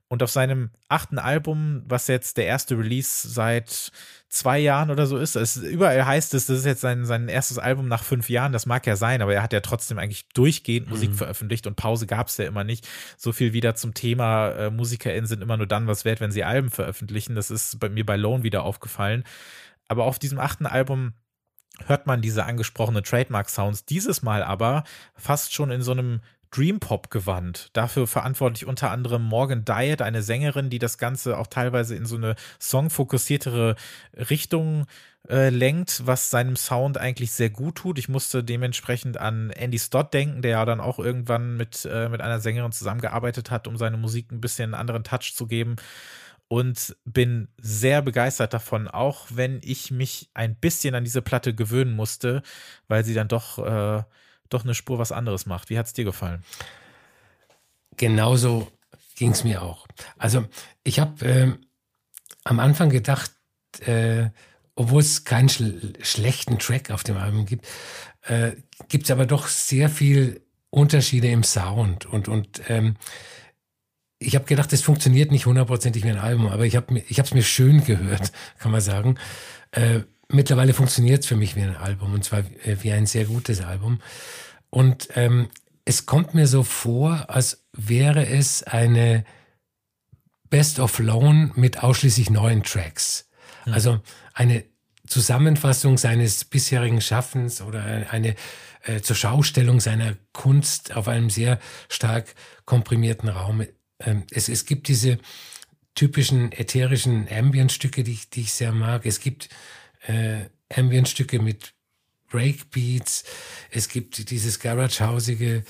Und 0.09 0.23
auf 0.23 0.32
seinem 0.32 0.69
achten 0.88 1.19
Album, 1.19 1.84
was 1.86 2.07
jetzt 2.07 2.38
der 2.38 2.45
erste 2.45 2.78
Release 2.78 3.28
seit 3.28 3.91
zwei 4.30 4.57
Jahren 4.57 4.89
oder 4.89 5.05
so 5.05 5.17
ist, 5.17 5.36
es, 5.36 5.57
überall 5.57 6.05
heißt 6.05 6.34
es, 6.34 6.45
das 6.45 6.59
ist 6.59 6.65
jetzt 6.65 6.80
sein, 6.80 7.03
sein 7.03 7.28
erstes 7.28 7.57
Album 7.57 7.89
nach 7.89 8.03
fünf 8.03 8.30
Jahren, 8.30 8.53
das 8.53 8.65
mag 8.65 8.88
ja 8.88 8.95
sein, 8.95 9.21
aber 9.21 9.34
er 9.34 9.43
hat 9.43 9.51
ja 9.51 9.59
trotzdem 9.59 9.97
eigentlich 9.97 10.30
durchgehend 10.30 10.89
Musik 10.89 11.09
mhm. 11.09 11.15
veröffentlicht 11.15 11.67
und 11.67 11.75
Pause 11.75 12.07
gab 12.07 12.28
es 12.28 12.38
ja 12.38 12.45
immer 12.45 12.63
nicht. 12.63 12.88
So 13.17 13.34
viel 13.34 13.51
wieder 13.51 13.75
zum 13.75 13.93
Thema, 13.93 14.51
äh, 14.51 14.69
MusikerInnen 14.71 15.28
sind 15.28 15.41
immer 15.41 15.57
nur 15.57 15.67
dann 15.67 15.88
was 15.88 16.05
wert, 16.05 16.21
wenn 16.21 16.32
sie 16.32 16.45
Alben 16.45 16.69
veröffentlichen. 16.69 17.36
Das 17.36 17.51
ist 17.51 17.78
bei 17.78 17.89
mir 17.89 18.05
bei 18.05 18.15
Lone 18.15 18.43
wieder 18.43 18.63
aufgefallen. 18.63 19.25
Aber 19.89 20.05
auf 20.05 20.19
diesem 20.19 20.39
achten 20.39 20.65
Album 20.65 21.15
hört 21.86 22.07
man 22.07 22.21
diese 22.21 22.45
angesprochenen 22.45 23.03
Trademark-Sounds. 23.03 23.86
Dieses 23.86 24.21
Mal 24.21 24.43
aber 24.43 24.84
fast 25.15 25.53
schon 25.53 25.71
in 25.71 25.82
so 25.82 25.91
einem 25.91 26.21
Dream 26.51 26.80
Pop 26.80 27.09
gewandt. 27.09 27.69
Dafür 27.73 28.07
verantwortlich 28.07 28.65
unter 28.65 28.91
anderem 28.91 29.23
Morgan 29.23 29.65
Diet, 29.65 30.01
eine 30.01 30.21
Sängerin, 30.21 30.69
die 30.69 30.80
das 30.80 30.97
Ganze 30.97 31.38
auch 31.38 31.47
teilweise 31.47 31.95
in 31.95 32.05
so 32.05 32.15
eine 32.15 32.36
songfokussiertere 32.59 33.75
Richtung 34.30 34.86
äh, 35.30 35.49
lenkt, 35.49 36.05
was 36.05 36.30
seinem 36.30 36.55
Sound 36.55 36.97
eigentlich 36.97 37.32
sehr 37.32 37.49
gut 37.49 37.75
tut. 37.75 37.99
Ich 37.99 38.07
musste 38.07 38.43
dementsprechend 38.43 39.17
an 39.17 39.49
Andy 39.49 39.78
Stott 39.78 40.13
denken, 40.13 40.41
der 40.41 40.51
ja 40.51 40.65
dann 40.65 40.80
auch 40.80 40.99
irgendwann 40.99 41.57
mit, 41.57 41.86
äh, 41.91 42.07
mit 42.07 42.21
einer 42.21 42.39
Sängerin 42.39 42.71
zusammengearbeitet 42.71 43.51
hat, 43.51 43.67
um 43.67 43.75
seine 43.75 43.97
Musik 43.97 44.32
ein 44.32 44.39
bisschen 44.39 44.73
einen 44.73 44.80
anderen 44.80 45.03
Touch 45.03 45.34
zu 45.36 45.47
geben. 45.47 45.75
Und 46.50 46.95
bin 47.04 47.50
sehr 47.58 48.02
begeistert 48.02 48.54
davon, 48.54 48.88
auch 48.88 49.28
wenn 49.32 49.60
ich 49.64 49.91
mich 49.91 50.30
ein 50.34 50.56
bisschen 50.56 50.95
an 50.95 51.04
diese 51.04 51.22
Platte 51.22 51.54
gewöhnen 51.54 51.93
musste, 51.93 52.41
weil 52.88 53.04
sie 53.04 53.14
dann 53.14 53.28
doch 53.28 53.58
äh, 53.58 54.04
doch 54.50 54.64
eine 54.64 54.74
Spur 54.74 55.00
was 55.00 55.12
anderes 55.12 55.45
macht. 55.45 55.70
Wie 55.70 55.78
hat 55.78 55.88
es 55.88 55.93
dir 55.93 56.06
gefallen? 56.06 56.43
Genauso 57.98 58.72
ging 59.16 59.32
es 59.32 59.43
mir 59.43 59.62
auch. 59.62 59.88
Also 60.18 60.45
ich 60.84 61.00
habe 61.00 61.26
äh, 61.26 61.54
am 62.43 62.60
Anfang 62.60 62.89
gedacht, 62.89 63.32
äh, 63.80 64.30
obwohl 64.76 65.02
es 65.02 65.26
keinen 65.26 65.50
schl 65.50 65.93
schlechten 66.02 66.60
Track 66.60 66.91
auf 66.91 67.04
dem 67.04 67.18
Album 67.18 67.45
gibt, 67.45 67.68
äh, 68.24 68.52
gibt 68.88 69.06
es 69.06 69.12
aber 69.12 69.26
doch 69.26 69.48
sehr 69.48 69.89
viel 69.89 70.41
Unterschiede 70.70 71.30
im 71.30 71.43
Sound 71.43 72.06
und 72.06 72.28
und 72.28 72.62
ähm, 72.68 72.95
ich 74.20 74.36
habe 74.36 74.45
gedacht, 74.45 74.74
es 74.74 74.82
funktioniert 74.82 75.32
nicht 75.32 75.45
hundertprozentig 75.45 76.03
wie 76.03 76.09
ein 76.09 76.18
Album, 76.18 76.47
aber 76.47 76.65
ich 76.65 76.76
habe 76.76 76.99
ich 76.99 77.18
es 77.18 77.34
mir 77.34 77.43
schön 77.43 77.84
gehört, 77.84 78.32
kann 78.59 78.72
man 78.72 78.82
sagen. 78.82 79.18
Äh, 79.72 80.01
mittlerweile 80.30 80.74
funktioniert 80.74 81.22
es 81.22 81.28
für 81.28 81.36
mich 81.36 81.55
wie 81.55 81.61
ein 81.61 81.76
Album 81.76 82.13
und 82.13 82.24
zwar 82.24 82.39
äh, 82.39 82.78
wie 82.82 82.91
ein 82.91 83.05
sehr 83.05 83.26
gutes 83.26 83.61
Album. 83.61 83.99
Und 84.70 85.09
ähm, 85.15 85.49
es 85.86 86.05
kommt 86.05 86.34
mir 86.34 86.47
so 86.47 86.63
vor, 86.63 87.30
als 87.30 87.65
wäre 87.74 88.28
es 88.28 88.63
eine 88.63 89.24
Best 90.49 90.80
of 90.80 90.99
Lone 90.99 91.51
mit 91.55 91.84
ausschließlich 91.84 92.30
neuen 92.30 92.63
Tracks. 92.63 93.30
Mhm. 93.65 93.74
Also 93.74 93.99
eine 94.34 94.63
Zusammenfassung 95.05 95.97
seines 95.97 96.43
bisherigen 96.43 97.01
Schaffens 97.01 97.61
oder 97.61 97.84
eine 98.09 98.36
äh, 98.84 99.01
zur 99.01 99.15
Schaustellung 99.15 99.80
seiner 99.80 100.15
Kunst 100.34 100.95
auf 100.95 101.07
einem 101.07 101.30
sehr 101.30 101.59
stark 101.89 102.36
komprimierten 102.65 103.30
Raum. 103.30 103.65
Ähm, 104.00 104.24
es, 104.32 104.50
es 104.50 104.66
gibt 104.66 104.88
diese 104.88 105.18
typischen 105.95 106.52
ätherischen 106.52 107.28
Ambient-Stücke, 107.30 108.04
die, 108.04 108.20
die 108.34 108.41
ich 108.41 108.54
sehr 108.54 108.72
mag. 108.72 109.06
Es 109.06 109.20
gibt 109.20 109.50
äh, 110.06 110.45
Ambient-Stücke 110.74 111.39
mit 111.39 111.74
Breakbeats. 112.30 113.24
Es 113.72 113.89
gibt 113.89 114.30
dieses 114.30 114.60
Garage-hausige 114.60 115.64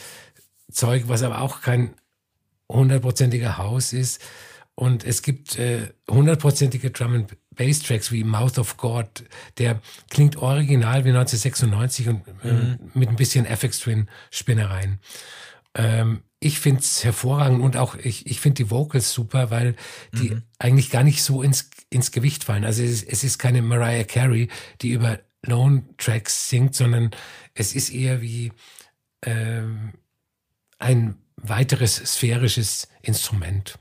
Zeug, 0.72 1.04
was 1.08 1.24
aber 1.24 1.42
auch 1.42 1.62
kein 1.62 1.94
hundertprozentiger 2.70 3.58
Haus 3.58 3.94
ist. 3.94 4.22
Und 4.76 5.06
es 5.06 5.22
gibt 5.24 5.58
äh, 5.58 5.92
hundertprozentige 6.10 6.92
Drum 6.92 7.14
and 7.14 7.38
Bass 7.56 7.80
Tracks 7.80 8.12
wie 8.12 8.24
Mouth 8.24 8.60
of 8.60 8.78
God, 8.78 9.24
der 9.58 9.82
klingt 10.12 10.36
original 10.36 11.04
wie 11.04 11.10
1996 11.10 12.10
und 12.10 12.22
äh, 12.44 12.54
mhm. 12.54 12.92
mit 12.94 13.10
ein 13.10 13.16
bisschen 13.16 13.48
FX 13.48 13.80
Twin 13.80 14.08
Spinnereien. 14.30 15.00
Ähm, 15.76 16.24
ich 16.40 16.60
finde 16.60 16.82
es 16.82 17.04
hervorragend 17.04 17.62
und 17.62 17.78
auch 17.78 17.96
ich, 17.96 18.28
ich 18.28 18.40
finde 18.40 18.64
die 18.64 18.70
Vocals 18.70 19.12
super, 19.12 19.50
weil 19.50 19.76
die 20.14 20.32
mhm. 20.32 20.44
eigentlich 20.60 20.92
gar 20.92 21.04
nicht 21.04 21.24
so 21.24 21.42
ins, 21.42 21.70
ins 21.90 22.12
Gewicht 22.12 22.44
fallen. 22.44 22.64
Also 22.64 22.84
es 22.84 23.02
ist, 23.02 23.10
es 23.10 23.24
ist 23.24 23.38
keine 23.40 23.62
Mariah 23.62 24.04
Carey, 24.04 24.50
die 24.82 24.92
über 24.92 25.20
Lone 25.44 25.84
Tracks 25.98 26.50
singt, 26.50 26.76
sondern 26.76 27.12
es 27.56 27.74
ist 27.74 27.90
eher 27.90 28.22
wie 28.22 28.52
ähm, 29.24 29.94
ein 30.78 31.18
weiteres 31.38 31.96
sphärisches 31.96 32.88
Instrument. 33.02 33.80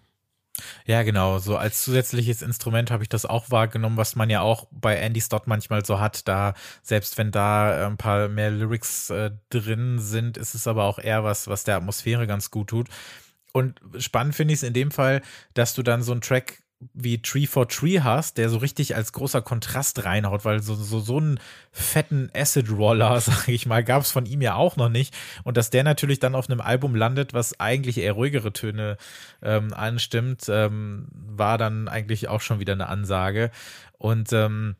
Ja, 0.86 1.02
genau. 1.02 1.38
So 1.38 1.56
als 1.56 1.82
zusätzliches 1.82 2.42
Instrument 2.42 2.90
habe 2.90 3.02
ich 3.02 3.08
das 3.08 3.26
auch 3.26 3.50
wahrgenommen, 3.50 3.96
was 3.96 4.16
man 4.16 4.30
ja 4.30 4.40
auch 4.40 4.66
bei 4.70 4.96
Andy 4.96 5.20
Stott 5.20 5.46
manchmal 5.46 5.84
so 5.84 6.00
hat. 6.00 6.26
Da, 6.28 6.54
selbst 6.82 7.18
wenn 7.18 7.30
da 7.30 7.82
äh, 7.82 7.86
ein 7.86 7.96
paar 7.96 8.28
mehr 8.28 8.50
Lyrics 8.50 9.10
äh, 9.10 9.32
drin 9.50 9.98
sind, 9.98 10.36
ist 10.36 10.54
es 10.54 10.66
aber 10.66 10.84
auch 10.84 10.98
eher 10.98 11.24
was, 11.24 11.48
was 11.48 11.64
der 11.64 11.76
Atmosphäre 11.76 12.26
ganz 12.26 12.50
gut 12.50 12.68
tut. 12.68 12.88
Und 13.52 13.80
spannend 13.98 14.34
finde 14.34 14.54
ich 14.54 14.60
es 14.60 14.62
in 14.62 14.74
dem 14.74 14.90
Fall, 14.90 15.22
dass 15.54 15.74
du 15.74 15.82
dann 15.82 16.02
so 16.02 16.12
einen 16.12 16.20
Track 16.20 16.58
wie 16.92 17.22
Tree 17.22 17.46
for 17.46 17.68
Tree 17.68 18.00
hast, 18.00 18.36
der 18.36 18.50
so 18.50 18.58
richtig 18.58 18.94
als 18.94 19.12
großer 19.12 19.40
Kontrast 19.40 20.04
reinhaut, 20.04 20.44
weil 20.44 20.62
so, 20.62 20.74
so, 20.74 21.00
so 21.00 21.16
einen 21.16 21.40
fetten 21.72 22.30
Acid-Roller, 22.34 23.20
sage 23.22 23.52
ich 23.52 23.66
mal, 23.66 23.82
gab 23.82 24.02
es 24.02 24.10
von 24.10 24.26
ihm 24.26 24.42
ja 24.42 24.54
auch 24.54 24.76
noch 24.76 24.90
nicht. 24.90 25.14
Und 25.44 25.56
dass 25.56 25.70
der 25.70 25.84
natürlich 25.84 26.18
dann 26.18 26.34
auf 26.34 26.50
einem 26.50 26.60
Album 26.60 26.94
landet, 26.94 27.32
was 27.32 27.58
eigentlich 27.60 27.98
eher 27.98 28.12
ruhigere 28.12 28.52
Töne 28.52 28.98
ähm, 29.42 29.72
anstimmt, 29.72 30.46
ähm, 30.48 31.08
war 31.12 31.56
dann 31.56 31.88
eigentlich 31.88 32.28
auch 32.28 32.42
schon 32.42 32.60
wieder 32.60 32.74
eine 32.74 32.88
Ansage. 32.88 33.50
Und 33.98 34.32
ähm, 34.32 34.76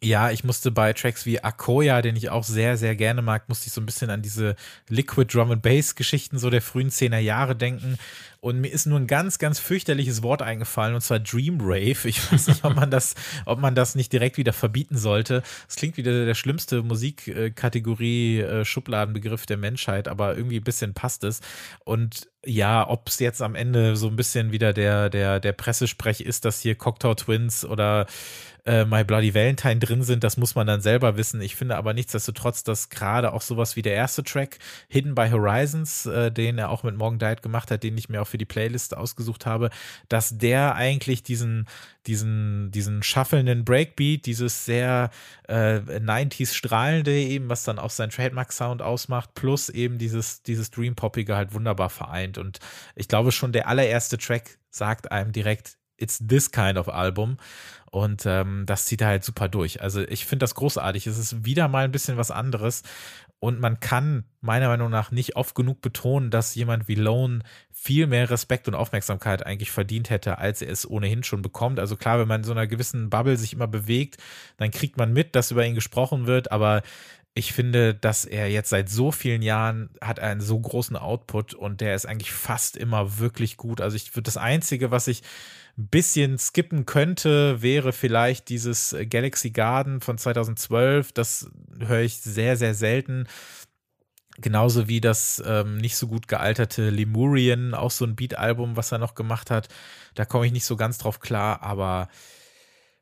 ja, 0.00 0.30
ich 0.30 0.44
musste 0.44 0.70
bei 0.70 0.92
Tracks 0.92 1.26
wie 1.26 1.42
Akoya, 1.42 2.02
den 2.02 2.14
ich 2.14 2.30
auch 2.30 2.44
sehr, 2.44 2.76
sehr 2.76 2.94
gerne 2.94 3.20
mag, 3.20 3.48
musste 3.48 3.66
ich 3.66 3.72
so 3.72 3.80
ein 3.80 3.86
bisschen 3.86 4.10
an 4.10 4.22
diese 4.22 4.54
Liquid 4.88 5.32
Drum 5.32 5.50
and 5.50 5.62
Bass 5.62 5.96
Geschichten 5.96 6.38
so 6.38 6.50
der 6.50 6.62
frühen 6.62 6.90
10er 6.90 7.18
Jahre 7.18 7.56
denken. 7.56 7.98
Und 8.40 8.60
mir 8.60 8.68
ist 8.68 8.86
nur 8.86 9.00
ein 9.00 9.08
ganz, 9.08 9.40
ganz 9.40 9.58
fürchterliches 9.58 10.22
Wort 10.22 10.42
eingefallen, 10.42 10.94
und 10.94 11.00
zwar 11.00 11.18
Dream 11.18 11.58
Rave. 11.60 12.08
Ich 12.08 12.32
weiß 12.32 12.46
nicht, 12.46 12.64
ob 12.64 12.76
man 12.76 12.92
das, 12.92 13.16
ob 13.44 13.58
man 13.58 13.74
das 13.74 13.96
nicht 13.96 14.12
direkt 14.12 14.36
wieder 14.36 14.52
verbieten 14.52 14.96
sollte. 14.96 15.42
Es 15.68 15.74
klingt 15.74 15.96
wie 15.96 16.04
der, 16.04 16.24
der 16.24 16.34
schlimmste 16.34 16.84
Musikkategorie, 16.84 18.40
äh, 18.40 18.64
Schubladenbegriff 18.64 19.46
der 19.46 19.56
Menschheit, 19.56 20.06
aber 20.06 20.36
irgendwie 20.36 20.58
ein 20.58 20.64
bisschen 20.64 20.94
passt 20.94 21.24
es. 21.24 21.40
Und 21.84 22.28
ja, 22.46 22.88
ob 22.88 23.08
es 23.08 23.18
jetzt 23.18 23.42
am 23.42 23.56
Ende 23.56 23.96
so 23.96 24.06
ein 24.06 24.14
bisschen 24.14 24.52
wieder 24.52 24.72
der, 24.72 25.10
der, 25.10 25.40
der 25.40 25.52
Pressesprech 25.52 26.20
ist, 26.20 26.44
dass 26.44 26.60
hier 26.60 26.76
Cocktail 26.76 27.16
Twins 27.16 27.64
oder 27.64 28.06
äh, 28.68 28.84
My 28.84 29.02
Bloody 29.02 29.34
Valentine 29.34 29.78
drin 29.78 30.02
sind, 30.02 30.22
das 30.22 30.36
muss 30.36 30.54
man 30.54 30.66
dann 30.66 30.82
selber 30.82 31.16
wissen. 31.16 31.40
Ich 31.40 31.56
finde 31.56 31.76
aber 31.76 31.94
nichtsdestotrotz, 31.94 32.64
dass 32.64 32.90
gerade 32.90 33.32
auch 33.32 33.40
sowas 33.40 33.76
wie 33.76 33.82
der 33.82 33.94
erste 33.94 34.22
Track, 34.22 34.58
Hidden 34.88 35.14
by 35.14 35.30
Horizons, 35.30 36.04
äh, 36.04 36.30
den 36.30 36.58
er 36.58 36.68
auch 36.68 36.82
mit 36.82 36.94
Morgan 36.94 37.18
Diet 37.18 37.42
gemacht 37.42 37.70
hat, 37.70 37.82
den 37.82 37.96
ich 37.96 38.10
mir 38.10 38.20
auch 38.20 38.26
für 38.26 38.36
die 38.36 38.44
Playlist 38.44 38.94
ausgesucht 38.94 39.46
habe, 39.46 39.70
dass 40.10 40.36
der 40.36 40.74
eigentlich 40.74 41.22
diesen, 41.22 41.66
diesen, 42.06 42.70
diesen 42.70 43.02
schaffelnden 43.02 43.64
Breakbeat, 43.64 44.26
dieses 44.26 44.66
sehr 44.66 45.08
äh, 45.48 45.78
90s 45.78 46.52
strahlende 46.52 47.12
eben, 47.12 47.48
was 47.48 47.64
dann 47.64 47.78
auch 47.78 47.90
sein 47.90 48.10
Trademark-Sound 48.10 48.82
ausmacht, 48.82 49.32
plus 49.32 49.70
eben 49.70 49.96
dieses, 49.96 50.42
dieses 50.42 50.70
Dream-Poppige 50.70 51.34
halt 51.34 51.54
wunderbar 51.54 51.88
vereint. 51.88 52.36
Und 52.36 52.58
ich 52.94 53.08
glaube 53.08 53.32
schon, 53.32 53.52
der 53.52 53.66
allererste 53.66 54.18
Track 54.18 54.58
sagt 54.70 55.10
einem 55.10 55.32
direkt, 55.32 55.78
it's 55.98 56.18
this 56.18 56.50
kind 56.50 56.78
of 56.78 56.88
Album. 56.88 57.36
Und 57.90 58.26
ähm, 58.26 58.64
das 58.66 58.86
zieht 58.86 59.00
er 59.00 59.08
halt 59.08 59.24
super 59.24 59.48
durch. 59.48 59.82
Also 59.82 60.02
ich 60.02 60.26
finde 60.26 60.44
das 60.44 60.54
großartig. 60.54 61.06
Es 61.06 61.18
ist 61.18 61.44
wieder 61.44 61.68
mal 61.68 61.84
ein 61.84 61.92
bisschen 61.92 62.16
was 62.16 62.30
anderes. 62.30 62.82
Und 63.40 63.60
man 63.60 63.78
kann 63.78 64.24
meiner 64.40 64.68
Meinung 64.68 64.90
nach 64.90 65.12
nicht 65.12 65.36
oft 65.36 65.54
genug 65.54 65.80
betonen, 65.80 66.30
dass 66.30 66.56
jemand 66.56 66.88
wie 66.88 66.96
Lone 66.96 67.40
viel 67.70 68.08
mehr 68.08 68.30
Respekt 68.30 68.66
und 68.66 68.74
Aufmerksamkeit 68.74 69.46
eigentlich 69.46 69.70
verdient 69.70 70.10
hätte, 70.10 70.38
als 70.38 70.60
er 70.60 70.72
es 70.72 70.88
ohnehin 70.88 71.22
schon 71.22 71.40
bekommt. 71.40 71.78
Also 71.78 71.96
klar, 71.96 72.18
wenn 72.18 72.26
man 72.26 72.40
in 72.40 72.44
so 72.44 72.52
einer 72.52 72.66
gewissen 72.66 73.10
Bubble 73.10 73.36
sich 73.36 73.52
immer 73.52 73.68
bewegt, 73.68 74.16
dann 74.56 74.72
kriegt 74.72 74.96
man 74.96 75.12
mit, 75.12 75.36
dass 75.36 75.52
über 75.52 75.64
ihn 75.64 75.76
gesprochen 75.76 76.26
wird. 76.26 76.50
Aber 76.50 76.82
ich 77.34 77.52
finde, 77.52 77.94
dass 77.94 78.24
er 78.24 78.50
jetzt 78.50 78.70
seit 78.70 78.88
so 78.88 79.12
vielen 79.12 79.42
Jahren 79.42 79.90
hat 80.00 80.18
einen 80.18 80.40
so 80.40 80.58
großen 80.58 80.96
Output 80.96 81.54
und 81.54 81.80
der 81.80 81.94
ist 81.94 82.06
eigentlich 82.06 82.32
fast 82.32 82.76
immer 82.76 83.18
wirklich 83.18 83.56
gut. 83.56 83.80
Also 83.80 83.94
ich 83.94 84.16
würde 84.16 84.24
das 84.24 84.36
Einzige, 84.36 84.90
was 84.90 85.06
ich 85.06 85.22
bisschen 85.86 86.38
skippen 86.38 86.86
könnte, 86.86 87.62
wäre 87.62 87.92
vielleicht 87.92 88.48
dieses 88.48 88.96
Galaxy 89.08 89.50
Garden 89.50 90.00
von 90.00 90.18
2012. 90.18 91.12
Das 91.12 91.50
höre 91.78 92.00
ich 92.00 92.18
sehr, 92.18 92.56
sehr 92.56 92.74
selten. 92.74 93.28
Genauso 94.40 94.88
wie 94.88 95.00
das 95.00 95.42
ähm, 95.46 95.78
nicht 95.78 95.96
so 95.96 96.06
gut 96.08 96.28
gealterte 96.28 96.90
Lemurian, 96.90 97.74
auch 97.74 97.90
so 97.90 98.04
ein 98.04 98.16
Beat-Album, 98.16 98.76
was 98.76 98.92
er 98.92 98.98
noch 98.98 99.14
gemacht 99.14 99.50
hat. 99.50 99.68
Da 100.14 100.24
komme 100.24 100.46
ich 100.46 100.52
nicht 100.52 100.64
so 100.64 100.76
ganz 100.76 100.98
drauf 100.98 101.20
klar, 101.20 101.62
aber 101.62 102.08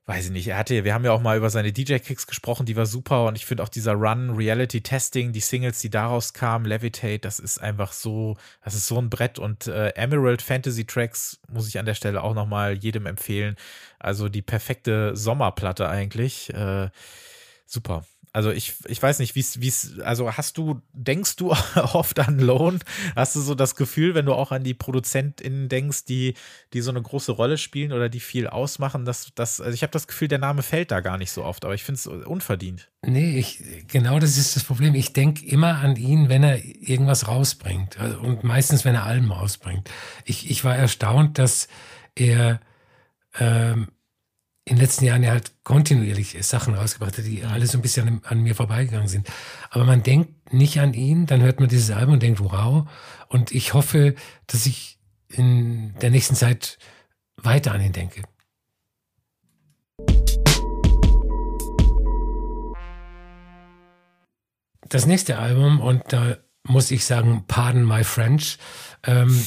weiß 0.06 0.26
ich 0.26 0.30
nicht, 0.30 0.46
er 0.46 0.56
hatte, 0.56 0.84
wir 0.84 0.94
haben 0.94 1.04
ja 1.04 1.10
auch 1.10 1.20
mal 1.20 1.36
über 1.36 1.50
seine 1.50 1.72
DJ-Kicks 1.72 2.28
gesprochen, 2.28 2.64
die 2.64 2.76
war 2.76 2.86
super 2.86 3.26
und 3.26 3.36
ich 3.36 3.44
finde 3.44 3.64
auch 3.64 3.68
dieser 3.68 3.94
Run, 3.94 4.30
Reality 4.30 4.80
Testing, 4.80 5.32
die 5.32 5.40
Singles, 5.40 5.80
die 5.80 5.90
daraus 5.90 6.32
kamen, 6.32 6.64
Levitate, 6.64 7.18
das 7.18 7.40
ist 7.40 7.58
einfach 7.58 7.92
so, 7.92 8.36
das 8.64 8.74
ist 8.74 8.86
so 8.86 8.98
ein 8.98 9.10
Brett 9.10 9.40
und 9.40 9.66
äh, 9.66 9.88
Emerald 9.90 10.42
Fantasy 10.42 10.84
Tracks 10.86 11.40
muss 11.48 11.66
ich 11.66 11.80
an 11.80 11.86
der 11.86 11.94
Stelle 11.94 12.22
auch 12.22 12.34
nochmal 12.34 12.74
jedem 12.74 13.06
empfehlen. 13.06 13.56
Also 13.98 14.28
die 14.28 14.42
perfekte 14.42 15.16
Sommerplatte 15.16 15.88
eigentlich. 15.88 16.54
Äh, 16.54 16.90
super. 17.66 18.06
Also 18.36 18.50
ich, 18.50 18.74
ich 18.86 19.02
weiß 19.02 19.18
nicht, 19.20 19.34
wie 19.34 19.40
es, 19.66 19.98
also 20.00 20.30
hast 20.30 20.58
du, 20.58 20.82
denkst 20.92 21.36
du 21.36 21.52
oft 21.74 22.18
an 22.18 22.38
Lohn? 22.38 22.80
Hast 23.14 23.34
du 23.34 23.40
so 23.40 23.54
das 23.54 23.76
Gefühl, 23.76 24.14
wenn 24.14 24.26
du 24.26 24.34
auch 24.34 24.52
an 24.52 24.62
die 24.62 24.74
ProduzentInnen 24.74 25.70
denkst, 25.70 26.04
die, 26.04 26.34
die 26.74 26.82
so 26.82 26.90
eine 26.90 27.00
große 27.00 27.32
Rolle 27.32 27.56
spielen 27.56 27.94
oder 27.94 28.10
die 28.10 28.20
viel 28.20 28.46
ausmachen, 28.46 29.06
dass 29.06 29.32
das, 29.34 29.62
also 29.62 29.72
ich 29.72 29.82
habe 29.82 29.90
das 29.90 30.06
Gefühl, 30.06 30.28
der 30.28 30.36
Name 30.36 30.62
fällt 30.62 30.90
da 30.90 31.00
gar 31.00 31.16
nicht 31.16 31.30
so 31.30 31.44
oft, 31.44 31.64
aber 31.64 31.72
ich 31.72 31.82
finde 31.82 31.98
es 31.98 32.06
unverdient. 32.06 32.90
Nee, 33.06 33.38
ich, 33.38 33.64
genau 33.88 34.18
das 34.18 34.36
ist 34.36 34.54
das 34.54 34.64
Problem. 34.64 34.94
Ich 34.94 35.14
denke 35.14 35.46
immer 35.46 35.76
an 35.76 35.96
ihn, 35.96 36.28
wenn 36.28 36.42
er 36.42 36.62
irgendwas 36.62 37.28
rausbringt. 37.28 37.98
Also, 37.98 38.18
und 38.18 38.44
meistens, 38.44 38.84
wenn 38.84 38.96
er 38.96 39.06
Alben 39.06 39.32
rausbringt. 39.32 39.88
Ich, 40.26 40.50
ich 40.50 40.62
war 40.62 40.76
erstaunt, 40.76 41.38
dass 41.38 41.68
er 42.14 42.60
ähm, 43.38 43.88
in 44.68 44.74
den 44.74 44.82
letzten 44.82 45.04
Jahren 45.04 45.22
ja 45.22 45.30
halt 45.30 45.52
kontinuierlich 45.62 46.36
Sachen 46.44 46.74
rausgebracht 46.74 47.16
hat, 47.16 47.24
die 47.24 47.44
alle 47.44 47.66
so 47.66 47.78
ein 47.78 47.82
bisschen 47.82 48.08
an, 48.08 48.20
an, 48.24 48.42
mir 48.42 48.56
vorbeigegangen 48.56 49.06
sind. 49.06 49.28
Aber 49.70 49.84
man 49.84 50.02
denkt 50.02 50.52
nicht 50.52 50.80
an 50.80 50.92
ihn, 50.92 51.26
dann 51.26 51.40
hört 51.40 51.60
man 51.60 51.68
dieses 51.68 51.92
Album 51.92 52.14
und 52.14 52.22
denkt, 52.22 52.40
wow. 52.40 52.88
Und 53.28 53.52
ich 53.52 53.74
hoffe, 53.74 54.16
dass 54.48 54.66
ich 54.66 54.98
in 55.28 55.94
der 56.00 56.10
nächsten 56.10 56.34
Zeit 56.34 56.78
weiter 57.36 57.72
an 57.72 57.80
ihn 57.80 57.92
denke. 57.92 58.22
Das 64.88 65.06
nächste 65.06 65.38
Album, 65.38 65.80
und 65.80 66.02
da 66.08 66.38
muss 66.64 66.90
ich 66.90 67.04
sagen, 67.04 67.44
Pardon 67.46 67.84
My 67.84 68.02
French, 68.02 68.58
ähm, 69.04 69.46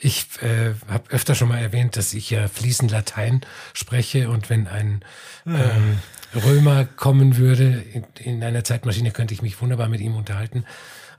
ich 0.00 0.26
äh, 0.42 0.74
habe 0.88 1.10
öfter 1.10 1.34
schon 1.34 1.48
mal 1.48 1.58
erwähnt, 1.58 1.96
dass 1.96 2.14
ich 2.14 2.30
ja 2.30 2.48
fließend 2.48 2.90
Latein 2.90 3.40
spreche 3.74 4.30
und 4.30 4.48
wenn 4.48 4.68
ein 4.68 5.04
ähm, 5.46 5.98
Römer 6.34 6.84
kommen 6.84 7.36
würde 7.36 7.84
in, 7.92 8.04
in, 8.18 8.44
einer 8.44 8.64
Zeitmaschine, 8.64 9.10
könnte 9.10 9.34
ich 9.34 9.42
mich 9.42 9.60
wunderbar 9.60 9.88
mit 9.88 10.00
ihm 10.00 10.14
unterhalten. 10.14 10.64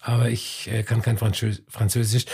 Aber 0.02 0.30
ich 0.30 0.70
äh, 0.72 0.84
kann 0.84 1.02
kein 1.02 1.18
Französ 1.18 1.62
Französisch. 1.68 2.26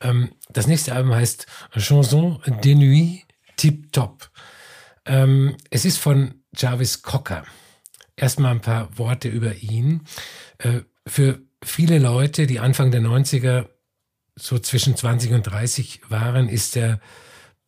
Ähm, 0.00 0.30
das 0.48 0.66
nächste 0.66 0.94
Album 0.94 1.14
heißt 1.14 1.46
Chanson 1.76 2.40
de 2.64 2.74
Nuit 2.74 3.22
Tip 3.56 3.92
Top. 3.92 4.30
Ähm, 5.04 5.56
es 5.70 5.84
ist 5.84 5.98
von 5.98 6.34
Jarvis 6.56 7.02
Cocker. 7.02 7.44
Erstmal 8.16 8.52
ein 8.52 8.60
paar 8.60 8.96
Worte 8.98 9.28
über 9.28 9.54
ihn. 9.54 10.02
Äh, 10.58 10.80
für 11.06 11.40
viele 11.62 11.98
Leute, 11.98 12.46
die 12.46 12.58
Anfang 12.58 12.90
der 12.90 13.02
90er 13.02 13.66
so 14.42 14.58
zwischen 14.58 14.96
20 14.96 15.32
und 15.32 15.44
30 15.44 16.00
waren, 16.08 16.48
ist 16.48 16.74
der 16.74 17.00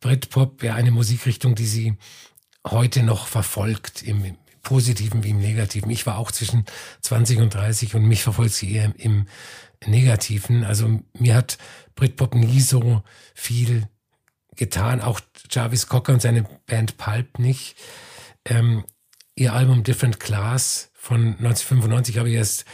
Britpop 0.01 0.61
ja 0.61 0.75
eine 0.75 0.91
Musikrichtung, 0.91 1.55
die 1.55 1.65
sie 1.65 1.97
heute 2.67 3.01
noch 3.03 3.27
verfolgt, 3.27 4.03
im 4.03 4.37
Positiven 4.61 5.23
wie 5.23 5.29
im 5.29 5.39
Negativen. 5.39 5.89
Ich 5.89 6.05
war 6.05 6.17
auch 6.17 6.31
zwischen 6.31 6.65
20 7.01 7.39
und 7.39 7.53
30 7.53 7.95
und 7.95 8.03
mich 8.03 8.23
verfolgt 8.23 8.53
sie 8.53 8.73
eher 8.73 8.91
im 8.97 9.27
Negativen. 9.85 10.65
Also 10.65 10.99
mir 11.13 11.35
hat 11.35 11.57
Britpop 11.95 12.35
nie 12.35 12.59
so 12.59 13.03
viel 13.33 13.87
getan, 14.57 14.99
auch 14.99 15.21
Jarvis 15.49 15.87
Cocker 15.87 16.13
und 16.13 16.21
seine 16.21 16.43
Band 16.65 16.97
Pulp 16.97 17.39
nicht. 17.39 17.77
Ähm, 18.43 18.83
ihr 19.35 19.53
Album 19.53 19.83
Different 19.83 20.19
Class 20.19 20.91
von 20.93 21.37
1995 21.37 22.17
habe 22.17 22.29
ich 22.29 22.35
erst 22.35 22.65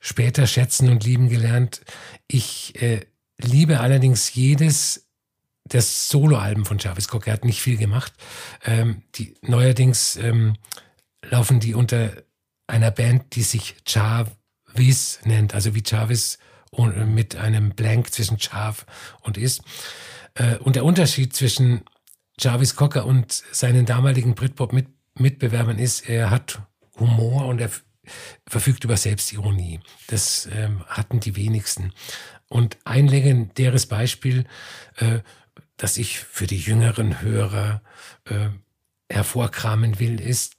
später 0.00 0.48
schätzen 0.48 0.88
und 0.88 1.04
lieben 1.04 1.28
gelernt. 1.28 1.82
Ich 2.26 2.80
äh, 2.82 3.06
liebe 3.38 3.80
allerdings 3.80 4.34
jedes 4.34 5.06
der 5.64 5.82
Soloalben 5.82 6.64
von 6.64 6.78
Jarvis 6.78 7.08
Cocker. 7.08 7.28
Er 7.28 7.34
hat 7.34 7.44
nicht 7.44 7.60
viel 7.60 7.76
gemacht. 7.76 8.12
Ähm, 8.64 9.02
die, 9.16 9.34
neuerdings 9.42 10.16
ähm, 10.16 10.54
laufen 11.22 11.60
die 11.60 11.74
unter 11.74 12.12
einer 12.66 12.90
Band, 12.90 13.34
die 13.34 13.42
sich 13.42 13.76
Jarvis 13.86 15.20
nennt, 15.24 15.54
also 15.54 15.74
wie 15.74 15.82
Jarvis 15.84 16.38
mit 17.06 17.36
einem 17.36 17.70
Blank 17.70 18.12
zwischen 18.12 18.38
Chav 18.38 18.86
und 19.22 19.38
ist. 19.38 19.62
Äh, 20.34 20.56
und 20.58 20.76
der 20.76 20.84
Unterschied 20.84 21.34
zwischen 21.34 21.82
Jarvis 22.38 22.76
Cocker 22.76 23.06
und 23.06 23.42
seinen 23.50 23.86
damaligen 23.86 24.34
Britpop-Mitbewerbern 24.34 25.78
ist, 25.78 26.08
er 26.08 26.30
hat 26.30 26.60
Humor 26.98 27.46
und 27.46 27.60
er 27.60 27.70
verfügt 28.46 28.84
über 28.84 28.96
Selbstironie. 28.96 29.80
Das 30.08 30.48
ähm, 30.52 30.84
hatten 30.86 31.20
die 31.20 31.34
wenigsten. 31.34 31.92
Und 32.48 32.78
ein 32.84 33.08
legendäres 33.08 33.86
Beispiel, 33.86 34.44
äh, 34.96 35.20
das 35.76 35.98
ich 35.98 36.20
für 36.20 36.46
die 36.46 36.58
jüngeren 36.58 37.20
Hörer 37.20 37.82
äh, 38.24 38.48
hervorkramen 39.10 39.98
will, 39.98 40.20
ist, 40.20 40.56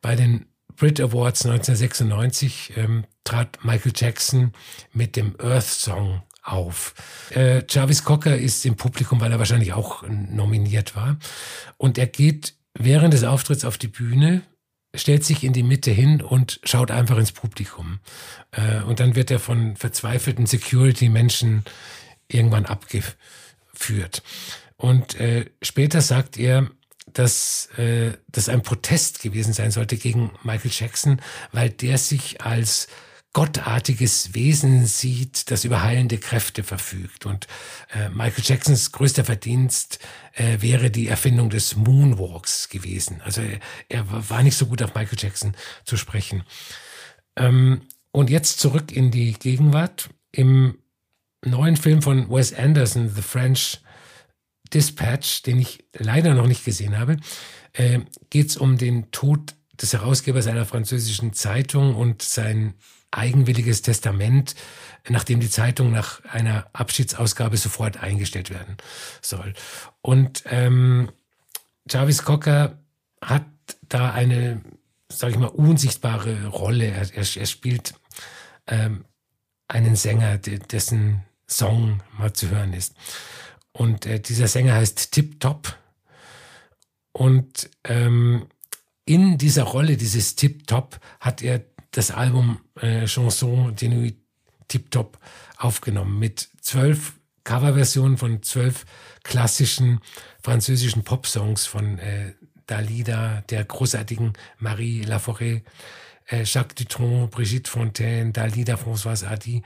bei 0.00 0.16
den 0.16 0.46
Brit 0.76 1.00
Awards 1.00 1.46
1996 1.46 2.76
ähm, 2.76 3.04
trat 3.24 3.64
Michael 3.64 3.92
Jackson 3.94 4.52
mit 4.92 5.16
dem 5.16 5.34
Earth 5.40 5.64
Song 5.64 6.22
auf. 6.42 6.94
Äh, 7.34 7.64
Jarvis 7.68 8.04
Cocker 8.04 8.36
ist 8.36 8.64
im 8.66 8.76
Publikum, 8.76 9.20
weil 9.20 9.32
er 9.32 9.38
wahrscheinlich 9.38 9.72
auch 9.72 10.06
nominiert 10.06 10.94
war. 10.94 11.18
Und 11.76 11.98
er 11.98 12.06
geht 12.06 12.54
während 12.74 13.14
des 13.14 13.24
Auftritts 13.24 13.64
auf 13.64 13.78
die 13.78 13.88
Bühne, 13.88 14.42
stellt 14.96 15.24
sich 15.24 15.44
in 15.44 15.52
die 15.52 15.62
Mitte 15.62 15.90
hin 15.90 16.22
und 16.22 16.60
schaut 16.64 16.90
einfach 16.90 17.18
ins 17.18 17.32
Publikum. 17.32 18.00
Äh, 18.52 18.80
und 18.82 19.00
dann 19.00 19.14
wird 19.14 19.30
er 19.30 19.38
von 19.38 19.76
verzweifelten 19.76 20.46
Security-Menschen 20.46 21.64
irgendwann 22.28 22.66
abgeführt. 22.66 24.22
Und 24.76 25.18
äh, 25.20 25.46
später 25.62 26.00
sagt 26.00 26.38
er, 26.38 26.70
dass 27.12 27.66
äh, 27.78 28.12
das 28.28 28.48
ein 28.48 28.62
Protest 28.62 29.22
gewesen 29.22 29.52
sein 29.52 29.70
sollte 29.70 29.96
gegen 29.96 30.32
Michael 30.42 30.70
Jackson, 30.72 31.20
weil 31.52 31.70
der 31.70 31.98
sich 31.98 32.42
als 32.42 32.88
gottartiges 33.36 34.32
Wesen 34.32 34.86
sieht, 34.86 35.50
das 35.50 35.66
über 35.66 35.82
heilende 35.82 36.16
Kräfte 36.16 36.62
verfügt. 36.62 37.26
Und 37.26 37.46
äh, 37.92 38.08
Michael 38.08 38.42
Jacksons 38.42 38.92
größter 38.92 39.26
Verdienst 39.26 39.98
äh, 40.32 40.62
wäre 40.62 40.90
die 40.90 41.08
Erfindung 41.08 41.50
des 41.50 41.76
Moonwalks 41.76 42.70
gewesen. 42.70 43.20
Also 43.22 43.42
er, 43.42 43.60
er, 43.90 44.30
war 44.30 44.42
nicht 44.42 44.56
so 44.56 44.64
gut 44.64 44.82
auf 44.82 44.94
Michael 44.94 45.18
Jackson 45.20 45.54
zu 45.84 45.98
sprechen. 45.98 46.44
Ähm, 47.36 47.82
und 48.10 48.30
jetzt 48.30 48.58
zurück 48.58 48.90
in 48.90 49.10
die 49.10 49.34
Gegenwart. 49.34 50.08
Im 50.32 50.78
neuen 51.44 51.76
Film 51.76 52.00
von 52.00 52.30
Wes 52.30 52.54
Anderson, 52.54 53.10
The 53.14 53.20
French 53.20 53.82
Dispatch, 54.72 55.42
den 55.42 55.58
ich 55.58 55.84
leider 55.92 56.32
noch 56.32 56.46
nicht 56.46 56.64
gesehen 56.64 56.98
habe, 56.98 57.18
äh, 57.74 58.00
geht 58.30 58.48
es 58.48 58.56
um 58.56 58.78
den 58.78 59.10
Tod 59.10 59.56
des 59.74 59.92
Herausgebers 59.92 60.46
einer 60.46 60.64
französischen 60.64 61.34
Zeitung 61.34 61.96
und 61.96 62.22
sein 62.22 62.72
eigenwilliges 63.10 63.82
Testament, 63.82 64.54
nachdem 65.08 65.40
die 65.40 65.50
Zeitung 65.50 65.92
nach 65.92 66.24
einer 66.24 66.66
Abschiedsausgabe 66.72 67.56
sofort 67.56 67.98
eingestellt 67.98 68.50
werden 68.50 68.76
soll. 69.22 69.54
Und 70.02 70.42
ähm, 70.46 71.10
Jarvis 71.88 72.24
Cocker 72.24 72.78
hat 73.22 73.46
da 73.88 74.12
eine, 74.12 74.60
sage 75.08 75.34
ich 75.34 75.38
mal, 75.38 75.46
unsichtbare 75.46 76.46
Rolle. 76.46 76.86
Er, 76.86 77.14
er, 77.14 77.36
er 77.36 77.46
spielt 77.46 77.94
ähm, 78.66 79.04
einen 79.68 79.96
Sänger, 79.96 80.38
dessen 80.38 81.22
Song 81.46 82.02
mal 82.18 82.32
zu 82.32 82.50
hören 82.50 82.72
ist. 82.72 82.94
Und 83.72 84.06
äh, 84.06 84.20
dieser 84.20 84.48
Sänger 84.48 84.74
heißt 84.74 85.12
Tip 85.12 85.40
Top. 85.40 85.76
Und 87.12 87.70
ähm, 87.84 88.46
in 89.04 89.38
dieser 89.38 89.62
Rolle, 89.62 89.96
dieses 89.96 90.34
Tip 90.34 90.66
Top, 90.66 90.98
hat 91.20 91.42
er 91.42 91.64
das 91.96 92.10
Album 92.10 92.60
äh, 92.80 93.06
Chanson 93.06 93.74
de 93.74 93.88
Nuit 93.88 94.18
Tip 94.68 94.90
Top 94.90 95.18
aufgenommen 95.56 96.18
mit 96.18 96.48
zwölf 96.60 97.14
Coverversionen 97.44 98.18
von 98.18 98.42
zwölf 98.42 98.84
klassischen 99.22 100.00
französischen 100.42 101.04
Popsongs 101.04 101.64
von 101.64 101.98
äh, 101.98 102.34
Dalida, 102.66 103.42
der 103.48 103.64
großartigen 103.64 104.34
Marie 104.58 105.04
Laforêt, 105.04 105.62
äh, 106.26 106.42
Jacques 106.42 106.74
Dutronc, 106.74 107.30
Brigitte 107.30 107.70
Fontaine, 107.70 108.32
Dalida, 108.32 108.74
Françoise 108.74 109.28
Hardy, 109.28 109.62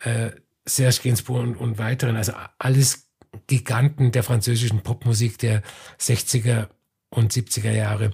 äh, 0.00 0.30
Serge 0.66 1.00
Gainsbourg 1.02 1.42
und, 1.42 1.56
und 1.56 1.78
weiteren. 1.78 2.16
Also 2.16 2.32
alles 2.58 3.08
Giganten 3.48 4.12
der 4.12 4.22
französischen 4.22 4.82
Popmusik 4.82 5.38
der 5.38 5.62
60er 5.98 6.68
und 7.08 7.32
70er 7.32 7.72
Jahre. 7.72 8.12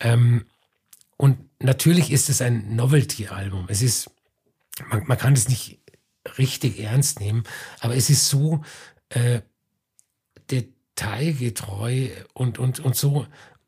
Ähm, 0.00 0.44
und 1.22 1.38
natürlich 1.60 2.10
ist 2.10 2.28
es 2.28 2.42
ein 2.42 2.74
Novelty-Album. 2.74 3.66
Es 3.68 3.80
ist, 3.80 4.10
man, 4.90 5.06
man, 5.06 5.16
kann 5.16 5.34
es 5.34 5.48
nicht 5.48 5.78
richtig 6.36 6.80
ernst 6.80 7.20
nehmen, 7.20 7.44
aber 7.78 7.94
es 7.94 8.10
ist 8.10 8.28
so 8.28 8.64
äh, 9.10 9.40
detailgetreu 10.50 12.08
und, 12.34 12.58
und, 12.58 12.80
und 12.80 12.96
so 12.96 13.24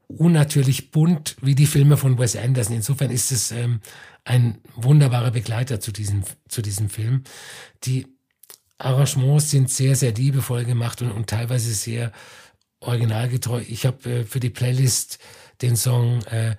unnatürlich 0.08 0.90
bunt 0.90 1.36
wie 1.42 1.54
die 1.54 1.68
Filme 1.68 1.96
von 1.96 2.18
Wes 2.18 2.34
Anderson. 2.34 2.74
Insofern 2.74 3.12
ist 3.12 3.30
es 3.30 3.52
ähm, 3.52 3.78
ein 4.24 4.58
wunderbarer 4.74 5.30
Begleiter 5.30 5.78
zu 5.78 5.92
diesem, 5.92 6.24
zu 6.48 6.60
diesem 6.60 6.90
Film. 6.90 7.22
Die 7.84 8.08
Arrangements 8.78 9.52
sind 9.52 9.70
sehr, 9.70 9.94
sehr 9.94 10.12
liebevoll 10.12 10.64
gemacht 10.64 11.02
und, 11.02 11.12
und 11.12 11.30
teilweise 11.30 11.72
sehr 11.72 12.10
originalgetreu. 12.80 13.62
Ich 13.68 13.86
habe 13.86 14.10
äh, 14.10 14.24
für 14.24 14.40
die 14.40 14.50
Playlist 14.50 15.20
den 15.62 15.76
Song 15.76 16.20
äh, 16.24 16.56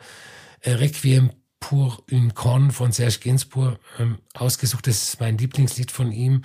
Requiem 0.72 1.32
pour 1.59 2.03
une 2.07 2.34
Con 2.34 2.72
von 2.72 2.91
Serge 2.91 3.20
Gainsbourg 3.20 3.80
ähm, 3.99 4.20
ausgesucht. 4.34 4.88
Das 4.88 5.03
ist 5.03 5.20
mein 5.20 5.38
Lieblingslied 5.38 5.91
von 5.91 6.11
ihm. 6.11 6.43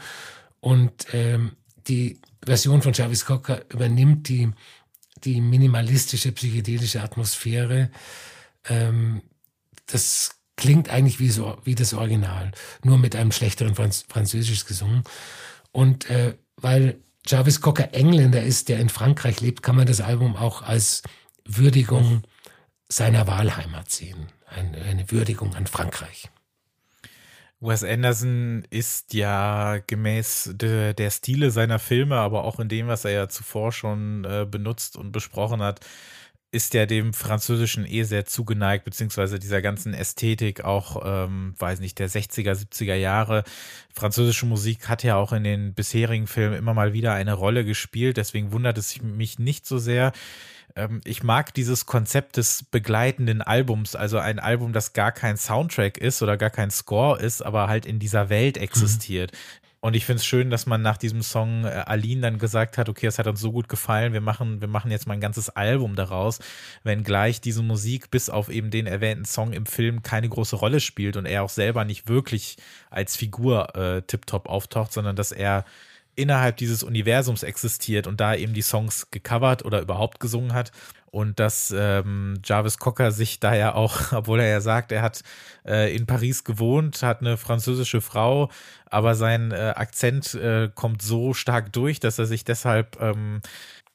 Und 0.60 1.06
ähm, 1.12 1.52
die 1.88 2.20
Version 2.44 2.82
von 2.82 2.92
Jarvis 2.92 3.24
Cocker 3.24 3.64
übernimmt 3.70 4.28
die, 4.28 4.50
die 5.24 5.40
minimalistische 5.40 6.32
psychedelische 6.32 7.02
Atmosphäre. 7.02 7.90
Ähm, 8.68 9.22
das 9.86 10.36
klingt 10.56 10.88
eigentlich 10.90 11.20
wie, 11.20 11.30
so, 11.30 11.58
wie 11.64 11.74
das 11.74 11.94
Original, 11.94 12.52
nur 12.84 12.98
mit 12.98 13.16
einem 13.16 13.32
schlechteren 13.32 13.74
Franz 13.74 14.04
Französisch 14.08 14.64
gesungen. 14.64 15.04
Und 15.72 16.08
äh, 16.10 16.36
weil 16.56 17.00
Jarvis 17.26 17.60
Cocker 17.60 17.92
Engländer 17.94 18.42
ist, 18.42 18.68
der 18.68 18.78
in 18.78 18.88
Frankreich 18.88 19.40
lebt, 19.40 19.62
kann 19.62 19.76
man 19.76 19.86
das 19.86 20.00
Album 20.00 20.36
auch 20.36 20.62
als 20.62 21.02
Würdigung 21.44 22.22
seiner 22.90 23.26
Wahlheimat 23.26 23.90
sehen. 23.90 24.28
Eine, 24.46 24.82
eine 24.82 25.10
Würdigung 25.10 25.54
an 25.54 25.66
Frankreich. 25.66 26.28
Wes 27.60 27.84
Anderson 27.84 28.64
ist 28.70 29.12
ja 29.12 29.78
gemäß 29.86 30.50
de, 30.54 30.94
der 30.94 31.10
Stile 31.10 31.50
seiner 31.50 31.78
Filme, 31.78 32.16
aber 32.16 32.44
auch 32.44 32.58
in 32.58 32.68
dem, 32.68 32.88
was 32.88 33.04
er 33.04 33.12
ja 33.12 33.28
zuvor 33.28 33.70
schon 33.72 34.24
äh, 34.24 34.46
benutzt 34.50 34.96
und 34.96 35.12
besprochen 35.12 35.62
hat, 35.62 35.80
ist 36.52 36.74
ja 36.74 36.86
dem 36.86 37.12
Französischen 37.12 37.86
eh 37.86 38.02
sehr 38.02 38.24
zugeneigt, 38.24 38.84
beziehungsweise 38.84 39.38
dieser 39.38 39.62
ganzen 39.62 39.94
Ästhetik 39.94 40.64
auch, 40.64 41.02
ähm, 41.04 41.54
weiß 41.58 41.78
nicht, 41.80 41.98
der 41.98 42.08
60er, 42.10 42.54
70er 42.54 42.94
Jahre. 42.94 43.44
Französische 43.94 44.46
Musik 44.46 44.88
hat 44.88 45.04
ja 45.04 45.16
auch 45.16 45.32
in 45.32 45.44
den 45.44 45.74
bisherigen 45.74 46.26
Filmen 46.26 46.56
immer 46.56 46.74
mal 46.74 46.92
wieder 46.92 47.12
eine 47.12 47.34
Rolle 47.34 47.64
gespielt, 47.64 48.16
deswegen 48.16 48.50
wundert 48.52 48.78
es 48.78 49.00
mich 49.00 49.38
nicht 49.38 49.64
so 49.64 49.78
sehr. 49.78 50.12
Ähm, 50.76 51.00
ich 51.04 51.22
mag 51.22 51.54
dieses 51.54 51.86
Konzept 51.86 52.36
des 52.36 52.64
begleitenden 52.64 53.42
Albums, 53.42 53.96
also 53.96 54.18
ein 54.18 54.38
Album, 54.38 54.72
das 54.72 54.92
gar 54.92 55.12
kein 55.12 55.36
Soundtrack 55.36 55.98
ist 55.98 56.22
oder 56.22 56.36
gar 56.36 56.50
kein 56.50 56.70
Score 56.70 57.20
ist, 57.20 57.42
aber 57.42 57.68
halt 57.68 57.86
in 57.86 57.98
dieser 57.98 58.28
Welt 58.28 58.56
existiert. 58.56 59.32
Mhm. 59.32 59.36
Und 59.82 59.96
ich 59.96 60.04
finde 60.04 60.18
es 60.20 60.26
schön, 60.26 60.50
dass 60.50 60.66
man 60.66 60.82
nach 60.82 60.98
diesem 60.98 61.22
Song 61.22 61.64
äh, 61.64 61.68
Aline 61.86 62.20
dann 62.20 62.38
gesagt 62.38 62.76
hat, 62.76 62.90
okay, 62.90 63.06
es 63.06 63.18
hat 63.18 63.26
uns 63.26 63.40
so 63.40 63.50
gut 63.50 63.68
gefallen, 63.68 64.12
wir 64.12 64.20
machen, 64.20 64.60
wir 64.60 64.68
machen 64.68 64.90
jetzt 64.90 65.06
mal 65.06 65.14
ein 65.14 65.22
ganzes 65.22 65.48
Album 65.48 65.96
daraus, 65.96 66.38
wenngleich 66.84 67.40
diese 67.40 67.62
Musik 67.62 68.10
bis 68.10 68.28
auf 68.28 68.50
eben 68.50 68.70
den 68.70 68.86
erwähnten 68.86 69.24
Song 69.24 69.54
im 69.54 69.64
Film 69.64 70.02
keine 70.02 70.28
große 70.28 70.56
Rolle 70.56 70.80
spielt 70.80 71.16
und 71.16 71.24
er 71.24 71.42
auch 71.42 71.48
selber 71.48 71.86
nicht 71.86 72.08
wirklich 72.08 72.58
als 72.90 73.16
Figur 73.16 73.74
äh, 73.74 74.02
tiptop 74.02 74.50
auftaucht, 74.50 74.92
sondern 74.92 75.16
dass 75.16 75.32
er 75.32 75.64
innerhalb 76.16 76.56
dieses 76.56 76.82
Universums 76.82 77.42
existiert 77.42 78.06
und 78.06 78.20
da 78.20 78.34
eben 78.34 78.52
die 78.52 78.62
Songs 78.62 79.10
gecovert 79.10 79.64
oder 79.64 79.80
überhaupt 79.80 80.20
gesungen 80.20 80.52
hat. 80.52 80.72
Und 81.12 81.40
dass 81.40 81.74
ähm, 81.76 82.40
Jarvis 82.44 82.78
Cocker 82.78 83.10
sich 83.10 83.40
da 83.40 83.54
ja 83.54 83.74
auch, 83.74 84.12
obwohl 84.12 84.40
er 84.40 84.48
ja 84.48 84.60
sagt, 84.60 84.92
er 84.92 85.02
hat 85.02 85.22
äh, 85.66 85.94
in 85.94 86.06
Paris 86.06 86.44
gewohnt, 86.44 87.02
hat 87.02 87.20
eine 87.20 87.36
französische 87.36 88.00
Frau, 88.00 88.48
aber 88.86 89.14
sein 89.16 89.50
äh, 89.50 89.72
Akzent 89.76 90.34
äh, 90.34 90.70
kommt 90.72 91.02
so 91.02 91.34
stark 91.34 91.72
durch, 91.72 91.98
dass 91.98 92.18
er 92.18 92.26
sich 92.26 92.44
deshalb 92.44 93.00
ähm, 93.00 93.40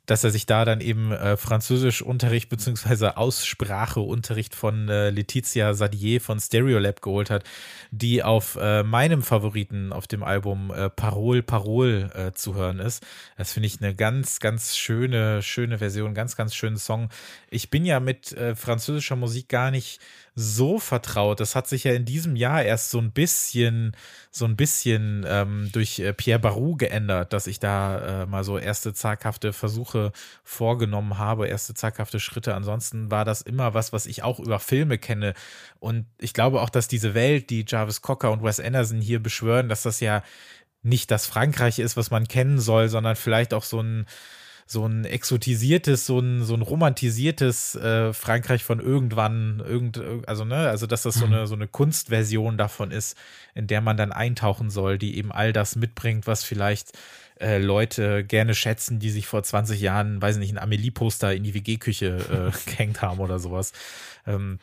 dass 0.05 0.23
er 0.23 0.29
sich 0.29 0.45
da 0.45 0.65
dann 0.65 0.81
eben 0.81 1.11
äh, 1.11 1.37
Französischunterricht 1.37 2.49
beziehungsweise 2.49 3.17
Ausspracheunterricht 3.17 4.55
von 4.55 4.89
äh, 4.89 5.09
Letizia 5.09 5.73
Sadier 5.73 6.21
von 6.21 6.39
Stereolab 6.39 7.01
geholt 7.01 7.29
hat, 7.29 7.43
die 7.91 8.23
auf 8.23 8.57
äh, 8.59 8.83
meinem 8.83 9.21
Favoriten 9.21 9.93
auf 9.93 10.07
dem 10.07 10.23
Album 10.23 10.71
äh, 10.71 10.89
Parole 10.89 11.43
Parole 11.43 12.11
äh, 12.13 12.33
zu 12.33 12.55
hören 12.55 12.79
ist. 12.79 13.05
Das 13.37 13.53
finde 13.53 13.67
ich 13.67 13.81
eine 13.81 13.95
ganz, 13.95 14.39
ganz 14.39 14.75
schöne, 14.77 15.41
schöne 15.41 15.79
Version, 15.79 16.13
ganz, 16.13 16.35
ganz 16.35 16.53
schönen 16.55 16.77
Song. 16.77 17.09
Ich 17.49 17.69
bin 17.69 17.85
ja 17.85 17.99
mit 17.99 18.31
äh, 18.33 18.55
französischer 18.55 19.15
Musik 19.15 19.49
gar 19.49 19.71
nicht 19.71 19.99
so 20.35 20.79
vertraut. 20.79 21.39
Das 21.39 21.55
hat 21.55 21.67
sich 21.67 21.85
ja 21.85 21.93
in 21.93 22.03
diesem 22.03 22.35
Jahr 22.35 22.61
erst 22.61 22.89
so 22.89 22.99
ein 22.99 23.11
bisschen, 23.11 23.95
so 24.31 24.43
ein 24.45 24.57
bisschen 24.57 25.25
ähm, 25.27 25.69
durch 25.71 25.99
äh, 25.99 26.13
Pierre 26.13 26.39
Barou 26.39 26.75
geändert, 26.75 27.31
dass 27.31 27.47
ich 27.47 27.59
da 27.59 28.23
äh, 28.23 28.25
mal 28.25 28.43
so 28.43 28.57
erste 28.57 28.93
zaghafte 28.93 29.53
Versuche 29.53 29.94
vorgenommen 30.43 31.17
habe, 31.17 31.47
erste 31.47 31.73
zaghafte 31.73 32.19
Schritte. 32.19 32.55
Ansonsten 32.55 33.11
war 33.11 33.25
das 33.25 33.41
immer 33.41 33.73
was, 33.73 33.93
was 33.93 34.05
ich 34.05 34.23
auch 34.23 34.39
über 34.39 34.59
Filme 34.59 34.97
kenne. 34.97 35.33
Und 35.79 36.05
ich 36.19 36.33
glaube 36.33 36.61
auch, 36.61 36.69
dass 36.69 36.87
diese 36.87 37.13
Welt, 37.13 37.49
die 37.49 37.65
Jarvis 37.67 38.01
Cocker 38.01 38.31
und 38.31 38.43
Wes 38.43 38.59
Anderson 38.59 39.01
hier 39.01 39.21
beschwören, 39.21 39.69
dass 39.69 39.83
das 39.83 39.99
ja 39.99 40.23
nicht 40.83 41.09
das 41.11 41.25
Frankreich 41.25 41.79
ist, 41.79 41.97
was 41.97 42.11
man 42.11 42.27
kennen 42.27 42.59
soll, 42.59 42.89
sondern 42.89 43.15
vielleicht 43.15 43.53
auch 43.53 43.63
so 43.63 43.81
ein 43.81 44.05
so 44.67 44.85
ein 44.87 45.05
exotisiertes, 45.05 46.07
so 46.07 46.19
ein, 46.19 46.43
so 46.43 46.55
ein 46.55 46.63
romantisiertes 46.63 47.75
äh, 47.75 48.13
Frankreich 48.13 48.63
von 48.63 48.79
irgendwann, 48.79 49.59
irgend, 49.63 50.01
also, 50.25 50.43
ne, 50.43 50.69
also 50.69 50.87
dass 50.87 51.03
das 51.03 51.15
so 51.15 51.27
mhm. 51.27 51.33
eine, 51.33 51.47
so 51.47 51.53
eine 51.53 51.67
Kunstversion 51.67 52.57
davon 52.57 52.89
ist, 52.89 53.15
in 53.53 53.67
der 53.67 53.81
man 53.81 53.95
dann 53.95 54.11
eintauchen 54.11 54.71
soll, 54.71 54.97
die 54.97 55.17
eben 55.17 55.31
all 55.31 55.53
das 55.53 55.75
mitbringt, 55.75 56.25
was 56.25 56.43
vielleicht 56.43 56.93
äh, 57.39 57.57
Leute 57.57 58.23
gerne 58.23 58.55
schätzen, 58.55 58.99
die 58.99 59.09
sich 59.09 59.27
vor 59.27 59.43
20 59.43 59.81
Jahren, 59.81 60.21
weiß 60.21 60.37
nicht, 60.37 60.51
ein 60.51 60.57
Amelie-Poster 60.57 61.33
in 61.33 61.43
die 61.43 61.53
WG-Küche 61.53 62.51
äh, 62.55 62.69
gehängt 62.69 63.01
haben 63.01 63.19
oder 63.19 63.39
sowas. 63.39 63.71
Ähm, 64.25 64.59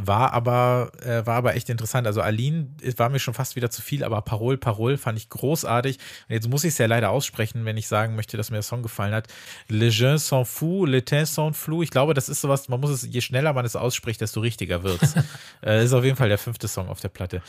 war 0.00 0.32
aber, 0.32 0.92
äh, 1.02 1.26
war 1.26 1.34
aber 1.34 1.56
echt 1.56 1.68
interessant. 1.68 2.06
Also 2.06 2.20
Aline 2.20 2.68
war 2.96 3.08
mir 3.08 3.18
schon 3.18 3.34
fast 3.34 3.56
wieder 3.56 3.70
zu 3.70 3.82
viel, 3.82 4.04
aber 4.04 4.22
Parol, 4.22 4.56
Parol 4.56 4.96
fand 4.96 5.18
ich 5.18 5.28
großartig. 5.28 5.98
Und 6.28 6.34
jetzt 6.34 6.48
muss 6.48 6.64
ich 6.64 6.70
es 6.70 6.78
ja 6.78 6.86
leider 6.86 7.10
aussprechen, 7.10 7.64
wenn 7.64 7.76
ich 7.76 7.88
sagen 7.88 8.14
möchte, 8.14 8.36
dass 8.36 8.50
mir 8.50 8.58
der 8.58 8.62
Song 8.62 8.82
gefallen 8.82 9.12
hat. 9.12 9.26
Le 9.68 9.88
jeune 9.88 10.18
s'en 10.18 10.44
fout, 10.44 10.88
le 10.88 11.04
temps 11.04 11.36
s'en 11.36 11.52
flou. 11.52 11.82
Ich 11.82 11.90
glaube, 11.90 12.14
das 12.14 12.28
ist 12.28 12.40
sowas, 12.40 12.68
man 12.68 12.80
muss 12.80 12.90
es, 12.90 13.02
je 13.02 13.20
schneller 13.20 13.52
man 13.52 13.64
es 13.64 13.74
ausspricht, 13.74 14.20
desto 14.20 14.40
richtiger 14.40 14.84
wird 14.84 15.02
es. 15.02 15.14
äh, 15.64 15.84
ist 15.84 15.92
auf 15.92 16.04
jeden 16.04 16.16
Fall 16.16 16.28
der 16.28 16.38
fünfte 16.38 16.68
Song 16.68 16.88
auf 16.88 17.00
der 17.00 17.08
Platte. 17.08 17.42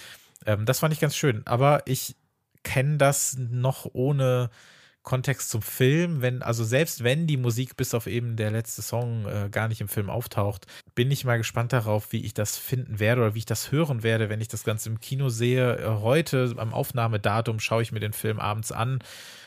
Ähm, 0.45 0.65
das 0.65 0.79
fand 0.79 0.93
ich 0.93 0.99
ganz 0.99 1.15
schön. 1.15 1.43
Aber 1.45 1.83
ich 1.85 2.15
kenne 2.63 2.97
das 2.97 3.37
noch 3.37 3.89
ohne 3.93 4.49
Kontext 5.03 5.49
zum 5.49 5.61
Film, 5.61 6.21
wenn, 6.21 6.43
also 6.43 6.63
selbst 6.63 7.03
wenn 7.03 7.25
die 7.25 7.37
Musik 7.37 7.77
bis 7.77 7.93
auf 7.93 8.05
eben 8.05 8.35
der 8.35 8.51
letzte 8.51 8.81
Song 8.81 9.25
äh, 9.25 9.49
gar 9.49 9.67
nicht 9.67 9.81
im 9.81 9.87
Film 9.87 10.09
auftaucht, 10.09 10.67
bin 10.93 11.09
ich 11.09 11.25
mal 11.25 11.37
gespannt 11.37 11.73
darauf, 11.73 12.11
wie 12.11 12.23
ich 12.23 12.33
das 12.33 12.57
finden 12.57 12.99
werde 12.99 13.21
oder 13.21 13.33
wie 13.33 13.39
ich 13.39 13.45
das 13.45 13.71
hören 13.71 14.03
werde, 14.03 14.29
wenn 14.29 14.41
ich 14.41 14.49
das 14.49 14.63
Ganze 14.63 14.89
im 14.89 14.99
Kino 14.99 15.29
sehe. 15.29 15.77
Äh, 15.77 16.01
heute 16.01 16.53
am 16.57 16.73
Aufnahmedatum 16.73 17.59
schaue 17.59 17.81
ich 17.81 17.91
mir 17.91 18.01
den 18.01 18.13
Film 18.13 18.39
abends 18.39 18.71
an 18.71 18.99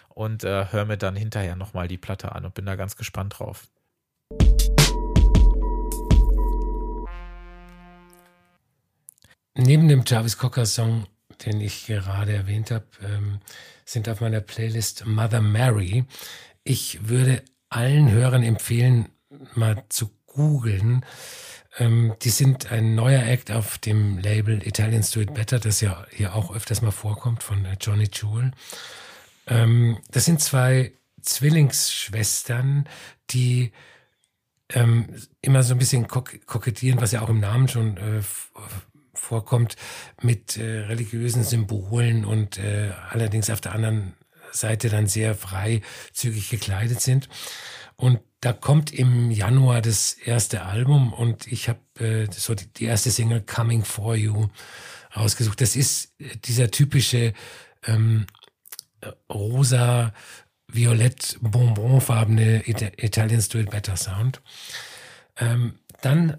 und 0.08 0.42
äh, 0.42 0.72
höre 0.72 0.86
mir 0.86 0.96
dann 0.96 1.16
hinterher 1.16 1.54
nochmal 1.54 1.86
die 1.86 1.98
Platte 1.98 2.32
an 2.32 2.44
und 2.44 2.54
bin 2.54 2.66
da 2.66 2.74
ganz 2.74 2.96
gespannt 2.96 3.38
drauf. 3.38 3.68
Neben 9.54 9.86
dem 9.86 10.02
Jarvis 10.06 10.38
Cocker 10.38 10.64
Song, 10.64 11.06
den 11.47 11.61
ich 11.61 11.86
gerade 11.86 12.32
erwähnt 12.32 12.70
habe, 12.70 12.86
ähm, 13.03 13.40
sind 13.84 14.09
auf 14.09 14.20
meiner 14.20 14.40
Playlist 14.40 15.07
Mother 15.07 15.40
Mary. 15.40 16.05
Ich 16.64 17.09
würde 17.09 17.43
allen 17.68 18.11
Hörern 18.11 18.43
empfehlen, 18.43 19.09
mal 19.55 19.84
zu 19.88 20.11
googeln. 20.26 21.05
Ähm, 21.78 22.14
die 22.22 22.30
sind 22.30 22.70
ein 22.70 22.95
neuer 22.95 23.22
Act 23.22 23.51
auf 23.51 23.78
dem 23.78 24.18
Label 24.18 24.66
Italians 24.66 25.11
Do 25.11 25.20
It 25.20 25.34
Better, 25.34 25.59
das 25.59 25.80
ja 25.80 26.07
hier 26.11 26.34
auch 26.34 26.55
öfters 26.55 26.82
mal 26.82 26.90
vorkommt 26.90 27.43
von 27.43 27.64
äh, 27.64 27.76
Johnny 27.80 28.09
Jewel. 28.12 28.53
Ähm, 29.47 29.99
das 30.11 30.26
sind 30.26 30.40
zwei 30.40 30.93
Zwillingsschwestern, 31.22 32.88
die 33.30 33.72
ähm, 34.70 35.14
immer 35.40 35.62
so 35.62 35.74
ein 35.74 35.78
bisschen 35.78 36.09
kok 36.09 36.47
kokettieren, 36.47 37.01
was 37.01 37.12
ja 37.12 37.22
auch 37.22 37.28
im 37.28 37.40
Namen 37.40 37.68
schon 37.68 37.97
äh, 37.97 38.22
vorkommt, 39.22 39.76
mit 40.20 40.56
äh, 40.56 40.80
religiösen 40.80 41.44
Symbolen 41.44 42.24
und 42.24 42.58
äh, 42.58 42.90
allerdings 43.10 43.50
auf 43.50 43.60
der 43.60 43.72
anderen 43.72 44.14
Seite 44.50 44.88
dann 44.88 45.06
sehr 45.06 45.34
freizügig 45.34 46.50
gekleidet 46.50 47.00
sind. 47.00 47.28
Und 47.96 48.20
da 48.40 48.52
kommt 48.52 48.92
im 48.92 49.30
Januar 49.30 49.80
das 49.80 50.14
erste 50.14 50.62
Album 50.62 51.12
und 51.12 51.46
ich 51.46 51.68
habe 51.68 51.80
äh, 51.98 52.26
so 52.30 52.54
die, 52.54 52.66
die, 52.66 52.86
erste 52.86 53.10
Single 53.10 53.42
Coming 53.42 53.84
For 53.84 54.16
You 54.16 54.48
rausgesucht. 55.16 55.60
Das 55.60 55.76
ist 55.76 56.12
äh, 56.18 56.36
dieser 56.44 56.70
typische 56.70 57.32
ähm, 57.86 58.26
rosa, 59.32 60.12
violett, 60.66 61.38
bonbonfarbene 61.40 62.64
Italians 62.66 63.48
Do 63.48 63.58
It 63.58 63.70
Better 63.70 63.96
Sound. 63.96 64.42
Ähm, 65.36 65.78
dann 66.00 66.38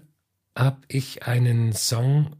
habe 0.56 0.82
ich 0.88 1.24
einen 1.24 1.72
Song 1.72 2.36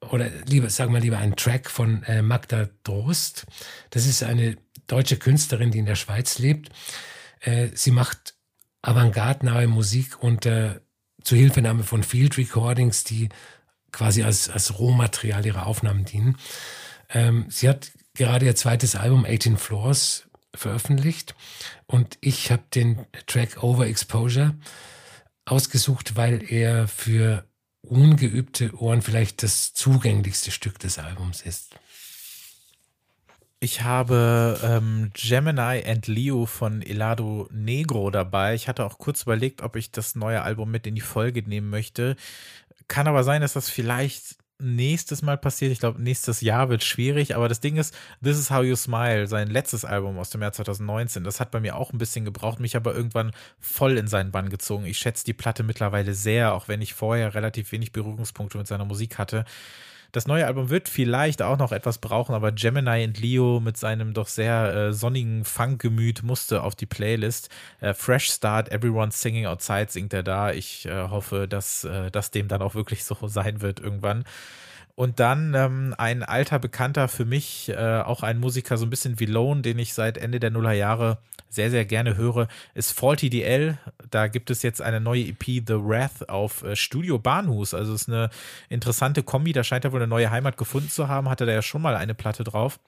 oder 0.00 0.28
lieber, 0.46 0.70
sagen 0.70 0.92
wir 0.92 1.00
lieber 1.00 1.18
einen 1.18 1.36
Track 1.36 1.70
von 1.70 2.02
äh, 2.04 2.22
Magda 2.22 2.68
Drost. 2.84 3.46
Das 3.90 4.06
ist 4.06 4.22
eine 4.22 4.56
deutsche 4.86 5.16
Künstlerin, 5.16 5.70
die 5.70 5.78
in 5.78 5.86
der 5.86 5.96
Schweiz 5.96 6.38
lebt. 6.38 6.70
Äh, 7.40 7.68
sie 7.74 7.90
macht 7.90 8.34
avantgarde-nahe 8.82 9.66
Musik 9.66 10.22
unter 10.22 10.80
Zuhilfenahme 11.22 11.82
von 11.82 12.02
Field 12.02 12.38
Recordings, 12.38 13.04
die 13.04 13.28
quasi 13.90 14.22
als, 14.22 14.48
als 14.48 14.78
Rohmaterial 14.78 15.44
ihrer 15.44 15.66
Aufnahmen 15.66 16.04
dienen. 16.04 16.36
Ähm, 17.08 17.46
sie 17.48 17.68
hat 17.68 17.90
gerade 18.14 18.46
ihr 18.46 18.54
zweites 18.54 18.94
Album 18.94 19.24
18 19.24 19.56
Floors 19.56 20.28
veröffentlicht 20.54 21.34
und 21.86 22.16
ich 22.20 22.50
habe 22.50 22.62
den 22.74 23.06
Track 23.26 23.62
Overexposure 23.62 24.54
ausgesucht, 25.44 26.16
weil 26.16 26.42
er 26.50 26.88
für 26.88 27.44
ungeübte 27.86 28.74
Ohren 28.78 29.02
vielleicht 29.02 29.42
das 29.42 29.72
zugänglichste 29.74 30.50
Stück 30.50 30.78
des 30.78 30.98
Albums 30.98 31.42
ist. 31.42 31.76
Ich 33.58 33.82
habe 33.82 34.60
ähm, 34.62 35.10
Gemini 35.14 35.82
and 35.86 36.06
Leo 36.06 36.44
von 36.44 36.82
Elado 36.82 37.48
Negro 37.50 38.10
dabei. 38.10 38.54
Ich 38.54 38.68
hatte 38.68 38.84
auch 38.84 38.98
kurz 38.98 39.22
überlegt, 39.22 39.62
ob 39.62 39.76
ich 39.76 39.90
das 39.90 40.14
neue 40.14 40.42
Album 40.42 40.70
mit 40.70 40.86
in 40.86 40.94
die 40.94 41.00
Folge 41.00 41.42
nehmen 41.42 41.70
möchte. 41.70 42.16
Kann 42.86 43.08
aber 43.08 43.24
sein, 43.24 43.40
dass 43.40 43.54
das 43.54 43.70
vielleicht 43.70 44.36
nächstes 44.58 45.22
Mal 45.22 45.36
passiert. 45.36 45.72
Ich 45.72 45.80
glaube, 45.80 46.00
nächstes 46.00 46.40
Jahr 46.40 46.68
wird 46.68 46.82
schwierig. 46.82 47.36
Aber 47.36 47.48
das 47.48 47.60
Ding 47.60 47.76
ist, 47.76 47.94
This 48.22 48.38
is 48.38 48.50
How 48.50 48.64
You 48.64 48.76
Smile, 48.76 49.26
sein 49.26 49.48
letztes 49.48 49.84
Album 49.84 50.18
aus 50.18 50.30
dem 50.30 50.42
Jahr 50.42 50.52
2019, 50.52 51.24
das 51.24 51.40
hat 51.40 51.50
bei 51.50 51.60
mir 51.60 51.76
auch 51.76 51.92
ein 51.92 51.98
bisschen 51.98 52.24
gebraucht, 52.24 52.60
mich 52.60 52.76
aber 52.76 52.94
irgendwann 52.94 53.32
voll 53.58 53.98
in 53.98 54.08
seinen 54.08 54.30
Bann 54.30 54.48
gezogen. 54.48 54.86
Ich 54.86 54.98
schätze 54.98 55.24
die 55.24 55.34
Platte 55.34 55.62
mittlerweile 55.62 56.14
sehr, 56.14 56.54
auch 56.54 56.68
wenn 56.68 56.80
ich 56.82 56.94
vorher 56.94 57.34
relativ 57.34 57.72
wenig 57.72 57.92
Berührungspunkte 57.92 58.58
mit 58.58 58.66
seiner 58.66 58.84
Musik 58.84 59.18
hatte. 59.18 59.44
Das 60.12 60.26
neue 60.26 60.46
Album 60.46 60.70
wird 60.70 60.88
vielleicht 60.88 61.42
auch 61.42 61.58
noch 61.58 61.72
etwas 61.72 61.98
brauchen, 61.98 62.34
aber 62.34 62.52
Gemini 62.52 63.04
und 63.04 63.18
Leo 63.18 63.60
mit 63.60 63.76
seinem 63.76 64.14
doch 64.14 64.28
sehr 64.28 64.74
äh, 64.74 64.92
sonnigen 64.92 65.44
Funkgemüt 65.44 66.22
musste 66.22 66.62
auf 66.62 66.74
die 66.74 66.86
Playlist. 66.86 67.50
Äh, 67.80 67.94
Fresh 67.94 68.30
Start, 68.30 68.70
Everyone's 68.70 69.20
Singing 69.20 69.46
Outside 69.46 69.88
singt 69.90 70.12
er 70.12 70.22
da. 70.22 70.52
Ich 70.52 70.86
äh, 70.86 71.08
hoffe, 71.08 71.46
dass 71.48 71.84
äh, 71.84 72.10
das 72.10 72.30
dem 72.30 72.48
dann 72.48 72.62
auch 72.62 72.74
wirklich 72.74 73.04
so 73.04 73.16
sein 73.28 73.60
wird 73.60 73.80
irgendwann. 73.80 74.24
Und 74.96 75.20
dann 75.20 75.52
ähm, 75.54 75.94
ein 75.98 76.22
alter 76.22 76.58
Bekannter 76.58 77.06
für 77.08 77.26
mich, 77.26 77.68
äh, 77.68 78.00
auch 78.00 78.22
ein 78.22 78.38
Musiker, 78.38 78.78
so 78.78 78.86
ein 78.86 78.90
bisschen 78.90 79.20
wie 79.20 79.26
Lone, 79.26 79.60
den 79.60 79.78
ich 79.78 79.92
seit 79.92 80.16
Ende 80.16 80.40
der 80.40 80.50
Nullerjahre 80.50 81.18
sehr, 81.50 81.70
sehr 81.70 81.84
gerne 81.84 82.16
höre, 82.16 82.48
ist 82.72 82.92
Faulty 82.92 83.28
DL. 83.28 83.76
Da 84.10 84.26
gibt 84.26 84.50
es 84.50 84.62
jetzt 84.62 84.80
eine 84.80 84.98
neue 84.98 85.26
EP, 85.26 85.44
The 85.44 85.74
Wrath, 85.74 86.30
auf 86.30 86.62
äh, 86.62 86.76
Studio 86.76 87.18
Bahnhus. 87.18 87.74
Also 87.74 87.92
ist 87.92 88.08
eine 88.08 88.30
interessante 88.70 89.22
Kombi. 89.22 89.52
Da 89.52 89.64
scheint 89.64 89.84
er 89.84 89.92
wohl 89.92 90.00
eine 90.00 90.08
neue 90.08 90.30
Heimat 90.30 90.56
gefunden 90.56 90.88
zu 90.88 91.08
haben. 91.08 91.28
Hatte 91.28 91.44
da 91.44 91.52
ja 91.52 91.62
schon 91.62 91.82
mal 91.82 91.94
eine 91.94 92.14
Platte 92.14 92.42
drauf. 92.42 92.80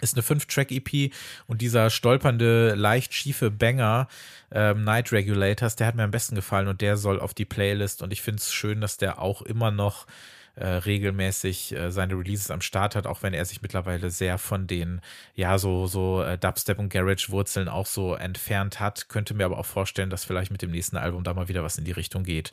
Ist 0.00 0.14
eine 0.14 0.22
5-Track-EP 0.22 1.12
und 1.48 1.60
dieser 1.60 1.90
stolpernde, 1.90 2.74
leicht 2.74 3.14
schiefe 3.14 3.50
Banger 3.50 4.08
ähm, 4.52 4.84
Night 4.84 5.12
Regulators, 5.12 5.76
der 5.76 5.86
hat 5.86 5.94
mir 5.94 6.02
am 6.02 6.10
besten 6.10 6.34
gefallen 6.34 6.66
und 6.66 6.80
der 6.80 6.96
soll 6.96 7.20
auf 7.20 7.34
die 7.34 7.44
Playlist. 7.44 8.02
Und 8.02 8.12
ich 8.12 8.22
finde 8.22 8.38
es 8.38 8.52
schön, 8.52 8.80
dass 8.80 8.96
der 8.96 9.20
auch 9.20 9.42
immer 9.42 9.70
noch 9.70 10.06
äh, 10.54 10.66
regelmäßig 10.66 11.74
äh, 11.74 11.90
seine 11.90 12.14
Releases 12.14 12.50
am 12.50 12.60
Start 12.60 12.94
hat, 12.94 13.06
auch 13.06 13.22
wenn 13.22 13.34
er 13.34 13.44
sich 13.44 13.62
mittlerweile 13.62 14.10
sehr 14.10 14.38
von 14.38 14.66
den, 14.66 15.00
ja, 15.34 15.58
so, 15.58 15.86
so 15.86 16.22
äh, 16.22 16.36
Dubstep 16.38 16.78
und 16.78 16.90
Garage-Wurzeln 16.90 17.68
auch 17.68 17.86
so 17.86 18.14
entfernt 18.14 18.80
hat. 18.80 19.08
Könnte 19.08 19.34
mir 19.34 19.46
aber 19.46 19.58
auch 19.58 19.66
vorstellen, 19.66 20.10
dass 20.10 20.24
vielleicht 20.24 20.50
mit 20.50 20.62
dem 20.62 20.70
nächsten 20.70 20.96
Album 20.96 21.24
da 21.24 21.34
mal 21.34 21.48
wieder 21.48 21.62
was 21.62 21.78
in 21.78 21.84
die 21.84 21.92
Richtung 21.92 22.24
geht. 22.24 22.52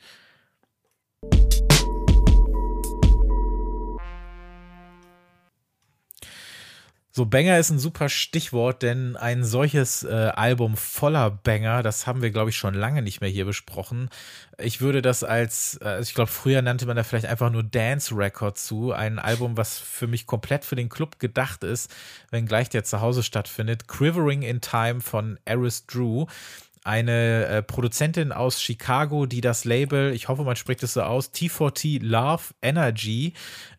So, 7.12 7.26
Banger 7.26 7.58
ist 7.58 7.72
ein 7.72 7.80
super 7.80 8.08
Stichwort, 8.08 8.84
denn 8.84 9.18
ein 9.18 9.44
solches 9.44 10.04
äh, 10.04 10.32
Album 10.36 10.78
voller 10.78 11.32
Banger, 11.32 11.82
das 11.82 12.06
haben 12.06 12.22
wir, 12.22 12.30
glaube 12.30 12.52
ich, 12.52 12.56
schon 12.56 12.76
lange 12.76 13.02
nicht 13.02 13.20
mehr 13.20 13.32
hier 13.32 13.46
besprochen. 13.46 14.10
Ich 14.60 14.80
würde 14.80 15.02
das 15.02 15.24
als, 15.24 15.80
äh, 15.84 16.02
ich 16.02 16.14
glaube, 16.14 16.30
früher 16.30 16.62
nannte 16.62 16.86
man 16.86 16.96
da 16.96 17.04
vielleicht 17.04 17.26
einfach 17.26 17.50
nur 17.50 17.64
Dance 17.64 18.16
Record 18.16 18.60
zu. 18.60 18.92
Ein 18.92 19.18
Album, 19.18 19.58
was 19.58 19.80
für 19.80 20.06
mich 20.06 20.28
komplett 20.28 20.64
für 20.66 20.76
den 20.76 20.88
Club 20.88 21.18
gedacht 21.18 21.64
ist, 21.64 21.90
wenngleich 22.30 22.70
der 22.70 22.84
zu 22.84 23.02
Hause 23.02 23.24
stattfindet. 23.24 23.88
Quivering 23.88 24.44
in 24.44 24.62
Time 24.62 25.02
von 25.02 25.40
Eris 25.46 25.88
Drew 25.88 26.28
eine 26.90 27.46
äh, 27.46 27.62
Produzentin 27.62 28.32
aus 28.32 28.60
Chicago, 28.60 29.28
die 29.28 29.42
das 29.42 29.64
Label, 29.64 30.12
ich 30.12 30.28
hoffe, 30.28 30.44
man 30.44 30.56
spricht 30.56 30.82
es 30.82 30.94
so 30.94 31.04
aus, 31.04 31.32
T4T 31.32 32.04
Love 32.04 32.46
Energy, 32.64 33.34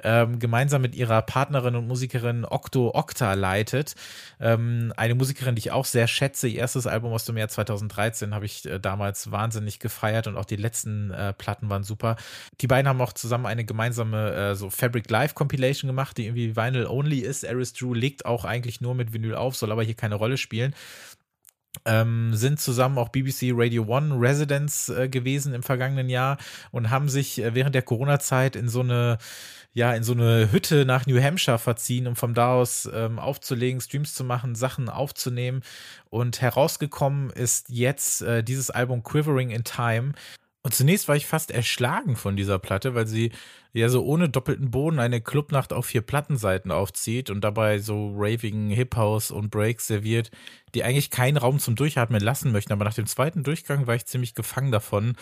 ähm, 0.05 0.39
gemeinsam 0.39 0.81
mit 0.81 0.95
ihrer 0.95 1.21
Partnerin 1.23 1.75
und 1.75 1.89
Musikerin 1.89 2.45
Octo 2.45 2.95
Octa 2.95 3.35
leitet. 3.35 3.97
Ähm, 4.39 4.93
eine 4.97 5.17
Musikerin, 5.17 5.57
die 5.57 5.59
ich 5.59 5.73
auch 5.73 5.87
sehr 5.87 6.07
schätze. 6.07 6.47
Ihr 6.47 6.61
erstes 6.61 6.87
Album 6.87 7.13
aus 7.13 7.25
dem 7.25 7.37
Jahr 7.37 7.49
2013 7.49 8.33
habe 8.33 8.47
ich 8.47 8.65
äh, 8.67 8.79
damals 8.79 9.33
wahnsinnig 9.33 9.81
gefeiert 9.81 10.29
und 10.29 10.37
auch 10.37 10.45
die 10.45 10.55
letzten 10.55 11.11
äh, 11.11 11.33
Platten 11.33 11.69
waren 11.69 11.83
super. 11.83 12.15
Die 12.61 12.69
beiden 12.69 12.89
haben 12.89 13.01
auch 13.01 13.13
zusammen 13.13 13.47
eine 13.47 13.65
gemeinsame 13.65 14.33
äh, 14.35 14.55
so 14.55 14.71
Fabric 14.71 15.11
Live 15.11 15.35
Compilation 15.35 15.89
gemacht, 15.89 16.17
die 16.17 16.27
irgendwie 16.27 16.55
Vinyl 16.55 16.87
Only 16.87 17.19
ist. 17.19 17.45
Aris 17.45 17.73
Drew 17.73 17.93
legt 17.93 18.25
auch 18.25 18.45
eigentlich 18.45 18.81
nur 18.81 18.95
mit 18.95 19.13
Vinyl 19.13 19.35
auf, 19.35 19.57
soll 19.57 19.73
aber 19.73 19.83
hier 19.83 19.95
keine 19.95 20.15
Rolle 20.15 20.37
spielen 20.37 20.77
ähm, 21.85 22.35
sind 22.35 22.61
zusammen 22.61 22.99
auch 22.99 23.11
BBC 23.11 23.53
Radio 23.53 23.85
One 23.85 24.21
Residents 24.21 24.89
äh, 24.89 25.09
gewesen 25.09 25.55
im 25.55 25.63
vergangenen 25.63 26.09
Jahr 26.09 26.39
und 26.73 26.91
haben 26.91 27.09
sich 27.09 27.41
äh, 27.41 27.55
während 27.55 27.75
der 27.75 27.83
Corona-Zeit 27.83 28.57
in 28.57 28.69
so 28.69 28.81
eine 28.81 29.19
ja, 29.73 29.95
in 29.95 30.03
so 30.03 30.13
eine 30.13 30.51
Hütte 30.51 30.85
nach 30.85 31.07
New 31.07 31.23
Hampshire 31.23 31.59
verziehen, 31.59 32.09
um 32.09 32.17
von 32.17 32.35
da 32.35 32.55
aus 32.55 32.91
ähm, 32.93 33.21
aufzulegen, 33.21 33.81
Streams 33.81 34.15
zu 34.15 34.25
machen, 34.25 34.57
Sachen 34.57 34.89
aufzunehmen. 34.89 35.63
Und 36.09 36.41
herausgekommen 36.41 37.31
ist 37.31 37.69
jetzt 37.69 38.23
äh, 38.23 38.43
dieses 38.43 38.71
Album 38.71 39.05
Quivering 39.05 39.51
in 39.51 39.63
Time. 39.63 40.13
Und 40.63 40.75
zunächst 40.75 41.09
war 41.09 41.17
ich 41.17 41.27
fast 41.27 41.51
erschlagen 41.51 42.17
von 42.17 42.37
dieser 42.37 42.59
Platte, 42.59 42.95
weil 42.95 43.07
sie 43.07 43.33
ja 43.73 43.89
so 43.89 44.05
ohne 44.05 44.29
doppelten 44.29 44.71
Boden 44.71 44.99
eine 44.99 45.23
Clubnacht 45.23 45.73
auf 45.73 45.87
vier 45.87 46.03
Plattenseiten 46.03 46.71
aufzieht 46.71 47.31
und 47.31 47.41
dabei 47.43 47.79
so 47.79 48.13
ravigen 48.15 48.69
Hip 48.69 48.95
House 48.97 49.31
und 49.31 49.51
Breaks 49.51 49.87
serviert, 49.87 50.31
die 50.75 50.85
eigentlich 50.85 51.11
keinen 51.11 51.39
Raum 51.39 51.61
zum 51.61 51.77
Durchatmen 51.77 52.21
lassen 52.21 52.53
möchten. 52.53 52.73
Aber 52.73 52.85
nach 52.85 52.95
dem 52.95 53.07
zweiten 53.07 53.43
Durchgang 53.43 53.87
war 53.87 53.95
ich 53.95 54.05
ziemlich 54.05 54.35
gefangen 54.35 54.71
davon 54.71 55.17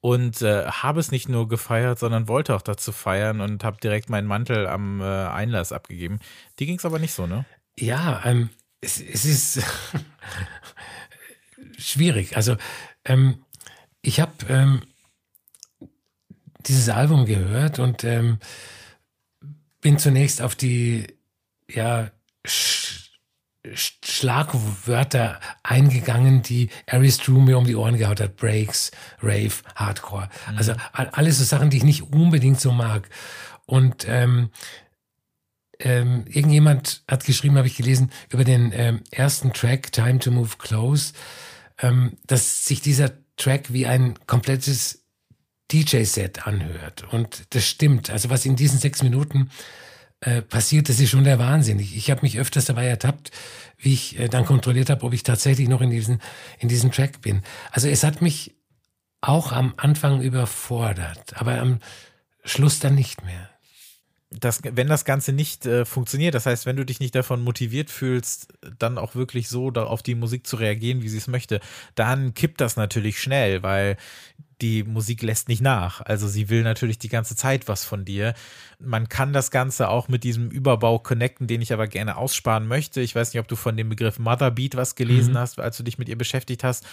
und 0.00 0.40
äh, 0.42 0.66
habe 0.66 1.00
es 1.00 1.10
nicht 1.10 1.28
nur 1.28 1.48
gefeiert, 1.48 1.98
sondern 1.98 2.28
wollte 2.28 2.54
auch 2.54 2.62
dazu 2.62 2.92
feiern 2.92 3.40
und 3.40 3.64
habe 3.64 3.78
direkt 3.80 4.08
meinen 4.08 4.28
Mantel 4.28 4.68
am 4.68 5.00
äh, 5.00 5.04
Einlass 5.04 5.72
abgegeben. 5.72 6.20
Die 6.60 6.66
ging 6.66 6.78
es 6.78 6.84
aber 6.84 7.00
nicht 7.00 7.12
so, 7.12 7.26
ne? 7.26 7.44
Ja, 7.76 8.22
ähm, 8.24 8.50
es, 8.80 9.00
es 9.00 9.24
ist 9.24 9.62
schwierig. 11.78 12.36
Also 12.36 12.56
ähm, 13.04 13.44
ich 14.06 14.20
habe 14.20 14.32
ähm, 14.48 14.82
dieses 16.60 16.88
Album 16.88 17.26
gehört 17.26 17.78
und 17.78 18.04
ähm, 18.04 18.38
bin 19.80 19.98
zunächst 19.98 20.40
auf 20.40 20.54
die 20.54 21.06
ja, 21.68 22.10
Sch 22.46 23.02
Schlagwörter 23.74 25.40
eingegangen, 25.64 26.40
die 26.40 26.70
Aris 26.86 27.18
Drew 27.18 27.40
mir 27.40 27.58
um 27.58 27.64
die 27.64 27.74
Ohren 27.74 27.96
gehaut 27.96 28.20
hat. 28.20 28.36
Breaks, 28.36 28.92
Rave, 29.20 29.54
Hardcore. 29.74 30.28
Mhm. 30.48 30.58
Also 30.58 30.74
alles 30.92 31.38
so 31.38 31.44
Sachen, 31.44 31.70
die 31.70 31.78
ich 31.78 31.82
nicht 31.82 32.12
unbedingt 32.12 32.60
so 32.60 32.70
mag. 32.70 33.08
Und 33.64 34.06
ähm, 34.08 34.50
ähm, 35.80 36.26
irgendjemand 36.28 37.02
hat 37.10 37.24
geschrieben, 37.24 37.56
habe 37.56 37.66
ich 37.66 37.76
gelesen, 37.76 38.12
über 38.30 38.44
den 38.44 38.70
ähm, 38.72 39.02
ersten 39.10 39.52
Track, 39.52 39.90
Time 39.90 40.20
to 40.20 40.30
Move 40.30 40.58
Close, 40.58 41.12
ähm, 41.78 42.16
dass 42.24 42.66
sich 42.66 42.80
dieser 42.80 43.10
Track 43.36 43.72
wie 43.72 43.86
ein 43.86 44.18
komplettes 44.26 45.04
DJ-Set 45.72 46.46
anhört. 46.46 47.04
Und 47.12 47.54
das 47.54 47.66
stimmt. 47.66 48.10
Also 48.10 48.30
was 48.30 48.46
in 48.46 48.56
diesen 48.56 48.78
sechs 48.78 49.02
Minuten 49.02 49.50
äh, 50.20 50.42
passiert, 50.42 50.88
das 50.88 51.00
ist 51.00 51.10
schon 51.10 51.24
der 51.24 51.38
Wahnsinn. 51.38 51.78
Ich, 51.78 51.96
ich 51.96 52.10
habe 52.10 52.22
mich 52.22 52.38
öfters 52.38 52.66
dabei 52.66 52.86
ertappt, 52.86 53.30
wie 53.78 53.92
ich 53.92 54.18
äh, 54.18 54.28
dann 54.28 54.44
kontrolliert 54.44 54.90
habe, 54.90 55.04
ob 55.04 55.12
ich 55.12 55.22
tatsächlich 55.22 55.68
noch 55.68 55.80
in 55.80 55.90
diesen, 55.90 56.20
in 56.58 56.68
diesem 56.68 56.92
Track 56.92 57.20
bin. 57.20 57.42
Also 57.70 57.88
es 57.88 58.04
hat 58.04 58.22
mich 58.22 58.54
auch 59.20 59.52
am 59.52 59.74
Anfang 59.76 60.22
überfordert, 60.22 61.36
aber 61.36 61.58
am 61.60 61.80
Schluss 62.44 62.78
dann 62.78 62.94
nicht 62.94 63.24
mehr 63.24 63.55
das, 64.30 64.60
wenn 64.64 64.88
das 64.88 65.04
Ganze 65.04 65.32
nicht 65.32 65.66
äh, 65.66 65.84
funktioniert, 65.84 66.34
das 66.34 66.46
heißt, 66.46 66.66
wenn 66.66 66.76
du 66.76 66.84
dich 66.84 66.98
nicht 66.98 67.14
davon 67.14 67.42
motiviert 67.42 67.90
fühlst, 67.90 68.52
dann 68.78 68.98
auch 68.98 69.14
wirklich 69.14 69.48
so 69.48 69.68
auf 69.68 70.02
die 70.02 70.16
Musik 70.16 70.46
zu 70.46 70.56
reagieren, 70.56 71.02
wie 71.02 71.08
sie 71.08 71.18
es 71.18 71.28
möchte, 71.28 71.60
dann 71.94 72.34
kippt 72.34 72.60
das 72.60 72.76
natürlich 72.76 73.20
schnell, 73.20 73.62
weil 73.62 73.96
die 74.62 74.84
Musik 74.84 75.22
lässt 75.22 75.48
nicht 75.48 75.60
nach. 75.60 76.00
Also 76.00 76.26
sie 76.28 76.48
will 76.48 76.62
natürlich 76.62 76.98
die 76.98 77.10
ganze 77.10 77.36
Zeit 77.36 77.68
was 77.68 77.84
von 77.84 78.04
dir. 78.04 78.34
Man 78.78 79.08
kann 79.08 79.32
das 79.32 79.50
Ganze 79.50 79.90
auch 79.90 80.08
mit 80.08 80.24
diesem 80.24 80.50
Überbau 80.50 80.98
connecten, 80.98 81.46
den 81.46 81.60
ich 81.60 81.72
aber 81.72 81.86
gerne 81.86 82.16
aussparen 82.16 82.66
möchte. 82.66 83.02
Ich 83.02 83.14
weiß 83.14 83.32
nicht, 83.32 83.40
ob 83.40 83.48
du 83.48 83.54
von 83.54 83.76
dem 83.76 83.90
Begriff 83.90 84.18
Motherbeat 84.18 84.74
was 84.74 84.94
gelesen 84.94 85.34
mhm. 85.34 85.38
hast, 85.38 85.60
als 85.60 85.76
du 85.76 85.82
dich 85.82 85.98
mit 85.98 86.08
ihr 86.08 86.16
beschäftigt 86.16 86.64
hast. 86.64 86.86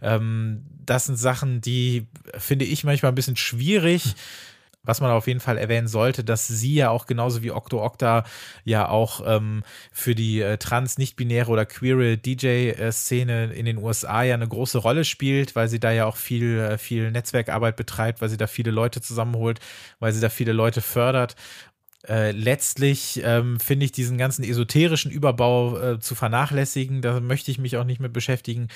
Ähm, 0.00 0.64
das 0.84 1.04
sind 1.04 1.16
Sachen, 1.16 1.60
die 1.60 2.06
finde 2.38 2.64
ich 2.64 2.82
manchmal 2.82 3.12
ein 3.12 3.16
bisschen 3.16 3.36
schwierig. 3.36 4.06
Mhm 4.06 4.12
was 4.84 5.00
man 5.00 5.10
auf 5.10 5.26
jeden 5.28 5.40
Fall 5.40 5.58
erwähnen 5.58 5.86
sollte, 5.88 6.24
dass 6.24 6.48
sie 6.48 6.74
ja 6.74 6.90
auch 6.90 7.06
genauso 7.06 7.42
wie 7.42 7.52
Octo 7.52 7.82
Octa 7.84 8.24
ja 8.64 8.88
auch 8.88 9.22
ähm, 9.24 9.62
für 9.92 10.14
die 10.14 10.40
äh, 10.40 10.58
trans, 10.58 10.98
nicht-binäre 10.98 11.50
oder 11.50 11.66
queere 11.66 12.16
DJ-Szene 12.16 13.52
in 13.52 13.64
den 13.64 13.78
USA 13.78 14.22
ja 14.24 14.34
eine 14.34 14.48
große 14.48 14.78
Rolle 14.78 15.04
spielt, 15.04 15.54
weil 15.54 15.68
sie 15.68 15.78
da 15.78 15.92
ja 15.92 16.06
auch 16.06 16.16
viel, 16.16 16.58
äh, 16.58 16.78
viel 16.78 17.10
Netzwerkarbeit 17.12 17.76
betreibt, 17.76 18.20
weil 18.20 18.28
sie 18.28 18.36
da 18.36 18.46
viele 18.46 18.72
Leute 18.72 19.00
zusammenholt, 19.00 19.60
weil 20.00 20.12
sie 20.12 20.20
da 20.20 20.28
viele 20.28 20.52
Leute 20.52 20.80
fördert 20.80 21.36
äh, 22.08 22.32
letztlich 22.32 23.20
ähm, 23.24 23.60
finde 23.60 23.84
ich 23.84 23.92
diesen 23.92 24.18
ganzen 24.18 24.42
esoterischen 24.42 25.10
Überbau 25.10 25.78
äh, 25.78 26.00
zu 26.00 26.14
vernachlässigen. 26.14 27.00
Da 27.00 27.20
möchte 27.20 27.50
ich 27.50 27.58
mich 27.58 27.76
auch 27.76 27.84
nicht 27.84 28.00
mit 28.00 28.12
beschäftigen. 28.12 28.68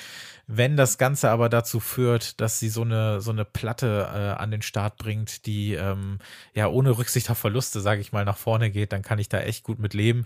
Wenn 0.47 0.77
das 0.77 0.97
Ganze 0.97 1.29
aber 1.29 1.49
dazu 1.49 1.79
führt, 1.79 2.39
dass 2.39 2.59
sie 2.59 2.69
so 2.69 2.83
eine, 2.83 3.19
so 3.19 3.31
eine 3.31 3.43
Platte 3.43 4.09
äh, 4.13 4.41
an 4.41 4.51
den 4.51 4.61
Start 4.61 4.97
bringt, 4.97 5.45
die 5.45 5.73
ähm, 5.73 6.19
ja 6.53 6.67
ohne 6.67 6.97
Rücksicht 6.97 7.29
auf 7.29 7.37
Verluste, 7.37 7.81
sage 7.81 7.99
ich 7.99 8.13
mal, 8.13 8.23
nach 8.23 8.37
vorne 8.37 8.71
geht, 8.71 8.93
dann 8.93 9.01
kann 9.01 9.19
ich 9.19 9.27
da 9.27 9.39
echt 9.41 9.63
gut 9.63 9.79
mit 9.79 9.93
leben 9.93 10.23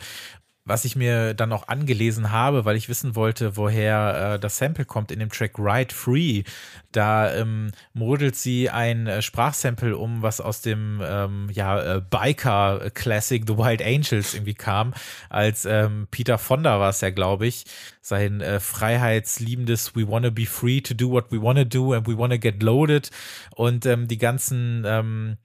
was 0.66 0.86
ich 0.86 0.96
mir 0.96 1.34
dann 1.34 1.52
auch 1.54 1.68
angelesen 1.68 2.32
habe, 2.32 2.66
weil 2.66 2.76
ich 2.76 2.88
wissen 2.88 3.16
wollte, 3.16 3.58
woher 3.58 4.34
äh, 4.36 4.40
das 4.40 4.58
Sample 4.58 4.86
kommt 4.86 5.12
in 5.12 5.20
dem 5.20 5.30
Track 5.30 5.58
Ride 5.58 5.94
Free. 5.94 6.44
Da 6.92 7.34
ähm, 7.34 7.72
modelt 7.94 8.36
sie 8.36 8.70
ein 8.70 9.08
äh, 9.08 9.22
Sprachsample 9.22 9.98
um, 9.98 10.22
was 10.22 10.40
aus 10.40 10.62
dem 10.62 11.02
ähm, 11.04 11.50
ja, 11.52 11.98
äh, 11.98 12.02
Biker 12.02 12.92
Classic 12.94 13.44
The 13.48 13.58
Wild 13.58 13.82
Angels 13.82 14.34
irgendwie 14.34 14.54
kam, 14.54 14.94
als 15.30 15.66
ähm, 15.66 16.08
Peter 16.12 16.38
Fonda 16.38 16.80
war 16.80 16.90
es 16.90 17.02
ja, 17.02 17.10
glaube 17.10 17.48
ich, 17.48 17.66
sein 18.02 18.42
äh, 18.42 18.60
freiheitsliebendes 18.60 19.96
We 19.96 20.08
wanna 20.08 20.32
be 20.32 20.46
free 20.46 20.82
to 20.82 20.94
do 20.96 21.10
what 21.12 21.32
we 21.32 21.42
wanna 21.42 21.64
do 21.64 21.94
and 21.94 22.08
we 22.08 22.18
wanna 22.18 22.38
get 22.38 22.64
loaded 22.64 23.12
und 23.56 23.86
ähm, 23.86 24.08
die 24.08 24.18
ganzen 24.18 24.84
ähm, 24.88 25.38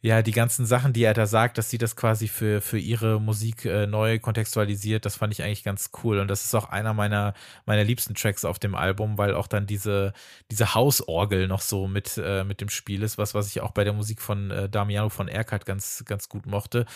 ja 0.00 0.22
die 0.22 0.32
ganzen 0.32 0.64
Sachen, 0.64 0.92
die 0.92 1.02
er 1.02 1.14
da 1.14 1.26
sagt, 1.26 1.58
dass 1.58 1.70
sie 1.70 1.78
das 1.78 1.96
quasi 1.96 2.28
für 2.28 2.60
für 2.60 2.78
ihre 2.78 3.20
Musik 3.20 3.64
äh, 3.64 3.88
neu 3.88 4.20
kontextualisiert, 4.20 4.64
das 4.76 5.16
fand 5.16 5.32
ich 5.32 5.42
eigentlich 5.42 5.64
ganz 5.64 5.90
cool 6.02 6.18
und 6.18 6.28
das 6.28 6.44
ist 6.44 6.54
auch 6.54 6.68
einer 6.68 6.94
meiner 6.94 7.34
meiner 7.66 7.84
liebsten 7.84 8.14
Tracks 8.14 8.44
auf 8.44 8.58
dem 8.58 8.74
Album, 8.74 9.18
weil 9.18 9.34
auch 9.34 9.46
dann 9.46 9.66
diese 9.66 10.12
diese 10.50 10.74
Hausorgel 10.74 11.48
noch 11.48 11.60
so 11.60 11.88
mit 11.88 12.16
äh, 12.16 12.44
mit 12.44 12.60
dem 12.60 12.68
Spiel 12.68 13.02
ist, 13.02 13.18
was 13.18 13.34
was 13.34 13.48
ich 13.48 13.60
auch 13.60 13.72
bei 13.72 13.84
der 13.84 13.92
Musik 13.92 14.20
von 14.20 14.50
äh, 14.50 14.68
Damiano 14.68 15.08
von 15.08 15.28
Erkert 15.28 15.66
ganz 15.66 16.04
ganz 16.06 16.28
gut 16.28 16.46
mochte 16.46 16.86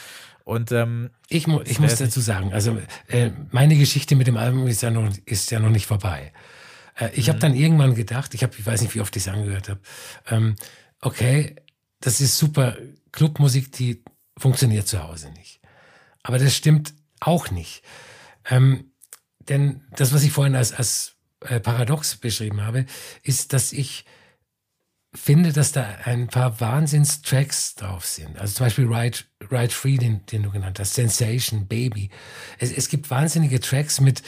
und 0.48 0.72
ähm, 0.72 1.10
ich, 1.28 1.46
mu 1.46 1.60
ich 1.66 1.78
muss 1.78 1.96
dazu 1.96 2.20
sagen, 2.20 2.54
also 2.54 2.78
äh, 3.08 3.32
meine 3.50 3.76
Geschichte 3.76 4.16
mit 4.16 4.26
dem 4.26 4.38
Album 4.38 4.66
ist 4.66 4.80
ja 4.80 4.90
noch, 4.90 5.12
ist 5.26 5.50
ja 5.50 5.60
noch 5.60 5.68
nicht 5.68 5.84
vorbei. 5.84 6.32
Äh, 6.98 7.10
ich 7.12 7.26
mhm. 7.26 7.32
habe 7.32 7.38
dann 7.40 7.54
irgendwann 7.54 7.94
gedacht, 7.94 8.32
ich 8.32 8.42
habe, 8.42 8.54
ich 8.58 8.64
weiß 8.64 8.80
nicht, 8.80 8.94
wie 8.94 9.02
oft 9.02 9.14
ich 9.14 9.26
es 9.26 9.28
angehört 9.28 9.68
habe, 9.68 9.80
ähm, 10.30 10.56
okay, 11.02 11.56
das 12.00 12.22
ist 12.22 12.38
super 12.38 12.78
Clubmusik, 13.12 13.72
die 13.72 14.02
funktioniert 14.38 14.88
zu 14.88 15.02
Hause 15.02 15.30
nicht. 15.32 15.60
Aber 16.22 16.38
das 16.38 16.56
stimmt 16.56 16.94
auch 17.20 17.50
nicht. 17.50 17.82
Ähm, 18.48 18.92
denn 19.40 19.82
das, 19.96 20.12
was 20.12 20.22
ich 20.22 20.32
vorhin 20.32 20.56
als, 20.56 20.72
als 20.72 21.16
äh, 21.40 21.60
Paradox 21.60 22.16
beschrieben 22.16 22.62
habe, 22.62 22.86
ist, 23.22 23.52
dass 23.52 23.72
ich 23.72 24.04
finde, 25.14 25.52
dass 25.52 25.72
da 25.72 25.82
ein 26.04 26.28
paar 26.28 26.60
Wahnsinnstracks 26.60 27.74
drauf 27.74 28.04
sind. 28.04 28.38
Also 28.38 28.54
zum 28.54 28.66
Beispiel 28.66 28.86
Ride, 28.86 29.18
Ride 29.50 29.72
Free, 29.72 29.96
den, 29.96 30.24
den 30.26 30.42
du 30.42 30.50
genannt 30.50 30.78
hast, 30.78 30.94
Sensation, 30.94 31.66
Baby. 31.66 32.10
Es, 32.58 32.70
es 32.72 32.88
gibt 32.88 33.10
wahnsinnige 33.10 33.60
Tracks 33.60 34.00
mit, 34.00 34.22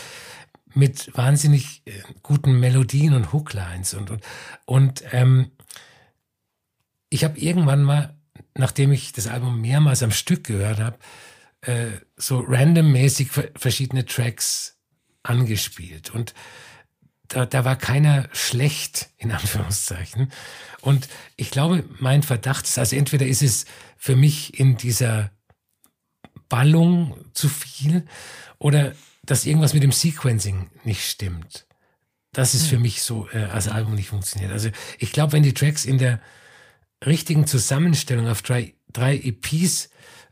mit 0.74 1.14
wahnsinnig 1.16 1.82
äh, 1.84 1.92
guten 2.22 2.58
Melodien 2.58 3.14
und 3.14 3.32
Hooklines 3.32 3.94
und, 3.94 4.10
und, 4.10 4.24
und 4.64 5.02
ähm, 5.12 5.50
ich 7.10 7.24
habe 7.24 7.38
irgendwann 7.38 7.82
mal, 7.82 8.16
nachdem 8.54 8.92
ich 8.92 9.12
das 9.12 9.26
Album 9.26 9.60
mehrmals 9.60 10.02
am 10.02 10.12
Stück 10.12 10.44
gehört 10.44 10.78
habe, 10.78 10.98
äh, 11.62 11.88
so 12.16 12.40
randommäßig 12.40 13.30
verschiedene 13.56 14.06
Tracks 14.06 14.78
angespielt 15.22 16.10
und 16.10 16.34
da, 17.30 17.46
da 17.46 17.64
war 17.64 17.76
keiner 17.76 18.28
schlecht, 18.32 19.10
in 19.16 19.30
Anführungszeichen. 19.30 20.32
Und 20.80 21.08
ich 21.36 21.50
glaube, 21.50 21.84
mein 22.00 22.22
Verdacht 22.22 22.64
ist, 22.64 22.76
also 22.76 22.96
entweder 22.96 23.24
ist 23.24 23.42
es 23.42 23.66
für 23.96 24.16
mich 24.16 24.58
in 24.58 24.76
dieser 24.76 25.30
Ballung 26.48 27.24
zu 27.32 27.48
viel 27.48 28.04
oder 28.58 28.94
dass 29.22 29.46
irgendwas 29.46 29.74
mit 29.74 29.82
dem 29.82 29.92
Sequencing 29.92 30.70
nicht 30.82 31.08
stimmt. 31.08 31.66
Das 32.32 32.54
ist 32.54 32.66
für 32.66 32.76
hm. 32.76 32.82
mich 32.82 33.02
so, 33.02 33.28
äh, 33.30 33.44
als 33.44 33.68
Album 33.68 33.94
nicht 33.94 34.08
funktioniert. 34.08 34.52
Also 34.52 34.70
ich 34.98 35.12
glaube, 35.12 35.32
wenn 35.32 35.42
die 35.42 35.54
Tracks 35.54 35.84
in 35.84 35.98
der 35.98 36.20
richtigen 37.06 37.46
Zusammenstellung 37.46 38.28
auf 38.28 38.42
drei, 38.42 38.74
drei 38.92 39.16
EPs 39.16 39.90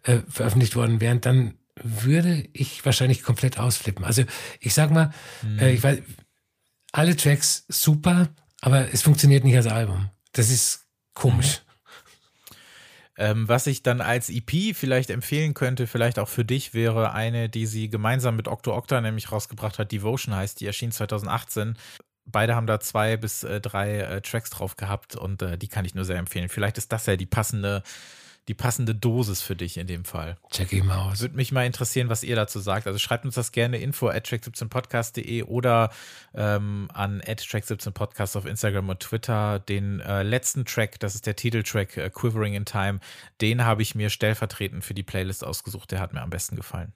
äh, 0.09 0.22
veröffentlicht 0.28 0.74
worden 0.74 1.00
wären, 1.00 1.20
dann 1.20 1.54
würde 1.82 2.48
ich 2.54 2.84
wahrscheinlich 2.84 3.22
komplett 3.22 3.59
ausflippen. 3.59 4.04
Also 4.04 4.24
ich 4.59 4.72
sag 4.72 4.90
mal, 4.90 5.12
mhm. 5.42 5.59
äh, 5.59 5.72
ich 5.72 5.82
weiß, 5.82 5.98
alle 6.92 7.14
Tracks 7.14 7.66
super, 7.68 8.28
aber 8.62 8.92
es 8.92 9.02
funktioniert 9.02 9.44
nicht 9.44 9.56
als 9.56 9.66
Album. 9.66 10.09
Das 10.32 10.50
ist 10.50 10.86
komisch. 11.14 11.61
Ähm, 13.18 13.48
was 13.48 13.66
ich 13.66 13.82
dann 13.82 14.00
als 14.00 14.30
EP 14.30 14.74
vielleicht 14.74 15.11
empfehlen 15.11 15.52
könnte, 15.52 15.86
vielleicht 15.86 16.18
auch 16.18 16.28
für 16.28 16.44
dich, 16.44 16.72
wäre 16.72 17.12
eine, 17.12 17.48
die 17.48 17.66
sie 17.66 17.90
gemeinsam 17.90 18.36
mit 18.36 18.48
Octo 18.48 18.74
Octa 18.74 19.00
nämlich 19.00 19.30
rausgebracht 19.30 19.78
hat. 19.78 19.92
Devotion 19.92 20.34
heißt, 20.34 20.61
die 20.61 20.66
erschien 20.66 20.92
2018. 20.92 21.76
Beide 22.24 22.54
haben 22.54 22.66
da 22.66 22.78
zwei 22.80 23.16
bis 23.16 23.42
äh, 23.42 23.61
drei 23.61 23.98
äh, 23.98 24.20
Tracks 24.20 24.50
drauf 24.50 24.76
gehabt 24.76 25.16
und 25.16 25.42
äh, 25.42 25.59
die 25.59 25.68
kann 25.68 25.84
ich 25.84 25.94
nur 25.94 26.04
sehr 26.04 26.18
empfehlen. 26.18 26.48
Vielleicht 26.48 26.78
ist 26.78 26.92
das 26.92 27.06
ja 27.06 27.16
die 27.16 27.26
passende 27.26 27.82
die 28.49 28.55
passende 28.55 28.94
Dosis 28.94 29.42
für 29.42 29.55
dich 29.55 29.76
in 29.76 29.86
dem 29.86 30.05
Fall. 30.05 30.36
Check 30.51 30.72
ihn 30.72 30.86
mal 30.86 31.11
aus. 31.11 31.20
Würde 31.20 31.36
mich 31.36 31.53
mal 31.53 31.66
interessieren, 31.66 32.09
was 32.09 32.22
ihr 32.22 32.34
dazu 32.34 32.59
sagt. 32.61 32.86
Also 32.86 32.99
schreibt 32.99 33.26
uns 33.26 33.34
das 33.34 33.53
gerne 33.53 33.78
info 33.78 34.09
at 34.09 34.26
track17podcast.de 34.26 35.42
oder 35.42 35.90
ähm, 36.34 36.88
an 36.92 37.20
at 37.26 37.40
track17podcast 37.40 38.36
auf 38.36 38.46
Instagram 38.46 38.88
und 38.88 39.01
Twitter. 39.01 39.59
Den 39.59 40.01
äh, 40.01 40.22
letzten 40.22 40.64
Track, 40.64 40.99
das 40.99 41.14
ist 41.14 41.26
der 41.26 41.36
Titeltrack 41.36 41.96
äh, 41.99 42.11
Quivering 42.11 42.55
in 42.55 42.64
Time, 42.64 43.01
den 43.42 43.64
habe 43.64 43.82
ich 43.82 43.94
mir 43.94 44.09
stellvertretend 44.09 44.82
für 44.82 44.94
die 44.94 45.03
Playlist 45.03 45.44
ausgesucht. 45.44 45.90
Der 45.90 46.01
hat 46.01 46.14
mir 46.14 46.22
am 46.22 46.30
besten 46.30 46.57
gefallen. 46.57 46.92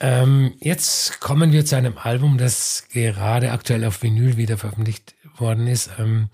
Ähm, 0.00 0.54
jetzt 0.60 1.20
kommen 1.20 1.52
wir 1.52 1.64
zu 1.66 1.76
einem 1.76 1.98
Album, 1.98 2.38
das 2.38 2.84
gerade 2.90 3.52
aktuell 3.52 3.84
auf 3.84 4.02
Vinyl 4.02 4.36
wieder 4.36 4.56
veröffentlicht 4.56 5.14
worden 5.36 5.66
ist. 5.66 5.90
Ähm, 5.98 6.28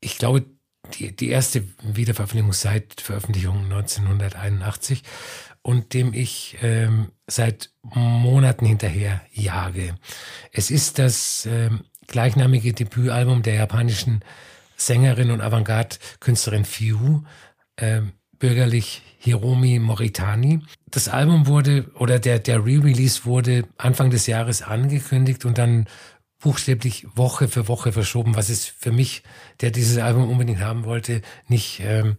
ich 0.00 0.18
glaube, 0.18 0.46
die, 0.94 1.14
die 1.14 1.28
erste 1.28 1.64
Wiederveröffentlichung 1.82 2.52
seit 2.52 3.00
Veröffentlichung 3.00 3.64
1981 3.64 5.02
und 5.62 5.92
dem 5.92 6.14
ich 6.14 6.56
ähm, 6.62 7.12
seit 7.26 7.72
Monaten 7.82 8.64
hinterher 8.64 9.20
jage. 9.32 9.96
Es 10.52 10.70
ist 10.70 10.98
das 10.98 11.46
ähm, 11.50 11.84
gleichnamige 12.06 12.72
Debütalbum 12.72 13.42
der 13.42 13.54
japanischen 13.54 14.24
Sängerin 14.76 15.30
und 15.30 15.40
Avantgarde-Künstlerin 15.40 16.64
Fiu, 16.64 17.22
ähm, 17.76 18.12
bürgerlich 18.38 19.02
Hiromi 19.18 19.78
Moritani. 19.78 20.60
Das 20.90 21.08
Album 21.08 21.46
wurde 21.46 21.90
oder 21.94 22.18
der, 22.18 22.38
der 22.38 22.64
Re-Release 22.64 23.24
wurde 23.24 23.64
Anfang 23.76 24.10
des 24.10 24.26
Jahres 24.26 24.62
angekündigt 24.62 25.44
und 25.44 25.58
dann 25.58 25.86
buchstäblich 26.40 27.06
Woche 27.14 27.48
für 27.48 27.68
Woche 27.68 27.92
verschoben, 27.92 28.36
was 28.36 28.48
es 28.48 28.66
für 28.66 28.92
mich, 28.92 29.22
der 29.60 29.70
dieses 29.70 29.98
Album 29.98 30.30
unbedingt 30.30 30.60
haben 30.60 30.84
wollte, 30.84 31.22
nicht 31.48 31.80
ähm, 31.80 32.16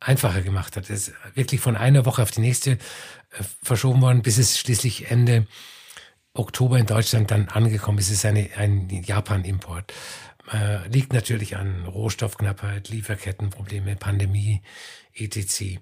einfacher 0.00 0.42
gemacht 0.42 0.76
hat. 0.76 0.84
Es 0.90 1.08
ist 1.08 1.12
wirklich 1.34 1.60
von 1.60 1.76
einer 1.76 2.04
Woche 2.04 2.22
auf 2.22 2.30
die 2.30 2.40
nächste 2.40 2.72
äh, 2.72 2.78
verschoben 3.62 4.00
worden, 4.00 4.22
bis 4.22 4.38
es 4.38 4.58
schließlich 4.58 5.10
Ende 5.10 5.46
Oktober 6.34 6.78
in 6.78 6.86
Deutschland 6.86 7.30
dann 7.32 7.48
angekommen 7.48 7.98
ist. 7.98 8.06
Es 8.06 8.18
ist 8.18 8.24
eine, 8.24 8.48
ein 8.56 8.88
Japan-Import. 8.88 9.92
Äh, 10.52 10.88
liegt 10.88 11.12
natürlich 11.12 11.56
an 11.56 11.84
Rohstoffknappheit, 11.84 12.88
Lieferkettenprobleme, 12.88 13.96
Pandemie, 13.96 14.62
etc. 15.20 15.80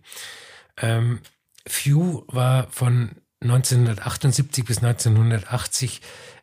Ähm, 0.78 1.20
Few 1.66 2.24
war 2.28 2.68
von 2.70 3.11
1978 3.41 4.64
bis 4.64 4.78
1980 4.78 6.01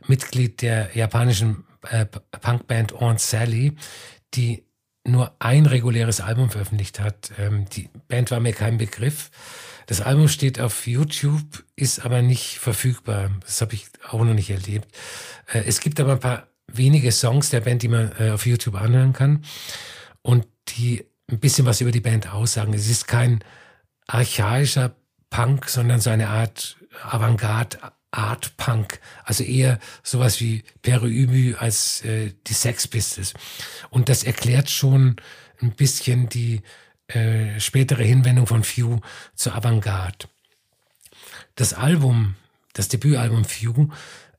Mitglied 0.08 0.62
der 0.62 0.96
japanischen 0.96 1.66
äh, 1.89 2.06
Punkband 2.06 2.94
On 2.94 3.18
Sally, 3.18 3.76
die 4.34 4.66
nur 5.06 5.36
ein 5.39 5.66
reguläres 5.66 6.22
Album 6.22 6.50
veröffentlicht 6.50 7.00
hat. 7.00 7.32
Ähm, 7.38 7.66
die 7.70 7.89
Band 8.08 8.32
war 8.32 8.39
mir 8.39 8.54
kein 8.54 8.78
Begriff. 8.78 9.32
Das 9.86 10.02
Album 10.02 10.30
steht 10.30 10.60
auf 10.60 10.88
YouTube, 10.88 11.64
ist 11.76 12.06
aber 12.06 12.22
nicht 12.22 12.60
verfügbar. 12.60 13.32
Das 13.41 13.60
habe 13.62 13.74
ich 13.74 13.88
auch 14.10 14.24
noch 14.24 14.34
nicht 14.34 14.50
erlebt. 14.50 14.88
Äh, 15.52 15.64
es 15.66 15.80
gibt 15.82 16.00
aber 16.00 16.14
ein 16.14 16.20
paar 16.20 16.48
wenige 16.68 17.12
Songs 17.12 17.50
der 17.50 17.62
Band, 17.62 17.82
die 17.82 17.89
man 17.89 18.12
äh, 18.18 18.32
auf 18.32 18.46
YouTube 18.46 18.76
anhören 18.76 19.14
kann 19.14 19.44
und 20.22 20.48
die 20.70 21.06
ein 21.30 21.39
bisschen 21.39 21.65
was 21.65 21.82
über 21.82 21.91
die 21.91 22.01
Band 22.01 22.32
aussagen. 22.32 22.74
Es 22.74 22.89
ist 22.89 23.07
kein 23.07 23.43
archaischer 24.07 24.95
Punk, 25.30 25.69
sondern 25.69 26.01
so 26.01 26.09
eine 26.09 26.30
Art 26.30 26.78
Avantgarde 27.03 27.80
Art 28.13 28.55
Punk, 28.57 28.99
also 29.24 29.43
eher 29.43 29.80
sowas 30.03 30.39
wie 30.39 30.63
Pere 30.84 31.07
Ubu 31.07 31.57
als 31.57 32.05
äh, 32.05 32.34
die 32.45 32.53
Sex 32.53 32.88
Pistols. 32.88 33.34
Und 33.89 34.07
das 34.07 34.24
erklärt 34.24 34.69
schon 34.69 35.15
ein 35.61 35.71
bisschen 35.71 36.30
die 36.30 36.61
äh, 37.07 37.59
spätere 37.59 38.03
Hinwendung 38.03 38.45
von 38.45 38.63
Few 38.63 38.99
zur 39.34 39.55
Avantgarde. 39.55 40.28
Das 41.55 41.74
Album, 41.74 42.36
das 42.74 42.88
Debütalbum 42.88 43.45
Few, 43.45 43.89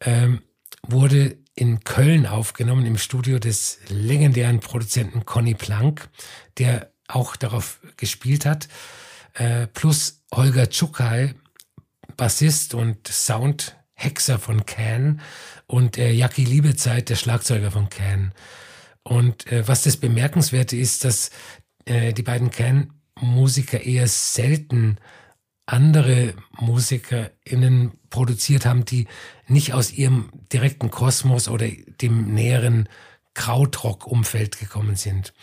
ähm, 0.00 0.42
wurde 0.82 1.38
in 1.54 1.84
Köln 1.84 2.26
aufgenommen 2.26 2.86
im 2.86 2.98
Studio 2.98 3.38
des 3.38 3.78
legendären 3.88 4.60
Produzenten 4.60 5.24
Conny 5.24 5.54
Plank, 5.54 6.08
der 6.58 6.90
auch 7.06 7.36
darauf 7.36 7.80
gespielt 7.96 8.44
hat, 8.44 8.68
äh, 9.34 9.66
plus 9.68 10.22
Holger 10.32 10.68
Czukay, 10.70 11.34
Bassist 12.16 12.74
und 12.74 13.06
Soundhexer 13.06 14.38
von 14.38 14.66
Can 14.66 15.20
und 15.66 15.98
äh, 15.98 16.10
Jackie 16.10 16.44
Liebezeit, 16.44 17.08
der 17.08 17.16
Schlagzeuger 17.16 17.70
von 17.70 17.88
Can. 17.88 18.32
Und 19.02 19.50
äh, 19.52 19.66
was 19.68 19.82
das 19.82 19.96
Bemerkenswerte 19.96 20.76
ist, 20.76 21.04
dass 21.04 21.30
äh, 21.84 22.12
die 22.12 22.22
beiden 22.22 22.50
Can-Musiker 22.50 23.80
eher 23.80 24.08
selten 24.08 24.98
andere 25.66 26.34
MusikerInnen 26.58 27.92
produziert 28.14 28.64
haben, 28.64 28.84
die 28.84 29.08
nicht 29.48 29.72
aus 29.72 29.90
ihrem 29.90 30.30
direkten 30.52 30.88
Kosmos 30.88 31.48
oder 31.48 31.66
dem 32.00 32.32
näheren 32.32 32.88
Krautrock-Umfeld 33.34 34.60
gekommen 34.60 34.94
sind. 34.94 35.34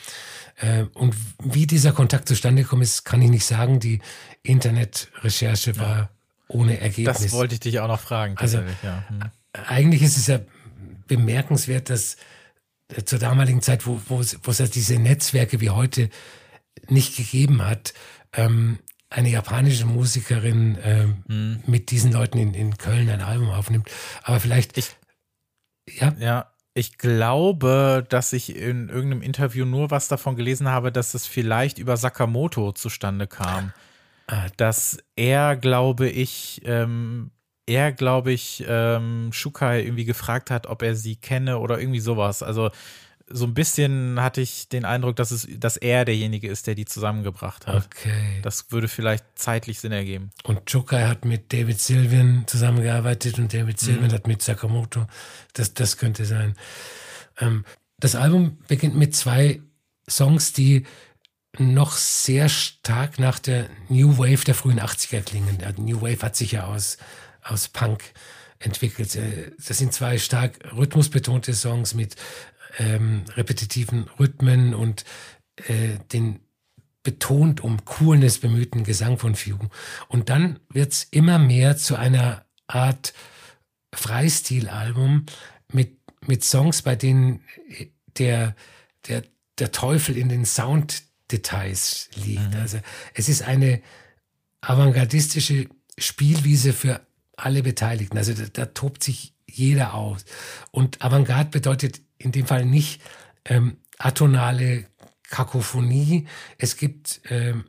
Äh, 0.55 0.83
und 0.93 1.13
wie 1.43 1.67
dieser 1.67 1.91
Kontakt 1.91 2.29
zustande 2.29 2.61
gekommen 2.61 2.83
ist, 2.83 3.03
kann 3.03 3.21
ich 3.21 3.29
nicht 3.29 3.43
sagen. 3.43 3.81
Die 3.81 3.99
Internetrecherche 4.41 5.77
war 5.77 6.11
ohne 6.47 6.79
Ergebnis. 6.79 7.19
Das 7.19 7.31
wollte 7.33 7.55
ich 7.55 7.59
dich 7.59 7.81
auch 7.81 7.89
noch 7.89 7.99
fragen. 7.99 8.37
Also, 8.37 8.59
ja. 8.83 9.03
hm. 9.09 9.19
Eigentlich 9.67 10.01
ist 10.01 10.15
es 10.15 10.27
ja 10.27 10.39
bemerkenswert, 11.07 11.89
dass 11.89 12.15
äh, 12.95 13.03
zur 13.03 13.19
damaligen 13.19 13.61
Zeit, 13.61 13.85
wo, 13.85 13.99
wo, 14.07 14.21
es, 14.21 14.39
wo 14.43 14.51
es 14.51 14.71
diese 14.71 14.97
Netzwerke 14.97 15.59
wie 15.59 15.71
heute 15.71 16.09
nicht 16.87 17.17
gegeben 17.17 17.65
hat, 17.65 17.93
ähm, 18.31 18.79
eine 19.11 19.29
japanische 19.29 19.85
Musikerin 19.85 20.77
ähm, 20.83 21.23
Hm. 21.27 21.63
mit 21.67 21.91
diesen 21.91 22.11
Leuten 22.11 22.39
in, 22.39 22.53
in 22.55 22.77
Köln 22.77 23.09
ein 23.09 23.21
Album 23.21 23.49
aufnimmt. 23.51 23.87
Aber 24.23 24.39
vielleicht, 24.39 24.77
Ich- 24.77 24.95
ja, 25.89 26.15
Ja, 26.19 26.51
ich 26.73 26.97
glaube, 26.97 28.05
dass 28.09 28.31
ich 28.33 28.55
in 28.55 28.87
irgendeinem 28.89 29.21
Interview 29.21 29.65
nur 29.65 29.91
was 29.91 30.07
davon 30.07 30.35
gelesen 30.37 30.69
habe, 30.69 30.91
dass 30.91 31.13
es 31.13 31.27
vielleicht 31.27 31.77
über 31.77 31.97
Sakamoto 31.97 32.71
zustande 32.71 33.27
kam. 33.27 33.73
Ah. 34.27 34.47
Dass 34.55 34.97
er, 35.17 35.57
glaube 35.57 36.07
ich, 36.07 36.61
ähm, 36.63 37.31
er, 37.65 37.91
glaube 37.91 38.31
ich, 38.31 38.63
ähm, 38.67 39.31
Shukai 39.33 39.81
irgendwie 39.83 40.05
gefragt 40.05 40.49
hat, 40.49 40.67
ob 40.67 40.81
er 40.81 40.95
sie 40.95 41.17
kenne 41.17 41.59
oder 41.59 41.79
irgendwie 41.79 41.99
sowas. 41.99 42.41
Also 42.41 42.71
so 43.33 43.45
ein 43.45 43.53
bisschen 43.53 44.19
hatte 44.21 44.41
ich 44.41 44.69
den 44.69 44.85
Eindruck, 44.85 45.15
dass 45.15 45.31
es, 45.31 45.47
dass 45.57 45.77
er 45.77 46.05
derjenige 46.05 46.47
ist, 46.47 46.67
der 46.67 46.75
die 46.75 46.85
zusammengebracht 46.85 47.67
hat. 47.67 47.85
okay. 47.85 48.39
Das 48.41 48.71
würde 48.71 48.87
vielleicht 48.87 49.25
zeitlich 49.35 49.79
Sinn 49.79 49.91
ergeben. 49.91 50.31
Und 50.43 50.69
Chokai 50.71 51.07
hat 51.07 51.25
mit 51.25 51.51
David 51.53 51.79
Sylvian 51.79 52.43
zusammengearbeitet 52.47 53.39
und 53.39 53.53
David 53.53 53.81
Mhm. 53.81 53.85
Sylvian 53.85 54.11
hat 54.13 54.27
mit 54.27 54.41
Sakamoto. 54.41 55.07
Das, 55.53 55.73
das 55.73 55.97
könnte 55.97 56.25
sein. 56.25 56.55
Ähm, 57.39 57.65
das 57.99 58.15
Album 58.15 58.57
beginnt 58.67 58.95
mit 58.95 59.15
zwei 59.15 59.61
Songs, 60.09 60.53
die 60.53 60.85
noch 61.57 61.91
sehr 61.93 62.47
stark 62.49 63.19
nach 63.19 63.37
der 63.39 63.67
New 63.89 64.17
Wave 64.17 64.43
der 64.45 64.55
frühen 64.55 64.79
80er 64.79 65.21
klingen. 65.21 65.57
Der 65.57 65.73
New 65.79 66.01
Wave 66.01 66.21
hat 66.21 66.35
sich 66.35 66.53
ja 66.53 66.65
aus, 66.65 66.97
aus 67.43 67.67
Punk 67.67 68.03
entwickelt. 68.59 69.15
Äh, 69.15 69.51
Das 69.67 69.77
sind 69.77 69.91
zwei 69.93 70.17
stark 70.17 70.59
rhythmusbetonte 70.75 71.53
Songs 71.53 71.93
mit 71.93 72.15
ähm, 72.77 73.23
repetitiven 73.35 74.05
Rhythmen 74.19 74.73
und 74.73 75.05
äh, 75.67 75.97
den 76.11 76.39
betont 77.03 77.61
um 77.61 77.83
Coolness 77.85 78.39
bemühten 78.39 78.83
Gesang 78.83 79.17
von 79.17 79.35
Fugue. 79.35 79.69
Und 80.07 80.29
dann 80.29 80.59
wird's 80.69 81.07
immer 81.09 81.39
mehr 81.39 81.77
zu 81.77 81.95
einer 81.95 82.45
Art 82.67 83.13
Freistilalbum 83.93 85.25
mit, 85.71 85.97
mit 86.25 86.43
Songs, 86.43 86.83
bei 86.83 86.95
denen 86.95 87.41
der, 88.17 88.55
der, 89.07 89.23
der 89.57 89.71
Teufel 89.71 90.15
in 90.15 90.29
den 90.29 90.45
Sounddetails 90.45 92.09
liegt. 92.15 92.55
Also 92.55 92.79
es 93.13 93.29
ist 93.29 93.41
eine 93.41 93.81
avantgardistische 94.61 95.67
Spielwiese 95.97 96.71
für 96.71 97.01
alle 97.35 97.63
Beteiligten. 97.63 98.17
Also 98.17 98.33
da, 98.33 98.45
da 98.45 98.65
tobt 98.67 99.03
sich 99.03 99.33
jeder 99.47 99.95
aus. 99.95 100.23
Und 100.71 101.01
Avantgarde 101.01 101.49
bedeutet 101.49 102.01
in 102.23 102.31
dem 102.31 102.45
Fall 102.45 102.65
nicht 102.65 103.01
ähm, 103.45 103.77
atonale 103.97 104.87
Kakophonie. 105.29 106.27
Es 106.57 106.77
gibt 106.77 107.21
ähm, 107.29 107.65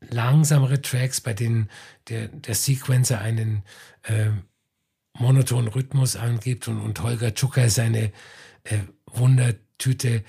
langsamere 0.00 0.82
Tracks, 0.82 1.20
bei 1.20 1.34
denen 1.34 1.70
der, 2.08 2.28
der 2.28 2.54
Sequencer 2.54 3.20
einen 3.20 3.62
ähm, 4.04 4.42
monotonen 5.18 5.68
Rhythmus 5.68 6.16
angibt 6.16 6.68
und, 6.68 6.80
und 6.80 7.02
Holger 7.02 7.34
Czukay 7.34 7.68
seine 7.68 8.12
äh, 8.64 8.78
Wundertüte 9.06 10.24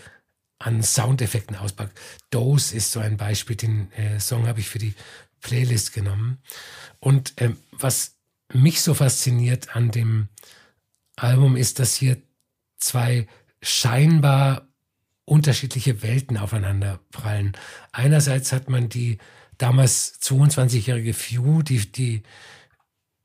an 0.59 0.83
Soundeffekten 0.83 1.55
auspackt. 1.55 1.99
Dose 2.29 2.75
ist 2.75 2.91
so 2.91 2.99
ein 2.99 3.17
Beispiel, 3.17 3.55
den 3.55 3.91
äh, 3.93 4.19
Song 4.19 4.47
habe 4.47 4.59
ich 4.59 4.69
für 4.69 4.79
die 4.79 4.93
Playlist 5.41 5.93
genommen. 5.93 6.39
Und 6.99 7.33
ähm, 7.37 7.57
was 7.71 8.15
mich 8.53 8.81
so 8.81 8.93
fasziniert 8.93 9.75
an 9.75 9.91
dem 9.91 10.29
Album 11.15 11.55
ist, 11.55 11.79
dass 11.79 11.95
hier 11.95 12.17
zwei 12.85 13.27
scheinbar 13.61 14.67
unterschiedliche 15.25 16.03
Welten 16.03 16.37
aufeinander 16.37 16.99
prallen. 17.11 17.53
Einerseits 17.91 18.51
hat 18.51 18.69
man 18.69 18.89
die 18.89 19.17
damals 19.57 20.21
22-jährige 20.21 21.13
Few, 21.13 21.63
die, 21.63 21.91
die 21.91 22.23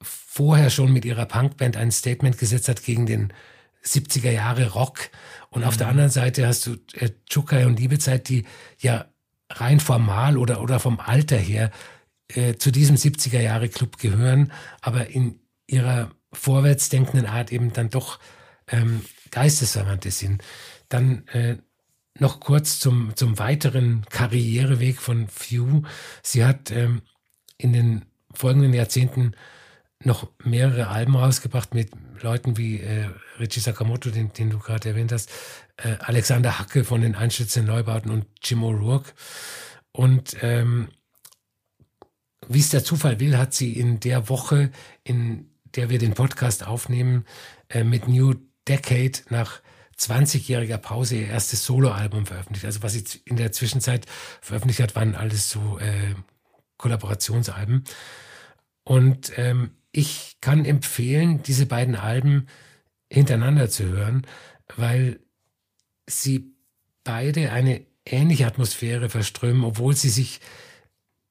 vorher 0.03 0.71
schon 0.71 0.93
mit 0.93 1.05
ihrer 1.05 1.27
Punkband 1.27 1.77
ein 1.77 1.93
Statement 1.93 2.39
gesetzt 2.39 2.69
hat 2.69 2.83
gegen 2.83 3.05
den 3.05 3.33
70er 3.85 4.31
Jahre 4.31 4.71
Rock. 4.71 5.11
Und 5.51 5.65
auf 5.65 5.77
der 5.77 5.89
anderen 5.89 6.11
Seite 6.11 6.47
hast 6.47 6.67
du 6.67 6.77
äh, 6.95 7.11
Chukai 7.29 7.67
und 7.67 7.79
Liebezeit, 7.79 8.29
die 8.29 8.45
ja 8.79 9.07
rein 9.51 9.81
formal 9.81 10.39
oder, 10.39 10.63
oder 10.63 10.81
vom 10.81 11.01
Alter 11.01 11.37
her 11.37 11.71
äh, 12.29 12.55
zu 12.55 12.71
diesem 12.71 12.97
70er 12.97 13.41
Jahre 13.41 13.69
Club 13.69 13.99
gehören, 13.99 14.53
aber 14.81 15.09
in 15.09 15.41
ihrer 15.67 16.11
vorwärtsdenkenden 16.33 17.27
Art 17.27 17.53
eben 17.53 17.73
dann 17.73 17.91
doch 17.91 18.21
ähm, 18.69 19.03
geistesverwandte 19.31 20.11
sind. 20.11 20.43
Dann 20.89 21.27
äh, 21.29 21.57
noch 22.19 22.41
kurz 22.41 22.81
zum, 22.81 23.13
zum 23.17 23.39
weiteren 23.39 24.05
Karriereweg 24.11 25.01
von 25.01 25.29
Few. 25.29 25.83
Sie 26.23 26.45
hat 26.45 26.71
ähm, 26.71 27.03
in 27.57 27.73
den 27.73 28.05
folgenden 28.33 28.75
Jahrzehnten 28.75 29.35
noch 30.03 30.29
mehrere 30.43 30.89
Alben 30.89 31.15
rausgebracht 31.17 31.75
mit 31.75 31.91
Leuten 32.23 32.57
wie 32.57 32.81
äh, 32.81 33.09
Richie 33.39 33.61
Sakamoto, 33.61 34.11
den, 34.11 34.33
den 34.33 34.51
du 34.51 34.59
gerade 34.59 34.91
erwähnt 34.91 35.13
hast, 35.13 35.31
äh, 35.77 35.97
Alexander 36.01 36.59
Hacke 36.59 36.85
von 36.85 37.03
den 37.03 37.15
Einstürzenden 37.15 37.75
Neubauten 37.75 38.11
und 38.11 38.27
Jim 38.43 38.63
O'Rourke. 38.65 39.13
Und 39.93 40.37
ähm, 40.43 40.89
wie 42.49 42.61
es 42.61 42.71
der 42.71 42.85
Zufall 42.85 43.21
will, 43.21 43.37
hat 43.37 43.55
sie 43.55 43.73
in 43.73 44.01
der 44.01 44.29
Woche, 44.29 44.71
in 45.05 45.51
der 45.77 45.91
wir 45.91 45.99
den 45.99 46.15
Podcast 46.15 46.67
aufnehmen, 46.67 47.27
äh, 47.69 47.85
mit 47.85 48.09
New 48.09 48.35
Decade 48.69 49.13
nach 49.29 49.61
20-jähriger 49.99 50.79
Pause 50.79 51.17
ihr 51.17 51.29
erstes 51.29 51.65
Soloalbum 51.65 52.27
veröffentlicht. 52.27 52.65
Also 52.65 52.83
was 52.83 52.95
sie 52.95 53.05
in 53.25 53.37
der 53.37 53.53
Zwischenzeit 53.53 54.07
veröffentlicht 54.41 54.81
hat, 54.81 54.97
waren 54.97 55.15
alles 55.15 55.51
so 55.51 55.79
äh, 55.79 56.15
Kollaborationsalben. 56.79 57.85
Und 58.85 59.33
ähm, 59.37 59.73
ich 59.93 60.39
kann 60.41 60.65
empfehlen, 60.65 61.43
diese 61.43 61.67
beiden 61.67 61.97
Alben 61.97 62.47
hintereinander 63.11 63.69
zu 63.69 63.85
hören, 63.85 64.27
weil 64.77 65.21
sie 66.09 66.55
beide 67.05 67.53
eine 67.53 67.85
ähnliche 68.07 68.47
Atmosphäre 68.47 69.11
verströmen, 69.11 69.65
obwohl 69.65 69.95
sie 69.95 70.09
sich 70.09 70.41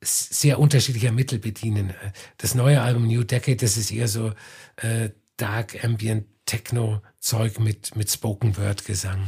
sehr 0.01 0.59
unterschiedlicher 0.59 1.11
Mittel 1.11 1.39
bedienen. 1.39 1.89
Äh, 1.89 2.11
Das 2.37 2.53
neue 2.55 2.81
Album 2.81 3.07
New 3.07 3.23
Decade, 3.23 3.57
das 3.57 3.77
ist 3.77 3.91
eher 3.91 4.07
so 4.07 4.33
äh, 4.77 5.09
Dark 5.37 5.83
Ambient 5.83 6.25
Techno 6.45 7.01
Zeug 7.19 7.59
mit, 7.59 7.95
mit 7.95 8.09
Spoken 8.09 8.57
Word 8.57 8.85
Gesang. 8.85 9.27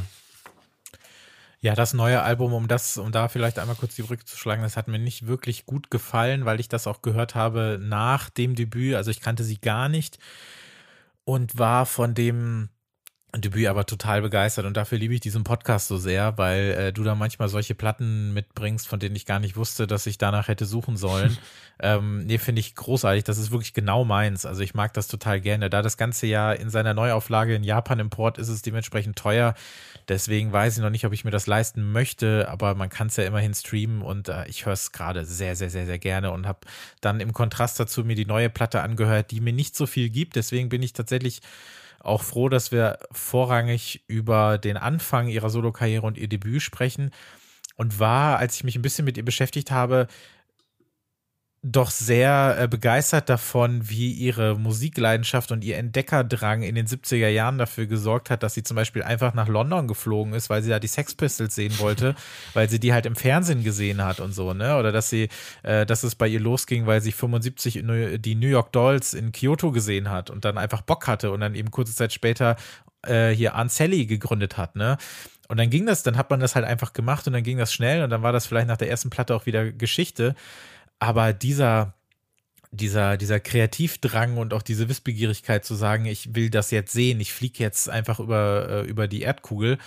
Ja, 1.60 1.76
das 1.76 1.94
neue 1.94 2.22
Album, 2.22 2.52
um 2.54 2.66
das, 2.66 2.96
um 2.96 3.12
da 3.12 3.28
vielleicht 3.28 3.60
einmal 3.60 3.76
kurz 3.76 3.94
die 3.94 4.02
Brücke 4.02 4.24
zu 4.24 4.36
schlagen, 4.36 4.62
das 4.62 4.76
hat 4.76 4.88
mir 4.88 4.98
nicht 4.98 5.28
wirklich 5.28 5.64
gut 5.64 5.92
gefallen, 5.92 6.44
weil 6.44 6.58
ich 6.58 6.68
das 6.68 6.88
auch 6.88 7.02
gehört 7.02 7.36
habe 7.36 7.78
nach 7.80 8.30
dem 8.30 8.56
Debüt. 8.56 8.96
Also 8.96 9.12
ich 9.12 9.20
kannte 9.20 9.44
sie 9.44 9.58
gar 9.58 9.88
nicht 9.88 10.18
und 11.24 11.58
war 11.58 11.86
von 11.86 12.14
dem 12.14 12.68
Debüt 13.34 13.66
aber 13.66 13.86
total 13.86 14.20
begeistert 14.20 14.66
und 14.66 14.76
dafür 14.76 14.98
liebe 14.98 15.14
ich 15.14 15.20
diesen 15.20 15.42
Podcast 15.42 15.88
so 15.88 15.96
sehr, 15.96 16.36
weil 16.36 16.70
äh, 16.72 16.92
du 16.92 17.02
da 17.02 17.14
manchmal 17.14 17.48
solche 17.48 17.74
Platten 17.74 18.34
mitbringst, 18.34 18.86
von 18.86 19.00
denen 19.00 19.16
ich 19.16 19.24
gar 19.24 19.38
nicht 19.38 19.56
wusste, 19.56 19.86
dass 19.86 20.06
ich 20.06 20.18
danach 20.18 20.48
hätte 20.48 20.66
suchen 20.66 20.98
sollen. 20.98 21.38
ähm, 21.80 22.26
nee, 22.26 22.36
finde 22.36 22.60
ich 22.60 22.74
großartig. 22.74 23.24
Das 23.24 23.38
ist 23.38 23.50
wirklich 23.50 23.72
genau 23.72 24.04
meins. 24.04 24.44
Also 24.44 24.60
ich 24.60 24.74
mag 24.74 24.92
das 24.92 25.08
total 25.08 25.40
gerne. 25.40 25.70
Da 25.70 25.80
das 25.80 25.96
ganze 25.96 26.26
Jahr 26.26 26.56
in 26.56 26.68
seiner 26.68 26.92
Neuauflage 26.92 27.54
in 27.54 27.64
Japan 27.64 28.00
Import 28.00 28.36
ist 28.36 28.48
es 28.48 28.60
dementsprechend 28.60 29.16
teuer. 29.16 29.54
Deswegen 30.08 30.52
weiß 30.52 30.76
ich 30.76 30.82
noch 30.82 30.90
nicht, 30.90 31.06
ob 31.06 31.14
ich 31.14 31.24
mir 31.24 31.30
das 31.30 31.46
leisten 31.46 31.90
möchte, 31.90 32.50
aber 32.50 32.74
man 32.74 32.90
kann 32.90 33.06
es 33.06 33.16
ja 33.16 33.24
immerhin 33.24 33.54
streamen 33.54 34.02
und 34.02 34.28
äh, 34.28 34.46
ich 34.46 34.66
höre 34.66 34.74
es 34.74 34.92
gerade 34.92 35.24
sehr, 35.24 35.56
sehr, 35.56 35.70
sehr, 35.70 35.86
sehr 35.86 35.98
gerne 35.98 36.32
und 36.32 36.46
habe 36.46 36.60
dann 37.00 37.20
im 37.20 37.32
Kontrast 37.32 37.80
dazu 37.80 38.04
mir 38.04 38.16
die 38.16 38.26
neue 38.26 38.50
Platte 38.50 38.82
angehört, 38.82 39.30
die 39.30 39.40
mir 39.40 39.54
nicht 39.54 39.74
so 39.74 39.86
viel 39.86 40.10
gibt. 40.10 40.36
Deswegen 40.36 40.68
bin 40.68 40.82
ich 40.82 40.92
tatsächlich 40.92 41.40
auch 42.04 42.22
froh, 42.22 42.48
dass 42.48 42.72
wir 42.72 42.98
vorrangig 43.10 44.04
über 44.06 44.58
den 44.58 44.76
Anfang 44.76 45.28
ihrer 45.28 45.50
Solokarriere 45.50 46.06
und 46.06 46.18
ihr 46.18 46.28
Debüt 46.28 46.62
sprechen. 46.62 47.10
Und 47.76 47.98
war, 47.98 48.38
als 48.38 48.56
ich 48.56 48.64
mich 48.64 48.76
ein 48.76 48.82
bisschen 48.82 49.04
mit 49.04 49.16
ihr 49.16 49.24
beschäftigt 49.24 49.70
habe, 49.70 50.06
doch 51.64 51.90
sehr 51.90 52.56
äh, 52.58 52.66
begeistert 52.66 53.28
davon, 53.28 53.88
wie 53.88 54.10
ihre 54.10 54.58
Musikleidenschaft 54.58 55.52
und 55.52 55.62
ihr 55.62 55.76
Entdeckerdrang 55.78 56.62
in 56.62 56.74
den 56.74 56.88
70er 56.88 57.28
Jahren 57.28 57.56
dafür 57.56 57.86
gesorgt 57.86 58.30
hat, 58.30 58.42
dass 58.42 58.54
sie 58.54 58.64
zum 58.64 58.74
Beispiel 58.74 59.04
einfach 59.04 59.32
nach 59.32 59.46
London 59.46 59.86
geflogen 59.86 60.34
ist, 60.34 60.50
weil 60.50 60.62
sie 60.62 60.70
da 60.70 60.80
die 60.80 60.88
Sex 60.88 61.14
Pistols 61.14 61.54
sehen 61.54 61.78
wollte, 61.78 62.16
weil 62.54 62.68
sie 62.68 62.80
die 62.80 62.92
halt 62.92 63.06
im 63.06 63.14
Fernsehen 63.14 63.62
gesehen 63.62 64.02
hat 64.04 64.18
und 64.18 64.32
so, 64.32 64.54
ne? 64.54 64.76
Oder 64.76 64.90
dass 64.90 65.08
sie, 65.08 65.28
äh, 65.62 65.86
dass 65.86 66.02
es 66.02 66.16
bei 66.16 66.26
ihr 66.26 66.40
losging, 66.40 66.86
weil 66.86 67.00
sie 67.00 67.12
75 67.12 67.84
die 68.18 68.34
New 68.34 68.48
York 68.48 68.72
Dolls 68.72 69.14
in 69.14 69.30
Kyoto 69.30 69.70
gesehen 69.70 70.10
hat 70.10 70.30
und 70.30 70.44
dann 70.44 70.58
einfach 70.58 70.82
Bock 70.82 71.06
hatte 71.06 71.30
und 71.30 71.40
dann 71.40 71.54
eben 71.54 71.70
kurze 71.70 71.94
Zeit 71.94 72.12
später 72.12 72.56
äh, 73.06 73.30
hier 73.30 73.56
Aunt 73.56 73.70
Sally 73.70 74.06
gegründet 74.06 74.56
hat, 74.56 74.74
ne? 74.74 74.98
Und 75.46 75.58
dann 75.58 75.70
ging 75.70 75.86
das, 75.86 76.02
dann 76.02 76.16
hat 76.16 76.30
man 76.30 76.40
das 76.40 76.56
halt 76.56 76.64
einfach 76.64 76.92
gemacht 76.92 77.26
und 77.26 77.34
dann 77.34 77.42
ging 77.42 77.58
das 77.58 77.72
schnell 77.72 78.02
und 78.02 78.10
dann 78.10 78.22
war 78.22 78.32
das 78.32 78.46
vielleicht 78.46 78.68
nach 78.68 78.78
der 78.78 78.88
ersten 78.88 79.10
Platte 79.10 79.34
auch 79.36 79.46
wieder 79.46 79.70
Geschichte 79.70 80.34
aber 81.02 81.32
dieser, 81.32 81.94
dieser, 82.70 83.16
dieser 83.16 83.40
Kreativdrang 83.40 84.36
und 84.36 84.54
auch 84.54 84.62
diese 84.62 84.88
Wissbegierigkeit 84.88 85.64
zu 85.64 85.74
sagen, 85.74 86.06
ich 86.06 86.36
will 86.36 86.48
das 86.48 86.70
jetzt 86.70 86.92
sehen, 86.92 87.18
ich 87.18 87.32
fliege 87.32 87.58
jetzt 87.58 87.90
einfach 87.90 88.20
über, 88.20 88.68
äh, 88.70 88.82
über 88.86 89.08
die 89.08 89.22
Erdkugel 89.22 89.78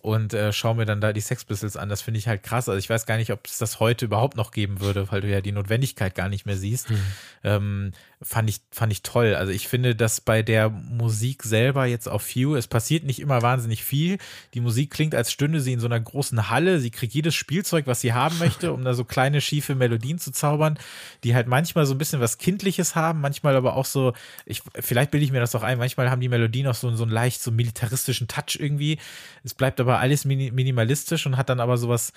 und 0.00 0.32
äh, 0.32 0.52
schaue 0.52 0.76
mir 0.76 0.86
dann 0.86 1.00
da 1.00 1.12
die 1.12 1.20
Sex 1.20 1.44
Pistols 1.44 1.76
an, 1.76 1.88
das 1.88 2.02
finde 2.02 2.18
ich 2.18 2.28
halt 2.28 2.44
krass. 2.44 2.68
Also 2.68 2.78
ich 2.78 2.88
weiß 2.88 3.04
gar 3.04 3.16
nicht, 3.16 3.32
ob 3.32 3.48
es 3.48 3.58
das 3.58 3.80
heute 3.80 4.04
überhaupt 4.04 4.36
noch 4.36 4.52
geben 4.52 4.78
würde, 4.78 5.10
weil 5.10 5.22
du 5.22 5.28
ja 5.28 5.40
die 5.40 5.50
Notwendigkeit 5.50 6.14
gar 6.14 6.28
nicht 6.28 6.46
mehr 6.46 6.56
siehst. 6.56 6.90
Hm. 6.90 7.02
Ähm, 7.42 7.92
fand 8.22 8.50
ich, 8.50 8.60
fand 8.70 8.92
ich 8.92 9.02
toll. 9.02 9.34
Also 9.34 9.50
ich 9.50 9.66
finde, 9.66 9.96
dass 9.96 10.20
bei 10.20 10.42
der 10.42 10.68
Musik 10.68 11.42
selber 11.42 11.86
jetzt 11.86 12.06
auf 12.06 12.34
View, 12.34 12.54
es 12.54 12.66
passiert 12.66 13.04
nicht 13.04 13.18
immer 13.18 13.40
wahnsinnig 13.40 13.82
viel. 13.82 14.18
Die 14.52 14.60
Musik 14.60 14.90
klingt, 14.90 15.14
als 15.14 15.32
stünde 15.32 15.60
sie 15.60 15.72
in 15.72 15.80
so 15.80 15.86
einer 15.86 16.00
großen 16.00 16.50
Halle. 16.50 16.80
Sie 16.80 16.90
kriegt 16.90 17.14
jedes 17.14 17.34
Spielzeug, 17.34 17.86
was 17.86 18.02
sie 18.02 18.12
haben 18.12 18.38
möchte, 18.38 18.72
um 18.74 18.84
da 18.84 18.92
so 18.92 19.04
kleine, 19.04 19.40
schiefe 19.40 19.74
Melodien 19.74 20.18
zu 20.18 20.32
zaubern, 20.32 20.78
die 21.24 21.34
halt 21.34 21.46
manchmal 21.46 21.86
so 21.86 21.94
ein 21.94 21.98
bisschen 21.98 22.20
was 22.20 22.36
Kindliches 22.36 22.94
haben, 22.94 23.20
manchmal 23.22 23.56
aber 23.56 23.74
auch 23.74 23.86
so, 23.86 24.12
ich, 24.44 24.62
vielleicht 24.74 25.10
bilde 25.10 25.24
ich 25.24 25.32
mir 25.32 25.40
das 25.40 25.54
auch 25.54 25.62
ein, 25.62 25.78
manchmal 25.78 26.10
haben 26.10 26.20
die 26.20 26.28
Melodien 26.28 26.66
auch 26.66 26.74
so, 26.74 26.94
so 26.94 27.04
einen 27.04 27.12
leicht 27.12 27.42
so 27.42 27.50
militaristischen 27.50 28.28
Touch 28.28 28.58
irgendwie. 28.58 28.98
Es 29.44 29.54
bleibt 29.54 29.80
aber 29.80 29.98
alles 29.98 30.26
minimalistisch 30.26 31.24
und 31.24 31.38
hat 31.38 31.48
dann 31.48 31.60
aber 31.60 31.78
sowas 31.78 32.12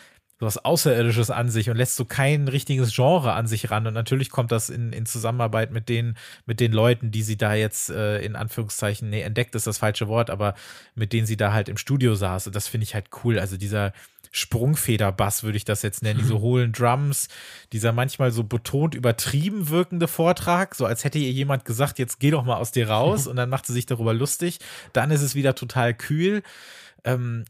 was 0.46 0.64
Außerirdisches 0.64 1.30
an 1.30 1.50
sich 1.50 1.70
und 1.70 1.78
lässt 1.78 1.96
so 1.96 2.06
kein 2.06 2.48
richtiges 2.48 2.94
Genre 2.94 3.34
an 3.34 3.48
sich 3.48 3.72
ran. 3.72 3.88
Und 3.88 3.94
natürlich 3.94 4.30
kommt 4.30 4.52
das 4.52 4.70
in, 4.70 4.94
in 4.94 5.06
Zusammenarbeit 5.06 5.72
mit 5.72 5.90
den, 5.90 6.16
mit 6.46 6.60
den 6.60 6.72
Leuten, 6.72 7.12
die 7.12 7.24
sie 7.24 7.38
da 7.38 7.54
jetzt 7.54 7.90
äh, 7.90 8.20
in 8.20 8.36
Anführungszeichen, 8.36 9.10
nee, 9.10 9.22
entdeckt 9.22 9.56
ist 9.56 9.68
das 9.68 9.78
falsche 9.78 10.08
Wort, 10.08 10.30
aber 10.30 10.56
mit 10.96 11.14
denen 11.14 11.28
sie 11.28 11.38
da 11.38 11.54
halt 11.54 11.70
im 11.70 11.78
Studio 11.78 12.16
saß. 12.16 12.48
Und 12.48 12.56
das 12.56 12.68
finde 12.68 12.84
ich 12.84 12.94
halt 12.94 13.08
cool. 13.24 13.40
Also 13.40 13.58
dieser 13.58 13.94
Sprungfederbass 14.32 15.44
würde 15.44 15.58
ich 15.58 15.64
das 15.64 15.84
jetzt 15.84 16.02
nennen, 16.02 16.20
diese 16.20 16.40
hohlen 16.42 16.74
Drums, 16.74 17.30
dieser 17.72 17.94
manchmal 17.94 18.32
so 18.32 18.44
betont 18.44 18.96
übertrieben 18.96 19.70
wirkende 19.70 20.08
Vortrag, 20.08 20.76
so 20.76 20.86
als 20.86 21.04
hätte 21.04 21.20
ihr 21.20 21.32
jemand 21.32 21.66
gesagt, 21.66 22.00
jetzt 22.00 22.20
geh 22.20 22.32
doch 22.32 22.44
mal 22.44 22.58
aus 22.58 22.72
dir 22.72 22.90
raus 22.90 23.28
und 23.28 23.36
dann 23.36 23.50
macht 23.50 23.68
sie 23.68 23.74
sich 23.74 23.86
darüber 23.86 24.14
lustig. 24.14 24.60
Dann 24.92 25.12
ist 25.12 25.22
es 25.22 25.36
wieder 25.36 25.56
total 25.56 25.94
kühl. 25.94 26.42
Ähm, 27.04 27.46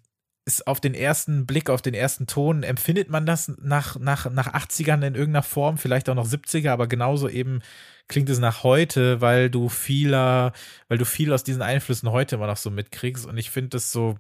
ist 0.45 0.67
auf 0.67 0.81
den 0.81 0.93
ersten 0.93 1.45
Blick, 1.45 1.69
auf 1.69 1.81
den 1.81 1.93
ersten 1.93 2.27
Ton, 2.27 2.63
empfindet 2.63 3.09
man 3.09 3.25
das 3.25 3.47
nach, 3.61 3.97
nach, 3.97 4.29
nach 4.29 4.53
80ern 4.53 5.05
in 5.05 5.15
irgendeiner 5.15 5.43
Form, 5.43 5.77
vielleicht 5.77 6.09
auch 6.09 6.15
noch 6.15 6.27
70er, 6.27 6.71
aber 6.71 6.87
genauso 6.87 7.29
eben 7.29 7.61
klingt 8.07 8.29
es 8.29 8.39
nach 8.39 8.63
heute, 8.63 9.21
weil 9.21 9.49
du 9.49 9.69
vieler, 9.69 10.51
weil 10.89 10.97
du 10.97 11.05
viel 11.05 11.31
aus 11.31 11.43
diesen 11.43 11.61
Einflüssen 11.61 12.11
heute 12.11 12.35
immer 12.35 12.47
noch 12.47 12.57
so 12.57 12.69
mitkriegst. 12.69 13.25
Und 13.25 13.37
ich 13.37 13.49
finde 13.49 13.69
das 13.69 13.91
so 13.91 14.17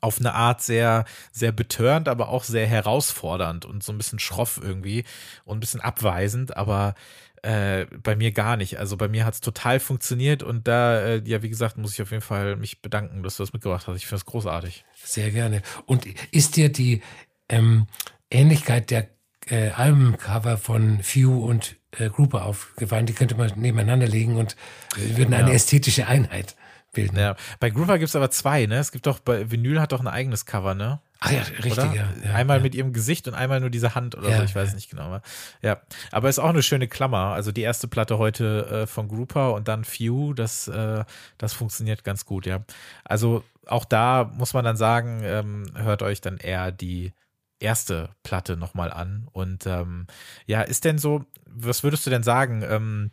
auf 0.00 0.18
eine 0.18 0.34
Art 0.34 0.62
sehr, 0.62 1.04
sehr 1.32 1.52
betörend, 1.52 2.08
aber 2.08 2.28
auch 2.28 2.44
sehr 2.44 2.66
herausfordernd 2.66 3.64
und 3.64 3.82
so 3.82 3.92
ein 3.92 3.98
bisschen 3.98 4.18
schroff 4.18 4.60
irgendwie 4.62 5.04
und 5.44 5.58
ein 5.58 5.60
bisschen 5.60 5.80
abweisend, 5.80 6.56
aber 6.56 6.94
äh, 7.42 7.86
bei 8.02 8.16
mir 8.16 8.32
gar 8.32 8.56
nicht. 8.56 8.78
Also 8.78 8.96
bei 8.96 9.08
mir 9.08 9.24
hat 9.24 9.34
es 9.34 9.40
total 9.40 9.80
funktioniert 9.80 10.42
und 10.42 10.68
da, 10.68 11.00
äh, 11.00 11.22
ja, 11.24 11.42
wie 11.42 11.48
gesagt, 11.48 11.78
muss 11.78 11.94
ich 11.94 12.02
auf 12.02 12.10
jeden 12.10 12.22
Fall 12.22 12.56
mich 12.56 12.82
bedanken, 12.82 13.22
dass 13.22 13.36
du 13.36 13.42
das 13.42 13.52
mitgebracht 13.52 13.86
hast. 13.86 13.96
Ich 13.96 14.06
finde 14.06 14.20
es 14.20 14.26
großartig. 14.26 14.84
Sehr 15.02 15.30
gerne. 15.30 15.62
Und 15.86 16.06
ist 16.32 16.56
dir 16.56 16.70
die 16.70 17.02
ähm, 17.48 17.86
Ähnlichkeit 18.30 18.90
der 18.90 19.08
äh, 19.48 19.70
Albencover 19.70 20.58
von 20.58 21.02
Few 21.02 21.44
und 21.44 21.76
äh, 21.92 22.10
Grouper 22.10 22.44
aufgefallen? 22.44 23.06
Die 23.06 23.14
könnte 23.14 23.36
man 23.36 23.50
nebeneinander 23.56 24.06
legen 24.06 24.36
und 24.36 24.56
äh, 24.96 25.16
würden 25.16 25.32
eine 25.32 25.48
ja. 25.48 25.54
ästhetische 25.54 26.06
Einheit 26.06 26.56
bilden. 26.92 27.18
Ja. 27.18 27.36
Bei 27.58 27.70
Groover 27.70 27.98
gibt 27.98 28.08
es 28.08 28.16
aber 28.16 28.30
zwei, 28.30 28.66
ne? 28.66 28.78
Es 28.78 28.92
gibt 28.92 29.06
doch, 29.06 29.20
bei 29.20 29.50
Vinyl 29.50 29.80
hat 29.80 29.92
doch 29.92 30.00
ein 30.00 30.08
eigenes 30.08 30.46
Cover, 30.46 30.74
ne? 30.74 31.00
Ach 31.20 31.30
ja, 31.30 31.42
richtig, 31.42 31.72
oder? 31.72 31.92
ja. 31.94 32.08
ja 32.24 32.34
einmal 32.34 32.58
ja. 32.58 32.62
mit 32.62 32.74
ihrem 32.74 32.92
Gesicht 32.92 33.28
und 33.28 33.34
einmal 33.34 33.60
nur 33.60 33.70
diese 33.70 33.94
Hand 33.94 34.16
oder 34.16 34.30
ja, 34.30 34.38
so, 34.38 34.42
ich 34.44 34.54
weiß 34.54 34.74
nicht 34.74 34.90
genau. 34.90 35.02
Aber, 35.02 35.22
ja, 35.60 35.80
aber 36.10 36.28
ist 36.28 36.38
auch 36.38 36.48
eine 36.48 36.62
schöne 36.62 36.88
Klammer. 36.88 37.34
Also 37.34 37.52
die 37.52 37.62
erste 37.62 37.88
Platte 37.88 38.18
heute 38.18 38.66
äh, 38.66 38.86
von 38.86 39.08
Grouper 39.08 39.52
und 39.54 39.68
dann 39.68 39.84
Few, 39.84 40.32
das, 40.32 40.68
äh, 40.68 41.04
das 41.36 41.52
funktioniert 41.52 42.04
ganz 42.04 42.24
gut, 42.24 42.46
ja. 42.46 42.64
Also 43.04 43.44
auch 43.66 43.84
da 43.84 44.30
muss 44.34 44.54
man 44.54 44.64
dann 44.64 44.76
sagen, 44.76 45.20
ähm, 45.24 45.66
hört 45.74 46.02
euch 46.02 46.20
dann 46.20 46.38
eher 46.38 46.72
die 46.72 47.12
erste 47.60 48.10
Platte 48.22 48.56
nochmal 48.56 48.90
an. 48.90 49.28
Und 49.32 49.66
ähm, 49.66 50.06
ja, 50.46 50.62
ist 50.62 50.84
denn 50.84 50.98
so, 50.98 51.24
was 51.46 51.82
würdest 51.84 52.06
du 52.06 52.10
denn 52.10 52.22
sagen? 52.22 52.62
Ähm, 52.66 53.10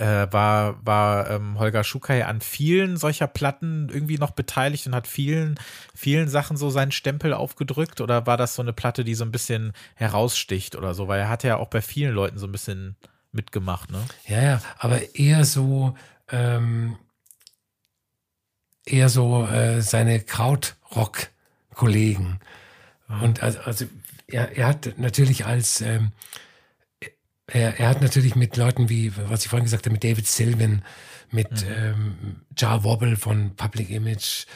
äh, 0.00 0.32
war, 0.32 0.84
war 0.84 1.30
ähm, 1.30 1.56
Holger 1.58 1.84
Schukai 1.84 2.24
an 2.24 2.40
vielen 2.40 2.96
solcher 2.96 3.26
Platten 3.26 3.90
irgendwie 3.92 4.16
noch 4.16 4.30
beteiligt 4.30 4.86
und 4.86 4.94
hat 4.94 5.06
vielen, 5.06 5.60
vielen 5.94 6.30
Sachen 6.30 6.56
so 6.56 6.70
seinen 6.70 6.92
Stempel 6.92 7.34
aufgedrückt? 7.34 8.00
Oder 8.00 8.26
war 8.26 8.38
das 8.38 8.54
so 8.54 8.62
eine 8.62 8.72
Platte, 8.72 9.04
die 9.04 9.14
so 9.14 9.24
ein 9.24 9.32
bisschen 9.32 9.74
heraussticht 9.94 10.74
oder 10.74 10.94
so? 10.94 11.06
Weil 11.06 11.20
er 11.20 11.28
hat 11.28 11.44
ja 11.44 11.58
auch 11.58 11.68
bei 11.68 11.82
vielen 11.82 12.14
Leuten 12.14 12.38
so 12.38 12.46
ein 12.46 12.52
bisschen 12.52 12.96
mitgemacht, 13.30 13.90
ne? 13.90 14.02
Ja, 14.26 14.42
ja, 14.42 14.62
aber 14.78 15.14
eher 15.14 15.44
so, 15.44 15.94
ähm, 16.30 16.96
eher 18.86 19.10
so 19.10 19.46
äh, 19.46 19.82
seine 19.82 20.20
Krautrock-Kollegen. 20.20 22.40
Mhm. 23.06 23.22
Und 23.22 23.42
also, 23.42 23.58
also 23.60 23.84
er, 24.26 24.56
er 24.56 24.66
hat 24.66 24.94
natürlich 24.96 25.44
als 25.44 25.82
ähm, 25.82 26.12
er, 27.52 27.78
er 27.78 27.88
hat 27.88 28.02
natürlich 28.02 28.34
mit 28.36 28.56
Leuten 28.56 28.88
wie, 28.88 29.12
was 29.28 29.44
ich 29.44 29.48
vorhin 29.48 29.64
gesagt 29.64 29.86
habe, 29.86 29.92
mit 29.92 30.04
David 30.04 30.26
Sylvan, 30.26 30.82
mit 31.30 31.50
mhm. 31.50 31.72
ähm, 31.76 32.36
Jar 32.56 32.84
Wobble 32.84 33.16
von 33.16 33.56
Public 33.56 33.90
Image 33.90 34.46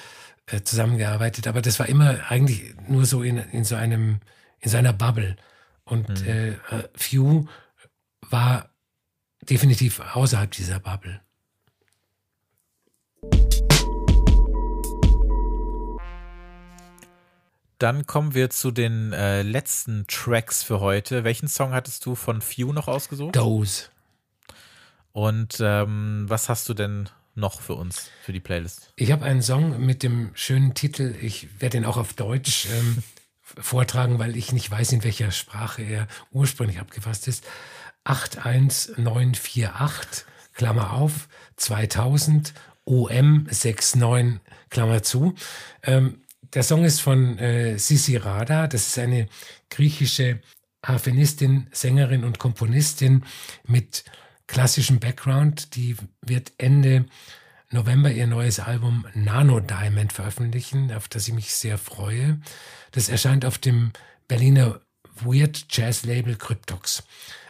äh, 0.47 0.63
zusammengearbeitet, 0.63 1.47
aber 1.47 1.63
das 1.63 1.79
war 1.79 1.89
immer 1.89 2.31
eigentlich 2.31 2.75
nur 2.89 3.07
so 3.07 3.23
in, 3.23 3.39
in 3.39 3.65
so 3.65 3.77
einem, 3.77 4.21
in 4.61 4.71
seiner 4.71 4.93
Bubble. 4.93 5.37
Und 5.85 6.09
mhm. 6.09 6.29
äh, 6.29 6.53
Few 6.95 7.47
war 8.31 8.71
definitiv 9.43 10.01
außerhalb 10.01 10.51
dieser 10.51 10.81
Bubble. 10.81 11.21
Dann 17.79 18.07
kommen 18.07 18.35
wir 18.35 18.51
zu 18.51 18.71
den 18.71 19.13
äh, 19.13 19.43
letzten 19.43 20.07
Tracks 20.07 20.63
für 20.63 20.81
heute. 20.81 21.25
Welchen 21.25 21.49
Song 21.49 21.73
hattest 21.73 22.07
du 22.07 22.15
von 22.15 22.41
Few 22.41 22.73
noch 22.73 22.89
ausgesucht? 22.89 23.35
Dose. 23.35 23.87
Und 25.13 25.59
ähm, 25.61 26.25
was 26.29 26.49
hast 26.49 26.69
du 26.69 26.75
denn 26.75 27.09
noch 27.35 27.61
für 27.61 27.75
uns, 27.75 28.11
für 28.23 28.33
die 28.33 28.41
Playlist? 28.41 28.93
Ich 28.97 29.13
habe 29.13 29.25
einen 29.25 29.43
Song 29.43 29.85
mit 29.85 30.03
dem 30.03 30.31
schönen 30.35 30.75
Titel, 30.75 31.15
ich 31.21 31.61
werde 31.61 31.79
ihn 31.79 31.85
auch 31.85 31.97
auf 31.97 32.15
Deutsch 32.15 32.67
ähm, 32.73 33.03
vortragen, 33.43 34.19
weil 34.19 34.37
ich 34.37 34.53
nicht 34.53 34.71
weiß, 34.71 34.93
in 34.93 35.05
welcher 35.05 35.31
Sprache 35.31 35.83
er 35.83 36.09
ursprünglich 36.33 36.81
abgefasst 36.81 37.29
ist. 37.29 37.45
81948, 38.05 40.25
Klammer 40.55 40.93
auf, 40.93 41.29
2000, 41.57 42.53
OM 42.85 43.47
69, 43.47 44.41
Klammer 44.69 45.03
zu. 45.03 45.35
Ähm, 45.83 46.21
der 46.55 46.63
Song 46.63 46.85
ist 46.85 47.01
von 47.01 47.39
äh, 47.39 47.79
Sisi 47.79 48.17
Rada. 48.17 48.67
Das 48.67 48.87
ist 48.87 48.99
eine 48.99 49.29
griechische 49.71 50.41
Harfenistin, 50.85 51.67
Sängerin 51.73 52.25
und 52.25 52.39
Komponistin 52.39 53.25
mit 53.67 54.05
klassischem 54.47 55.01
Background. 55.01 55.75
Die 55.75 55.97
wird 56.23 56.53
Ende 56.59 57.07
November 57.71 58.11
ihr 58.11 58.27
neues 58.27 58.61
Album 58.61 59.07
Nano 59.15 59.59
Diamond 59.59 60.13
veröffentlichen, 60.13 60.93
auf 60.93 61.09
das 61.09 61.27
ich 61.27 61.35
mich 61.35 61.53
sehr 61.53 61.77
freue. 61.77 62.41
Das 62.93 63.09
erscheint 63.09 63.45
auf 63.45 63.59
dem 63.59 63.93
Berliner 64.29 64.81
Weird 65.23 65.67
Jazz 65.71 66.05
Label 66.05 66.37
Cryptox. 66.37 67.03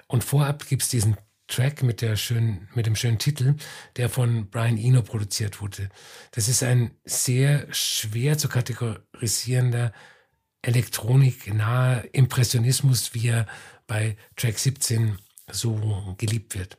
Und 0.06 0.24
vorab 0.24 0.66
gibt 0.66 0.82
es 0.82 0.88
diesen 0.88 1.16
Track 1.46 1.82
mit, 1.82 2.00
der 2.00 2.16
schönen, 2.16 2.68
mit 2.74 2.86
dem 2.86 2.96
schönen 2.96 3.18
Titel, 3.18 3.56
der 3.96 4.08
von 4.08 4.48
Brian 4.50 4.78
Eno 4.78 5.02
produziert 5.02 5.60
wurde. 5.60 5.88
Das 6.30 6.48
ist 6.48 6.62
ein 6.62 6.92
sehr 7.04 7.66
schwer 7.72 8.38
zu 8.38 8.48
kategorisierender 8.48 9.92
elektroniknaher 10.62 12.14
Impressionismus, 12.14 13.14
wie 13.14 13.28
er 13.28 13.46
bei 13.86 14.16
Track 14.36 14.58
17 14.58 15.18
so 15.50 16.14
geliebt 16.18 16.54
wird. 16.54 16.78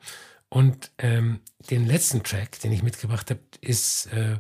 Und 0.50 0.92
ähm, 0.98 1.42
den 1.70 1.86
letzten 1.86 2.24
Track, 2.24 2.60
den 2.62 2.72
ich 2.72 2.84
mitgebracht 2.84 3.30
habe, 3.30 3.42
ist 3.62 4.08
äh, 4.08 4.40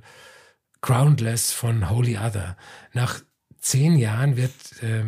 Groundless 0.81 1.51
von 1.51 1.89
Holy 1.89 2.17
Other. 2.17 2.57
Nach 2.93 3.21
zehn 3.59 3.97
Jahren 3.97 4.37
wird 4.37 4.51
äh, 4.81 5.05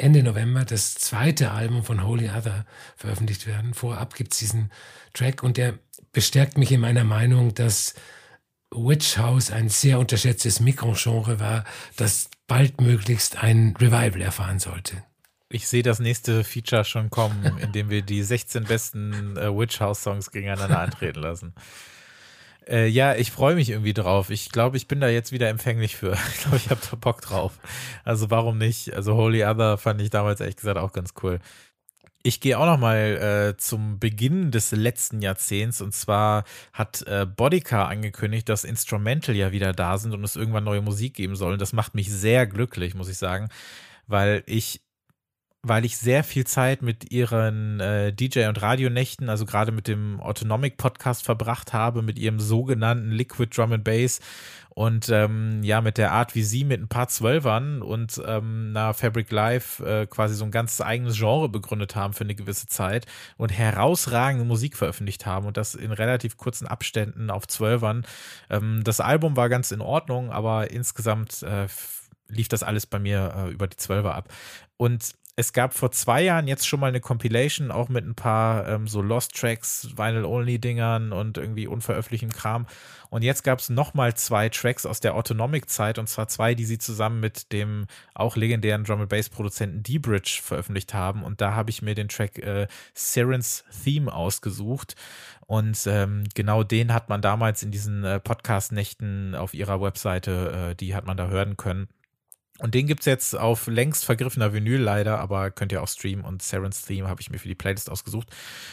Ende 0.00 0.22
November 0.22 0.64
das 0.64 0.94
zweite 0.94 1.50
Album 1.50 1.84
von 1.84 2.04
Holy 2.04 2.30
Other 2.30 2.64
veröffentlicht 2.96 3.46
werden. 3.46 3.74
Vorab 3.74 4.14
gibt 4.14 4.32
es 4.32 4.38
diesen 4.38 4.70
Track 5.12 5.42
und 5.42 5.56
der 5.56 5.78
bestärkt 6.12 6.58
mich 6.58 6.72
in 6.72 6.80
meiner 6.80 7.04
Meinung, 7.04 7.54
dass 7.54 7.94
Witch 8.72 9.18
House 9.18 9.50
ein 9.50 9.68
sehr 9.68 9.98
unterschätztes 9.98 10.60
Mikrogenre 10.60 11.40
war, 11.40 11.64
das 11.96 12.30
baldmöglichst 12.46 13.42
ein 13.42 13.74
Revival 13.78 14.20
erfahren 14.20 14.58
sollte. 14.58 15.02
Ich 15.48 15.66
sehe 15.66 15.82
das 15.82 15.98
nächste 15.98 16.44
Feature 16.44 16.84
schon 16.84 17.10
kommen, 17.10 17.58
in 17.62 17.72
dem 17.72 17.90
wir 17.90 18.02
die 18.02 18.22
16 18.22 18.64
besten 18.64 19.36
äh, 19.36 19.56
Witch 19.56 19.80
House 19.80 20.02
Songs 20.02 20.30
gegeneinander 20.30 20.80
antreten 20.80 21.20
lassen. 21.20 21.54
Äh, 22.68 22.86
ja, 22.88 23.14
ich 23.14 23.30
freue 23.30 23.54
mich 23.54 23.70
irgendwie 23.70 23.94
drauf. 23.94 24.30
Ich 24.30 24.50
glaube, 24.50 24.76
ich 24.76 24.88
bin 24.88 25.00
da 25.00 25.08
jetzt 25.08 25.32
wieder 25.32 25.48
empfänglich 25.48 25.96
für. 25.96 26.16
Ich 26.34 26.40
glaube, 26.40 26.56
ich 26.56 26.70
habe 26.70 26.80
da 26.90 26.96
Bock 26.96 27.20
drauf. 27.22 27.58
Also 28.04 28.30
warum 28.30 28.58
nicht? 28.58 28.94
Also 28.94 29.14
Holy 29.14 29.44
Other 29.44 29.78
fand 29.78 30.00
ich 30.00 30.10
damals 30.10 30.40
ehrlich 30.40 30.56
gesagt 30.56 30.78
auch 30.78 30.92
ganz 30.92 31.14
cool. 31.22 31.38
Ich 32.22 32.40
gehe 32.40 32.58
auch 32.58 32.66
noch 32.66 32.78
mal 32.78 33.54
äh, 33.54 33.56
zum 33.56 33.98
Beginn 33.98 34.50
des 34.50 34.72
letzten 34.72 35.22
Jahrzehnts 35.22 35.80
und 35.80 35.94
zwar 35.94 36.44
hat 36.72 37.02
äh, 37.06 37.24
Bodycar 37.24 37.88
angekündigt, 37.88 38.48
dass 38.50 38.64
Instrumental 38.64 39.34
ja 39.34 39.52
wieder 39.52 39.72
da 39.72 39.96
sind 39.96 40.12
und 40.12 40.22
es 40.22 40.36
irgendwann 40.36 40.64
neue 40.64 40.82
Musik 40.82 41.14
geben 41.14 41.34
soll. 41.34 41.54
Und 41.54 41.62
das 41.62 41.72
macht 41.72 41.94
mich 41.94 42.10
sehr 42.10 42.46
glücklich, 42.46 42.94
muss 42.94 43.08
ich 43.08 43.16
sagen, 43.16 43.48
weil 44.06 44.42
ich 44.46 44.82
weil 45.62 45.84
ich 45.84 45.98
sehr 45.98 46.24
viel 46.24 46.46
Zeit 46.46 46.80
mit 46.80 47.12
ihren 47.12 47.80
äh, 47.80 48.12
DJ- 48.12 48.48
und 48.48 48.62
Radionächten, 48.62 49.28
also 49.28 49.44
gerade 49.44 49.72
mit 49.72 49.88
dem 49.88 50.20
Autonomic 50.20 50.78
Podcast 50.78 51.22
verbracht 51.22 51.74
habe, 51.74 52.00
mit 52.02 52.18
ihrem 52.18 52.40
sogenannten 52.40 53.10
Liquid 53.10 53.54
Drum 53.54 53.72
and 53.72 53.84
Bass 53.84 54.20
und 54.70 55.10
ähm, 55.10 55.62
ja, 55.62 55.82
mit 55.82 55.98
der 55.98 56.12
Art, 56.12 56.34
wie 56.34 56.42
sie 56.42 56.64
mit 56.64 56.80
ein 56.80 56.88
paar 56.88 57.08
Zwölfern 57.08 57.82
und 57.82 58.22
ähm, 58.24 58.72
na 58.72 58.94
Fabric 58.94 59.30
Live 59.30 59.80
äh, 59.80 60.06
quasi 60.06 60.34
so 60.34 60.44
ein 60.46 60.50
ganz 60.50 60.80
eigenes 60.80 61.18
Genre 61.18 61.50
begründet 61.50 61.94
haben 61.94 62.14
für 62.14 62.24
eine 62.24 62.34
gewisse 62.34 62.66
Zeit 62.66 63.04
und 63.36 63.50
herausragende 63.50 64.46
Musik 64.46 64.78
veröffentlicht 64.78 65.26
haben 65.26 65.46
und 65.46 65.58
das 65.58 65.74
in 65.74 65.92
relativ 65.92 66.38
kurzen 66.38 66.66
Abständen 66.66 67.30
auf 67.30 67.46
Zwölfern. 67.46 68.06
Ähm, 68.48 68.82
das 68.82 69.00
Album 69.00 69.36
war 69.36 69.50
ganz 69.50 69.72
in 69.72 69.82
Ordnung, 69.82 70.30
aber 70.30 70.70
insgesamt 70.70 71.42
äh, 71.42 71.66
lief 72.28 72.48
das 72.48 72.62
alles 72.62 72.86
bei 72.86 72.98
mir 72.98 73.34
äh, 73.36 73.50
über 73.50 73.66
die 73.66 73.76
Zwölfer 73.76 74.14
ab. 74.14 74.32
Und 74.78 75.14
es 75.36 75.52
gab 75.52 75.74
vor 75.74 75.92
zwei 75.92 76.22
Jahren 76.22 76.48
jetzt 76.48 76.66
schon 76.66 76.80
mal 76.80 76.88
eine 76.88 77.00
Compilation, 77.00 77.70
auch 77.70 77.88
mit 77.88 78.04
ein 78.04 78.14
paar 78.14 78.68
ähm, 78.68 78.86
so 78.86 79.00
Lost 79.00 79.34
Tracks, 79.34 79.88
Vinyl-Only-Dingern 79.96 81.12
und 81.12 81.38
irgendwie 81.38 81.66
unveröffentlichten 81.66 82.30
Kram. 82.30 82.66
Und 83.10 83.22
jetzt 83.22 83.42
gab 83.42 83.58
es 83.58 83.70
nochmal 83.70 84.14
zwei 84.14 84.48
Tracks 84.48 84.86
aus 84.86 85.00
der 85.00 85.14
Autonomic-Zeit, 85.14 85.98
und 85.98 86.08
zwar 86.08 86.28
zwei, 86.28 86.54
die 86.54 86.64
sie 86.64 86.78
zusammen 86.78 87.20
mit 87.20 87.52
dem 87.52 87.86
auch 88.14 88.36
legendären 88.36 88.84
Drum 88.84 89.06
Bass-Produzenten 89.06 89.82
D-Bridge 89.82 90.40
veröffentlicht 90.42 90.94
haben. 90.94 91.24
Und 91.24 91.40
da 91.40 91.54
habe 91.54 91.70
ich 91.70 91.82
mir 91.82 91.94
den 91.94 92.08
Track 92.08 92.38
äh, 92.38 92.68
Siren's 92.94 93.64
Theme 93.84 94.12
ausgesucht. 94.12 94.94
Und 95.46 95.84
ähm, 95.86 96.24
genau 96.34 96.62
den 96.62 96.92
hat 96.94 97.08
man 97.08 97.22
damals 97.22 97.62
in 97.62 97.72
diesen 97.72 98.04
äh, 98.04 98.20
Podcast-Nächten 98.20 99.34
auf 99.34 99.54
ihrer 99.54 99.80
Webseite, 99.80 100.70
äh, 100.70 100.74
die 100.76 100.94
hat 100.94 101.06
man 101.06 101.16
da 101.16 101.28
hören 101.28 101.56
können. 101.56 101.88
Und 102.60 102.74
den 102.74 102.86
gibt's 102.86 103.06
jetzt 103.06 103.36
auf 103.36 103.66
längst 103.66 104.04
vergriffener 104.04 104.52
Vinyl 104.52 104.80
leider, 104.80 105.18
aber 105.18 105.50
könnt 105.50 105.72
ihr 105.72 105.82
auch 105.82 105.88
streamen. 105.88 106.24
Und 106.24 106.42
Saren's 106.42 106.82
Theme 106.82 107.08
habe 107.08 107.20
ich 107.20 107.30
mir 107.30 107.38
für 107.38 107.48
die 107.48 107.54
Playlist 107.54 107.90
ausgesucht. 107.90 108.28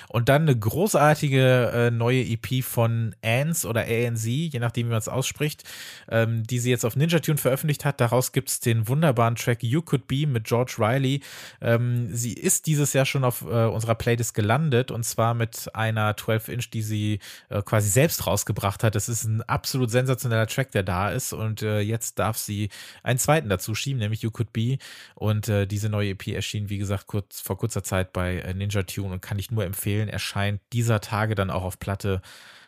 Und 0.10 0.30
dann 0.30 0.44
eine 0.44 0.58
großartige 0.58 1.72
äh, 1.74 1.92
neue 1.92 2.22
EP 2.22 2.64
von 2.64 3.16
Ans 3.22 3.66
oder 3.66 3.86
ANZ, 3.88 4.26
je 4.26 4.60
nachdem, 4.60 4.88
wie 4.88 4.92
man 4.92 5.00
es 5.00 5.08
ausspricht, 5.08 5.64
ähm, 6.10 6.44
die 6.44 6.60
sie 6.60 6.70
jetzt 6.70 6.86
auf 6.86 6.96
Ninja 6.96 7.20
Tune 7.20 7.38
veröffentlicht 7.38 7.86
hat. 7.86 8.02
Daraus 8.02 8.34
gibt's 8.34 8.60
den 8.60 8.88
wunderbaren 8.88 9.36
Track 9.36 9.64
You 9.64 9.82
Could 9.82 10.08
Be 10.08 10.28
mit 10.28 10.44
George 10.44 10.76
Riley. 10.80 11.22
Ähm, 11.62 12.14
sie 12.14 12.34
ist 12.34 12.68
dieses 12.68 12.94
Jahr 12.94 13.06
schon 13.06 13.24
auf 13.24 13.42
äh, 13.44 13.66
unserer 13.66 13.96
Playlist 13.96 14.34
gelandet 14.34 14.92
und 14.92 15.04
zwar 15.04 15.34
mit 15.34 15.70
einer 15.74 16.14
12-Inch, 16.14 16.70
die 16.72 16.82
sie 16.82 17.20
äh, 17.50 17.62
quasi 17.62 17.90
selbst 17.90 18.28
rausgebracht 18.28 18.84
hat. 18.84 18.96
Das 18.96 19.08
ist 19.08 19.24
ein 19.24 19.42
absolut 19.44 19.92
sensationeller 19.92 20.48
Track, 20.48 20.72
der 20.72 20.84
da 20.84 21.10
ist. 21.10 21.32
Und 21.32 21.62
äh, 21.62 21.80
jetzt 21.80 22.20
darf 22.20 22.38
sie 22.38 22.70
einen 23.04 23.20
zweiten 23.20 23.48
dazu 23.48 23.76
schieben, 23.78 24.00
nämlich 24.00 24.22
You 24.22 24.32
Could 24.32 24.52
Be. 24.52 24.78
Und 25.16 25.48
äh, 25.48 25.66
diese 25.66 25.90
neue 25.90 26.10
EP 26.10 26.28
erschien, 26.28 26.70
wie 26.70 26.78
gesagt, 26.78 27.08
kurz, 27.08 27.40
vor 27.40 27.58
kurzer 27.58 27.84
Zeit 27.84 28.12
bei 28.12 28.40
äh, 28.40 28.54
Ninja 28.54 28.84
Tune 28.84 29.14
und 29.14 29.22
kann 29.22 29.40
ich 29.40 29.52
nur 29.52 29.64
empfehlen, 29.64 30.10
erscheint 30.10 30.62
dieser 30.74 31.00
Tage 31.00 31.36
dann 31.36 31.50
auch 31.50 31.64
auf 31.64 31.80
Platte. 31.80 32.22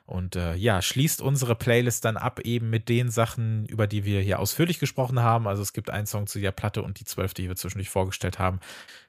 Und 0.06 0.36
äh, 0.36 0.56
ja, 0.56 0.82
schließt 0.82 1.22
unsere 1.22 1.56
Playlist 1.56 2.04
dann 2.04 2.18
ab 2.18 2.40
eben 2.40 2.72
mit 2.72 2.90
den 2.90 3.12
Sachen, 3.12 3.68
über 3.68 3.86
die 3.86 4.06
wir 4.06 4.22
hier 4.22 4.40
ausführlich 4.40 4.80
gesprochen 4.80 5.20
haben. 5.20 5.48
Also 5.48 5.62
es 5.62 5.72
gibt 5.72 5.92
einen 5.92 6.08
Song 6.08 6.26
zu 6.26 6.40
der 6.40 6.52
Platte 6.52 6.82
und 6.82 7.00
die 7.00 7.06
zwölf, 7.06 7.36
die 7.36 7.48
wir 7.48 7.56
zwischendurch 7.56 7.92
vorgestellt 7.92 8.40
haben. 8.40 8.60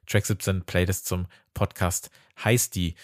Track 0.06 0.26
17 0.26 0.64
Playlist 0.64 1.06
zum 1.06 1.26
Podcast 1.54 2.10
heißt 2.44 2.74
die. 2.74 2.96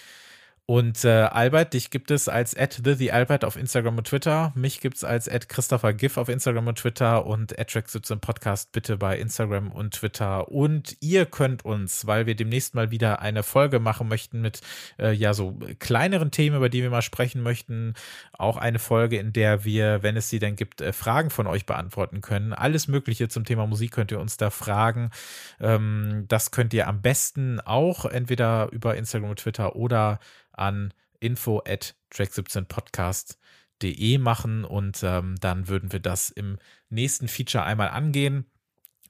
Und 0.69 1.05
äh, 1.05 1.09
Albert, 1.09 1.75
dich 1.75 1.91
gibt 1.91 2.11
es 2.11 2.29
als 2.29 2.57
at 2.57 2.81
the 2.85 3.13
Albert 3.13 3.45
auf 3.45 3.55
Instagram 3.55 3.99
und 3.99 4.09
Twitter. 4.09 4.53
Mich 4.57 4.81
gibt 4.81 4.97
es 4.97 5.05
als 5.05 5.29
at 5.29 5.49
Christopher 5.49 5.93
Giff 5.93 6.17
auf 6.17 6.29
Instagram 6.29 6.67
und 6.67 6.79
Twitter 6.79 7.25
und 7.25 7.57
at 7.57 7.71
Track17 7.71 8.17
Podcast 8.17 8.73
bitte 8.73 8.97
bei 8.97 9.17
Instagram 9.17 9.71
und 9.71 9.95
Twitter. 9.95 10.49
Und 10.49 10.97
ihr 10.99 11.25
könnt 11.25 11.65
uns, 11.65 12.09
weil 12.09 12.27
wir 12.27 12.35
demnächst 12.35 12.75
mal 12.75 12.91
wieder 12.91 13.21
eine 13.21 13.45
Folge 13.45 13.79
machen 13.79 14.09
möchten 14.09 14.41
mit 14.41 14.61
äh, 14.99 15.13
ja 15.13 15.35
so 15.35 15.57
kleineren 15.79 16.33
Themen, 16.33 16.57
über 16.57 16.69
die 16.69 16.83
wir 16.83 16.91
mal 16.91 17.03
sprechen 17.03 17.45
möchten, 17.45 17.95
auch 18.33 18.57
eine 18.57 18.81
Folge, 18.81 19.19
in 19.19 19.33
der 19.33 19.65
wir, 19.65 20.03
wenn 20.03 20.17
es 20.17 20.31
sie 20.31 20.41
denn 20.41 20.57
gibt, 20.57 20.81
äh, 20.81 20.93
Fragen 20.93 21.31
von 21.31 21.47
euch 21.47 21.65
beantworten 21.65 22.23
können. 22.23 22.53
Alles 22.53 22.89
Mögliche 22.89 23.29
zum 23.29 23.45
Thema 23.45 23.69
Musik 23.69 23.93
könnt 23.93 24.11
ihr 24.11 24.19
uns 24.19 24.37
da 24.37 24.51
fragen. 24.51 25.11
Ähm, 25.61 26.25
das 26.27 26.51
könnt 26.51 26.75
ihr 26.75 26.89
am 26.89 27.03
besten 27.03 27.61
auch 27.61 28.05
entweder 28.05 28.69
über 28.73 28.97
Instagram 28.97 29.31
und 29.31 29.39
Twitter 29.39 29.77
oder 29.77 30.19
an 30.57 30.93
info 31.21 31.63
at 31.67 31.95
track17podcast.de 32.13 34.19
machen 34.19 34.65
und 34.65 35.03
ähm, 35.03 35.37
dann 35.41 35.69
würden 35.69 35.93
wir 35.93 36.01
das 36.01 36.31
im 36.31 36.59
nächsten 36.89 37.29
Feature 37.29 37.65
einmal 37.65 37.89
angehen. 37.89 38.47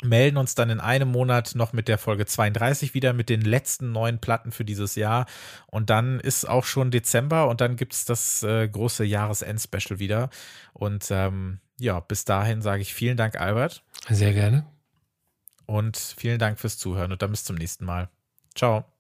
Melden 0.03 0.37
uns 0.37 0.55
dann 0.55 0.69
in 0.69 0.79
einem 0.79 1.09
Monat 1.09 1.55
noch 1.55 1.73
mit 1.73 1.89
der 1.89 1.97
Folge 1.97 2.27
32 2.27 2.93
wieder 2.93 3.15
mit 3.15 3.31
den 3.31 3.41
letzten 3.41 3.93
neuen 3.93 4.21
Platten 4.21 4.53
für 4.53 4.65
dieses 4.65 4.95
Jahr. 4.95 5.25
Und 5.69 5.89
dann 5.89 6.21
ist 6.21 6.47
auch 6.47 6.65
schon 6.65 6.91
Dezember 6.91 7.49
und 7.49 7.63
dann 7.63 7.77
gibt 7.77 7.95
es 7.95 8.05
das 8.05 8.43
äh, 8.43 8.69
große 8.69 9.05
Jahresend-Special 9.05 9.99
wieder. 9.99 10.29
Und 10.75 11.07
ähm, 11.11 11.61
ja, 11.79 12.01
bis 12.01 12.27
dahin 12.27 12.61
sage 12.61 12.83
ich 12.83 12.93
vielen 12.93 13.17
Dank, 13.17 13.41
Albert. 13.41 13.85
Sehr 14.11 14.35
gerne. 14.35 14.67
Und 15.65 15.97
vielen 15.97 16.39
Dank 16.39 16.61
fürs 16.61 16.77
Zuhören 16.77 17.13
und 17.13 17.23
dann 17.23 17.31
bis 17.31 17.45
zum 17.45 17.57
nächsten 17.57 17.87
Mal. 17.87 18.11
Ciao. 18.55 18.96